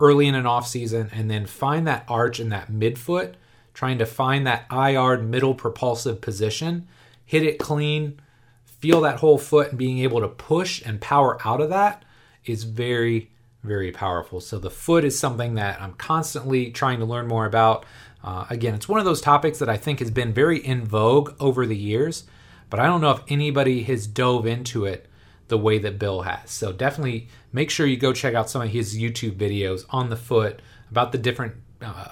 early 0.00 0.26
in 0.26 0.34
an 0.34 0.44
off 0.44 0.66
season 0.66 1.08
and 1.14 1.30
then 1.30 1.46
find 1.46 1.86
that 1.86 2.04
arch 2.08 2.40
in 2.40 2.50
that 2.50 2.70
midfoot, 2.70 3.34
trying 3.72 3.96
to 3.98 4.06
find 4.06 4.46
that 4.46 4.66
IR 4.70 5.16
middle 5.18 5.54
propulsive 5.54 6.20
position, 6.20 6.88
hit 7.32 7.42
it 7.42 7.58
clean, 7.58 8.20
feel 8.66 9.00
that 9.00 9.20
whole 9.20 9.38
foot 9.38 9.70
and 9.70 9.78
being 9.78 10.00
able 10.00 10.20
to 10.20 10.28
push 10.28 10.82
and 10.84 11.00
power 11.00 11.38
out 11.46 11.62
of 11.62 11.70
that 11.70 12.04
is 12.44 12.64
very, 12.64 13.30
very 13.62 13.90
powerful. 13.90 14.38
So 14.38 14.58
the 14.58 14.68
foot 14.68 15.02
is 15.02 15.18
something 15.18 15.54
that 15.54 15.80
I'm 15.80 15.94
constantly 15.94 16.70
trying 16.70 16.98
to 16.98 17.06
learn 17.06 17.26
more 17.26 17.46
about. 17.46 17.86
Uh, 18.22 18.44
again, 18.50 18.74
it's 18.74 18.86
one 18.86 18.98
of 18.98 19.06
those 19.06 19.22
topics 19.22 19.60
that 19.60 19.70
I 19.70 19.78
think 19.78 20.00
has 20.00 20.10
been 20.10 20.34
very 20.34 20.58
in 20.58 20.84
vogue 20.84 21.34
over 21.40 21.64
the 21.64 21.74
years, 21.74 22.24
but 22.68 22.78
I 22.78 22.84
don't 22.84 23.00
know 23.00 23.12
if 23.12 23.22
anybody 23.28 23.82
has 23.84 24.06
dove 24.06 24.44
into 24.46 24.84
it 24.84 25.08
the 25.48 25.56
way 25.56 25.78
that 25.78 25.98
Bill 25.98 26.20
has. 26.20 26.50
So 26.50 26.70
definitely 26.70 27.28
make 27.50 27.70
sure 27.70 27.86
you 27.86 27.96
go 27.96 28.12
check 28.12 28.34
out 28.34 28.50
some 28.50 28.60
of 28.60 28.68
his 28.68 28.94
YouTube 28.94 29.36
videos 29.36 29.86
on 29.88 30.10
the 30.10 30.16
foot 30.16 30.60
about 30.90 31.12
the 31.12 31.18
different 31.18 31.54
uh, 31.80 32.08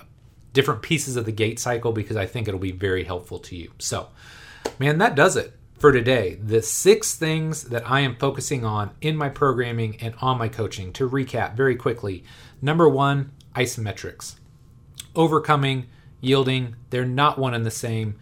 different 0.55 0.81
pieces 0.81 1.17
of 1.17 1.27
the 1.27 1.33
gait 1.33 1.59
cycle 1.59 1.93
because 1.93 2.17
I 2.17 2.25
think 2.25 2.49
it'll 2.49 2.59
be 2.59 2.73
very 2.73 3.05
helpful 3.05 3.39
to 3.41 3.55
you. 3.55 3.71
So, 3.79 4.09
man, 4.79 4.99
that 4.99 5.15
does 5.15 5.37
it 5.37 5.55
for 5.79 5.93
today. 5.93 6.39
The 6.43 6.63
six 6.63 7.15
things 7.15 7.65
that 7.65 7.89
I 7.91 8.01
am 8.01 8.17
focusing 8.17 8.65
on 8.65 8.91
in 9.01 9.17
my 9.17 9.29
programming 9.29 9.97
and 10.01 10.15
on 10.21 10.39
my 10.39 10.49
coaching. 10.49 10.93
To 10.95 11.09
recap 11.09 11.57
very 11.57 11.77
quickly, 11.77 12.25
number 12.61 12.89
one, 12.89 13.33
isometrics, 13.55 14.37
overcoming 15.15 15.87
yielding. 16.21 16.77
They're 16.91 17.05
not 17.05 17.39
one 17.39 17.55
and 17.55 17.65
the 17.65 17.71
same. 17.71 18.17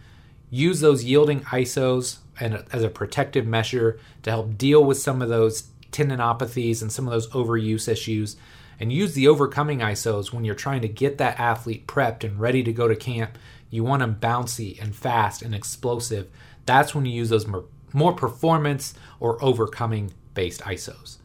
Use 0.49 0.79
those 0.79 1.03
yielding 1.03 1.41
ISOs 1.41 2.19
and 2.39 2.63
as 2.71 2.83
a 2.83 2.89
protective 2.89 3.45
measure 3.45 3.99
to 4.23 4.29
help 4.29 4.57
deal 4.57 4.83
with 4.83 4.97
some 4.97 5.21
of 5.21 5.29
those 5.29 5.63
tendinopathies 5.91 6.81
and 6.81 6.91
some 6.91 7.05
of 7.05 7.11
those 7.11 7.29
overuse 7.29 7.87
issues. 7.87 8.37
And 8.79 8.93
use 8.93 9.13
the 9.13 9.27
overcoming 9.27 9.79
ISOs 9.79 10.31
when 10.31 10.45
you're 10.45 10.55
trying 10.55 10.81
to 10.81 10.87
get 10.87 11.17
that 11.17 11.39
athlete 11.39 11.85
prepped 11.85 12.23
and 12.23 12.39
ready 12.39 12.63
to 12.63 12.71
go 12.71 12.87
to 12.87 12.95
camp. 12.95 13.37
You 13.69 13.83
want 13.83 14.01
them 14.01 14.17
bouncy 14.19 14.81
and 14.81 14.95
fast 14.95 15.41
and 15.41 15.53
explosive. 15.53 16.29
That's 16.65 16.95
when 16.95 17.05
you 17.05 17.13
use 17.13 17.29
those 17.29 17.47
more, 17.47 17.65
more 17.93 18.13
performance 18.13 18.93
or 19.19 19.43
overcoming 19.43 20.13
based 20.33 20.61
ISOs. 20.61 21.17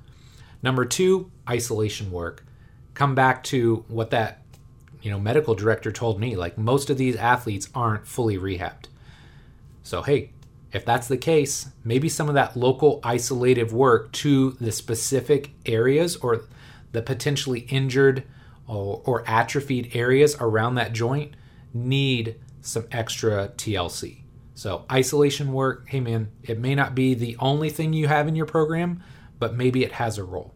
Number 0.63 0.85
two, 0.85 1.31
isolation 1.49 2.11
work. 2.11 2.45
Come 2.95 3.15
back 3.15 3.43
to 3.45 3.85
what 3.89 4.11
that 4.11 4.41
you 5.03 5.11
know 5.11 5.21
medical 5.21 5.55
director 5.55 5.93
told 5.93 6.19
me 6.19 6.35
like 6.35 6.57
most 6.57 6.89
of 6.89 6.97
these 6.97 7.17
athletes 7.17 7.69
aren't 7.75 8.07
fully 8.07 8.39
rehabbed. 8.39 8.87
So 9.83 10.03
hey, 10.03 10.31
if 10.73 10.85
that's 10.85 11.07
the 11.07 11.19
case, 11.19 11.69
maybe 11.85 12.09
some 12.09 12.29
of 12.29 12.35
that 12.35 12.57
local 12.57 13.01
isolative 13.03 13.71
work 13.71 14.11
to 14.13 14.53
the 14.53 14.73
specific 14.73 15.51
areas 15.67 16.17
or 16.17 16.43
the 16.93 17.03
potentially 17.03 17.61
injured 17.61 18.25
or, 18.67 19.03
or 19.05 19.23
atrophied 19.29 19.95
areas 19.95 20.37
around 20.41 20.77
that 20.77 20.93
joint 20.93 21.35
need 21.75 22.37
some 22.61 22.87
extra 22.91 23.49
TLC. 23.57 24.23
So, 24.55 24.85
isolation 24.91 25.53
work, 25.53 25.89
hey 25.89 26.01
man, 26.01 26.31
it 26.43 26.59
may 26.59 26.75
not 26.75 26.95
be 26.95 27.15
the 27.15 27.37
only 27.41 27.71
thing 27.71 27.93
you 27.93 28.07
have 28.07 28.29
in 28.29 28.37
your 28.37 28.47
program, 28.47 29.03
but 29.39 29.55
maybe 29.55 29.83
it 29.83 29.93
has 29.93 30.17
a 30.17 30.25
role. 30.25 30.55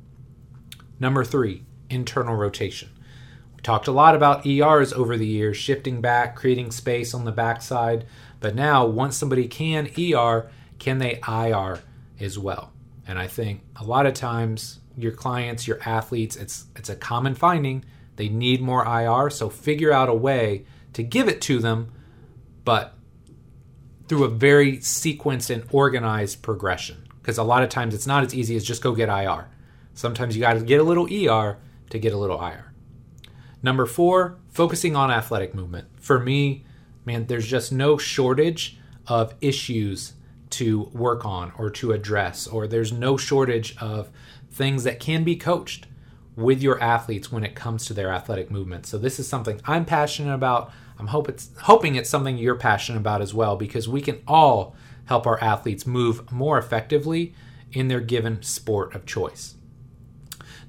Number 1.01 1.25
three, 1.25 1.65
internal 1.91 2.37
rotation. 2.37 2.91
We 3.57 3.63
talked 3.63 3.89
a 3.89 3.93
lot 3.93 4.15
about 4.15 4.47
ERs 4.47 4.93
over 4.93 5.17
the 5.17 5.27
years, 5.27 5.57
shifting 5.57 6.01
back, 6.01 6.37
creating 6.37 6.71
space 6.71 7.13
on 7.13 7.25
the 7.25 7.33
backside. 7.33 8.07
But 8.39 8.55
now, 8.55 8.87
once 8.87 9.17
somebody 9.17 9.49
can 9.49 9.91
ER, 9.99 10.49
can 10.79 10.99
they 10.99 11.21
IR 11.27 11.81
as 12.21 12.39
well? 12.39 12.73
And 13.07 13.19
I 13.19 13.27
think 13.27 13.63
a 13.77 13.85
lot 13.85 14.07
of 14.07 14.15
times 14.15 14.79
your 14.97 15.13
clients, 15.13 15.67
your 15.67 15.81
athletes, 15.85 16.37
it's 16.37 16.67
it's 16.77 16.89
a 16.89 16.97
common 16.97 17.35
finding. 17.35 17.85
They 18.15 18.29
need 18.29 18.61
more 18.61 18.85
IR, 18.85 19.31
so 19.31 19.49
figure 19.49 19.93
out 19.93 20.09
a 20.09 20.15
way 20.15 20.65
to 20.93 21.03
give 21.03 21.29
it 21.29 21.41
to 21.43 21.59
them, 21.59 21.93
but 22.65 22.95
through 24.09 24.25
a 24.25 24.29
very 24.29 24.79
sequenced 24.79 25.51
and 25.51 25.65
organized 25.71 26.43
progression. 26.43 27.07
Because 27.21 27.39
a 27.39 27.43
lot 27.43 27.63
of 27.63 27.69
times 27.69 27.95
it's 27.95 28.07
not 28.07 28.25
as 28.25 28.35
easy 28.35 28.57
as 28.57 28.65
just 28.65 28.83
go 28.83 28.95
get 28.95 29.09
IR. 29.09 29.49
Sometimes 29.95 30.35
you 30.35 30.41
got 30.41 30.55
to 30.55 30.61
get 30.61 30.81
a 30.81 30.85
little 30.85 31.05
ER 31.05 31.59
to 31.91 31.99
get 31.99 32.13
a 32.13 32.17
little 32.17 32.43
IR. 32.43 32.73
Number 33.63 33.87
four, 33.87 34.39
focusing 34.49 34.97
on 34.97 35.11
athletic 35.11 35.55
movement. 35.55 35.89
For 36.01 36.19
me, 36.19 36.65
man, 37.05 37.27
there's 37.27 37.47
just 37.47 37.73
no 37.73 37.99
shortage 37.99 38.79
of 39.07 39.35
issues 39.41 40.15
to 40.51 40.85
work 40.93 41.25
on 41.25 41.53
or 41.59 41.69
to 41.71 41.93
address, 41.93 42.47
or 42.47 42.67
there's 42.67 42.93
no 42.93 43.17
shortage 43.17 43.77
of 43.79 44.11
things 44.51 44.85
that 44.85 45.01
can 45.01 45.25
be 45.25 45.37
coached 45.37 45.87
with 46.39 46.63
your 46.63 46.81
athletes 46.81 47.33
when 47.33 47.43
it 47.43 47.57
comes 47.57 47.85
to 47.85 47.93
their 47.93 48.13
athletic 48.13 48.49
movement. 48.49 48.87
So 48.87 48.97
this 48.97 49.19
is 49.19 49.27
something 49.27 49.61
I'm 49.65 49.85
passionate 49.85 50.35
about. 50.35 50.71
I'm 50.97 51.09
hope 51.09 51.29
it's, 51.29 51.51
hoping 51.63 51.97
it's 51.97 52.09
something 52.09 52.39
you're 52.39 52.55
passionate 52.55 53.01
about 53.01 53.21
as 53.21 53.35
well 53.35 53.57
because 53.57 53.89
we 53.89 54.01
can 54.01 54.23
all 54.29 54.77
help 55.07 55.27
our 55.27 55.43
athletes 55.43 55.85
move 55.85 56.31
more 56.31 56.57
effectively 56.57 57.35
in 57.73 57.89
their 57.89 57.99
given 57.99 58.41
sport 58.45 58.95
of 58.95 59.05
choice. 59.05 59.57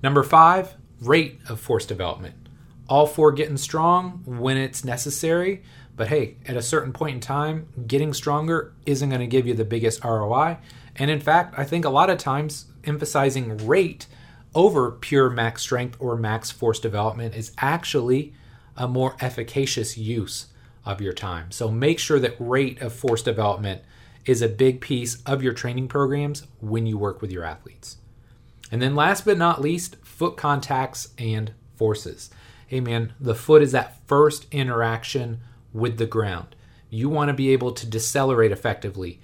Number 0.02 0.24
5, 0.24 0.74
rate 1.02 1.40
of 1.48 1.60
force 1.60 1.86
development. 1.86 2.34
All 2.88 3.06
for 3.06 3.32
getting 3.32 3.58
strong 3.58 4.24
when 4.26 4.58
it's 4.58 4.84
necessary, 4.84 5.62
but 5.96 6.08
hey, 6.08 6.38
at 6.48 6.58
a 6.58 6.64
certain 6.64 6.94
point 6.94 7.14
in 7.14 7.22
time, 7.22 7.68
getting 7.86 8.12
stronger 8.12 8.74
isn't 8.88 9.10
going 9.10 9.22
to 9.22 9.28
give 9.28 9.46
you 9.46 9.54
the 9.54 9.66
biggest 9.66 10.04
ROI. 10.04 10.58
And 10.96 11.12
in 11.12 11.20
fact, 11.20 11.54
I 11.60 11.64
think 11.64 11.86
a 11.86 11.90
lot 11.90 12.10
of 12.10 12.18
times 12.18 12.66
emphasizing 12.86 13.68
rate 13.68 14.08
over 14.56 14.92
pure 14.92 15.30
max 15.30 15.62
strength 15.62 15.98
or 16.00 16.16
max 16.16 16.52
force 16.52 16.80
development 16.80 17.36
is 17.36 17.52
actually 17.58 18.34
a 18.76 18.88
more 18.88 19.16
efficacious 19.20 19.98
use 19.98 20.48
of 20.86 21.02
your 21.02 21.14
time. 21.14 21.52
So 21.52 21.70
make 21.70 22.00
sure 22.00 22.20
that 22.20 22.36
rate 22.40 22.82
of 22.82 22.94
force 22.94 23.22
development 23.22 23.82
is 24.26 24.42
a 24.42 24.50
big 24.50 24.82
piece 24.82 25.22
of 25.24 25.44
your 25.44 25.54
training 25.54 25.88
programs 25.88 26.48
when 26.60 26.86
you 26.86 26.98
work 26.98 27.22
with 27.22 27.32
your 27.32 27.44
athletes. 27.44 27.98
And 28.72 28.82
then 28.82 28.96
last 28.96 29.26
but 29.26 29.38
not 29.38 29.62
least, 29.62 29.96
foot 30.04 30.38
contacts 30.38 31.10
and 31.18 31.54
forces. 31.76 32.30
Hey 32.68 32.80
man, 32.80 33.14
the 33.20 33.36
foot 33.36 33.62
is 33.62 33.72
that 33.72 34.08
first 34.08 34.46
interaction 34.52 35.42
with 35.74 35.98
the 35.98 36.06
ground. 36.06 36.56
You 36.90 37.10
want 37.10 37.30
to 37.30 37.34
be 37.34 37.52
able 37.52 37.72
to 37.74 37.86
decelerate 37.86 38.52
effectively, 38.52 39.20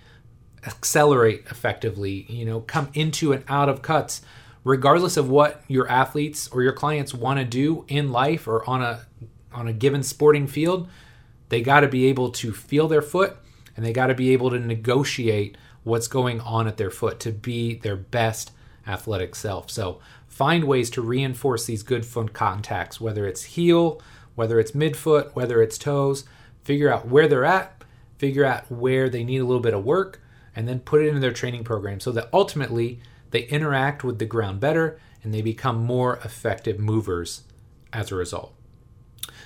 accelerate 0.65 1.45
effectively, 1.49 2.26
you 2.30 2.45
know, 2.45 2.61
come 2.61 2.89
into 2.93 3.34
and 3.34 3.43
out 3.47 3.69
of 3.69 3.82
cuts, 3.82 4.21
regardless 4.66 5.16
of 5.16 5.30
what 5.30 5.63
your 5.70 5.88
athletes 5.88 6.49
or 6.49 6.61
your 6.61 6.74
clients 6.74 7.13
want 7.13 7.39
to 7.39 7.45
do 7.45 7.86
in 7.88 8.11
life 8.11 8.45
or 8.49 8.70
on 8.70 8.82
a 8.82 9.05
on 9.53 9.70
a 9.70 9.74
given 9.74 10.03
sporting 10.03 10.47
field. 10.47 10.89
They 11.47 11.61
got 11.61 11.82
to 11.82 11.88
be 11.88 12.07
able 12.07 12.32
to 12.32 12.51
feel 12.51 12.89
their 12.89 13.01
foot 13.01 13.38
and 13.78 13.86
they 13.86 13.93
got 13.93 14.07
to 14.07 14.16
be 14.16 14.32
able 14.32 14.49
to 14.49 14.59
negotiate 14.59 15.57
what's 15.84 16.07
going 16.07 16.41
on 16.41 16.68
at 16.68 16.78
their 16.78 16.89
foot 16.89 17.20
to 17.22 17.32
be 17.32 17.76
their 17.76 17.95
best 17.95 18.51
athletic 18.88 19.36
self. 19.36 19.70
So 19.70 19.99
find 20.28 20.66
ways 20.66 20.89
to 20.91 21.01
reinforce 21.01 21.66
these 21.66 21.84
good 21.84 22.05
foot 22.05 22.34
contacts, 22.34 22.99
whether 22.99 23.26
it's 23.26 23.43
heel, 23.43 24.01
whether 24.34 24.59
it's 24.59 24.72
midfoot, 24.72 25.34
whether 25.36 25.61
it's 25.61 25.78
toes, 25.78 26.26
figure 26.63 26.91
out 26.91 27.07
where 27.07 27.28
they're 27.28 27.45
at, 27.45 27.84
figure 28.18 28.45
out 28.45 28.70
where 28.72 29.09
they 29.09 29.24
need 29.24 29.39
a 29.39 29.45
little 29.45 29.61
bit 29.61 29.74
of 29.74 29.86
work, 29.86 30.22
and 30.55 30.68
then 30.68 30.80
put 30.80 31.01
it 31.01 31.07
into 31.07 31.20
their 31.20 31.32
training 31.32 31.63
program 31.63 31.99
so 31.99 32.11
that 32.11 32.30
ultimately 32.34 32.99
they 33.36 33.43
interact 33.47 34.01
with 34.01 34.17
the 34.17 34.25
ground 34.25 34.61
better 34.61 34.97
and 35.21 35.33
they 35.33 35.41
become 35.41 35.83
more 35.83 36.15
effective 36.23 36.79
movers 36.79 37.43
as 37.91 38.09
a 38.09 38.15
result. 38.15 38.55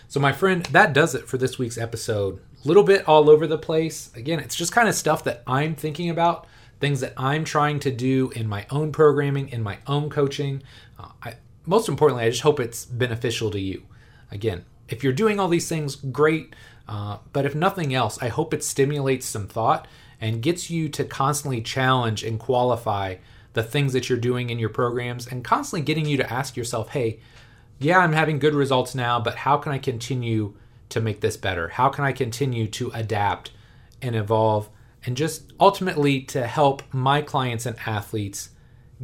So, 0.07 0.19
my 0.19 0.31
friend, 0.31 0.63
that 0.67 0.93
does 0.93 1.15
it 1.15 1.27
for 1.27 1.39
this 1.39 1.57
week's 1.57 1.77
episode. 1.77 2.39
A 2.63 2.67
little 2.67 2.83
bit 2.83 3.07
all 3.07 3.31
over 3.31 3.47
the 3.47 3.57
place. 3.57 4.11
Again, 4.15 4.39
it's 4.39 4.55
just 4.55 4.71
kind 4.71 4.87
of 4.87 4.93
stuff 4.93 5.23
that 5.23 5.41
I'm 5.47 5.73
thinking 5.73 6.11
about, 6.11 6.45
things 6.79 6.99
that 6.99 7.13
I'm 7.17 7.43
trying 7.43 7.79
to 7.79 7.89
do 7.89 8.29
in 8.35 8.47
my 8.47 8.67
own 8.69 8.91
programming, 8.91 9.49
in 9.49 9.63
my 9.63 9.79
own 9.87 10.11
coaching. 10.11 10.61
Uh, 10.99 11.09
I, 11.23 11.33
most 11.65 11.89
importantly, 11.89 12.25
I 12.25 12.29
just 12.29 12.43
hope 12.43 12.59
it's 12.59 12.85
beneficial 12.85 13.49
to 13.49 13.59
you. 13.59 13.87
Again, 14.31 14.65
if 14.87 15.03
you're 15.03 15.13
doing 15.13 15.39
all 15.39 15.47
these 15.47 15.67
things, 15.67 15.95
great. 15.95 16.55
Uh, 16.87 17.17
but 17.33 17.47
if 17.47 17.55
nothing 17.55 17.95
else, 17.95 18.21
I 18.21 18.27
hope 18.27 18.53
it 18.53 18.63
stimulates 18.63 19.25
some 19.25 19.47
thought 19.47 19.87
and 20.21 20.43
gets 20.43 20.69
you 20.69 20.89
to 20.89 21.03
constantly 21.05 21.61
challenge 21.61 22.23
and 22.23 22.39
qualify 22.39 23.15
the 23.59 23.69
things 23.69 23.91
that 23.91 24.07
you're 24.07 24.17
doing 24.17 24.49
in 24.49 24.57
your 24.57 24.69
programs 24.69 25.27
and 25.27 25.43
constantly 25.43 25.83
getting 25.83 26.05
you 26.05 26.15
to 26.15 26.33
ask 26.33 26.55
yourself, 26.55 26.89
hey, 26.89 27.19
yeah, 27.77 27.99
I'm 27.99 28.13
having 28.13 28.39
good 28.39 28.55
results 28.55 28.95
now, 28.95 29.19
but 29.19 29.35
how 29.35 29.57
can 29.57 29.73
I 29.73 29.77
continue 29.77 30.53
to 30.89 31.01
make 31.01 31.19
this 31.19 31.35
better? 31.35 31.67
How 31.67 31.89
can 31.89 32.05
I 32.05 32.13
continue 32.13 32.67
to 32.67 32.89
adapt 32.93 33.51
and 34.01 34.15
evolve 34.15 34.69
and 35.05 35.17
just 35.17 35.51
ultimately 35.59 36.21
to 36.21 36.47
help 36.47 36.83
my 36.93 37.21
clients 37.21 37.65
and 37.65 37.77
athletes 37.85 38.51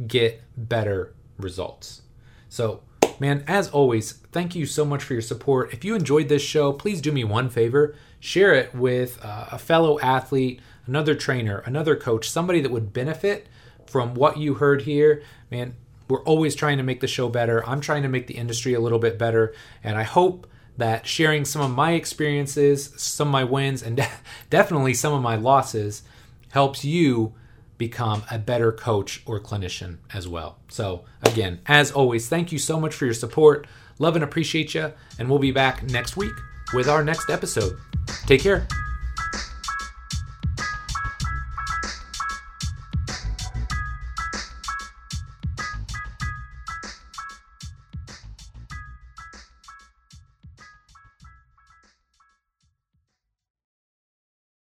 get 0.06 0.42
better 0.56 1.14
results? 1.36 2.00
So, 2.48 2.82
man, 3.20 3.44
as 3.46 3.68
always, 3.68 4.12
thank 4.32 4.54
you 4.54 4.64
so 4.64 4.86
much 4.86 5.02
for 5.02 5.12
your 5.12 5.22
support. 5.22 5.74
If 5.74 5.84
you 5.84 5.94
enjoyed 5.94 6.28
this 6.30 6.42
show, 6.42 6.72
please 6.72 7.02
do 7.02 7.12
me 7.12 7.24
one 7.24 7.50
favor 7.50 7.94
share 8.20 8.54
it 8.54 8.74
with 8.74 9.22
uh, 9.22 9.48
a 9.52 9.58
fellow 9.58 10.00
athlete, 10.00 10.60
another 10.86 11.14
trainer, 11.14 11.58
another 11.66 11.94
coach, 11.94 12.30
somebody 12.30 12.62
that 12.62 12.72
would 12.72 12.92
benefit 12.94 13.46
from 13.88 14.14
what 14.14 14.38
you 14.38 14.54
heard 14.54 14.82
here. 14.82 15.22
Man, 15.50 15.74
we're 16.08 16.22
always 16.22 16.54
trying 16.54 16.78
to 16.78 16.82
make 16.82 17.00
the 17.00 17.06
show 17.06 17.28
better. 17.28 17.66
I'm 17.66 17.80
trying 17.80 18.02
to 18.02 18.08
make 18.08 18.26
the 18.26 18.36
industry 18.36 18.74
a 18.74 18.80
little 18.80 18.98
bit 18.98 19.18
better. 19.18 19.54
And 19.82 19.96
I 19.96 20.02
hope 20.04 20.46
that 20.76 21.06
sharing 21.06 21.44
some 21.44 21.62
of 21.62 21.70
my 21.70 21.92
experiences, 21.92 22.92
some 22.96 23.28
of 23.28 23.32
my 23.32 23.44
wins, 23.44 23.82
and 23.82 23.96
de- 23.98 24.08
definitely 24.50 24.94
some 24.94 25.12
of 25.12 25.22
my 25.22 25.36
losses 25.36 26.02
helps 26.50 26.84
you 26.84 27.34
become 27.78 28.22
a 28.30 28.38
better 28.38 28.72
coach 28.72 29.22
or 29.26 29.38
clinician 29.40 29.98
as 30.14 30.26
well. 30.26 30.58
So, 30.68 31.04
again, 31.22 31.60
as 31.66 31.92
always, 31.92 32.28
thank 32.28 32.52
you 32.52 32.58
so 32.58 32.80
much 32.80 32.94
for 32.94 33.04
your 33.04 33.14
support. 33.14 33.66
Love 33.98 34.14
and 34.14 34.24
appreciate 34.24 34.74
you. 34.74 34.92
And 35.18 35.28
we'll 35.28 35.38
be 35.38 35.52
back 35.52 35.82
next 35.84 36.16
week 36.16 36.32
with 36.72 36.88
our 36.88 37.04
next 37.04 37.30
episode. 37.30 37.78
Take 38.26 38.42
care. 38.42 38.66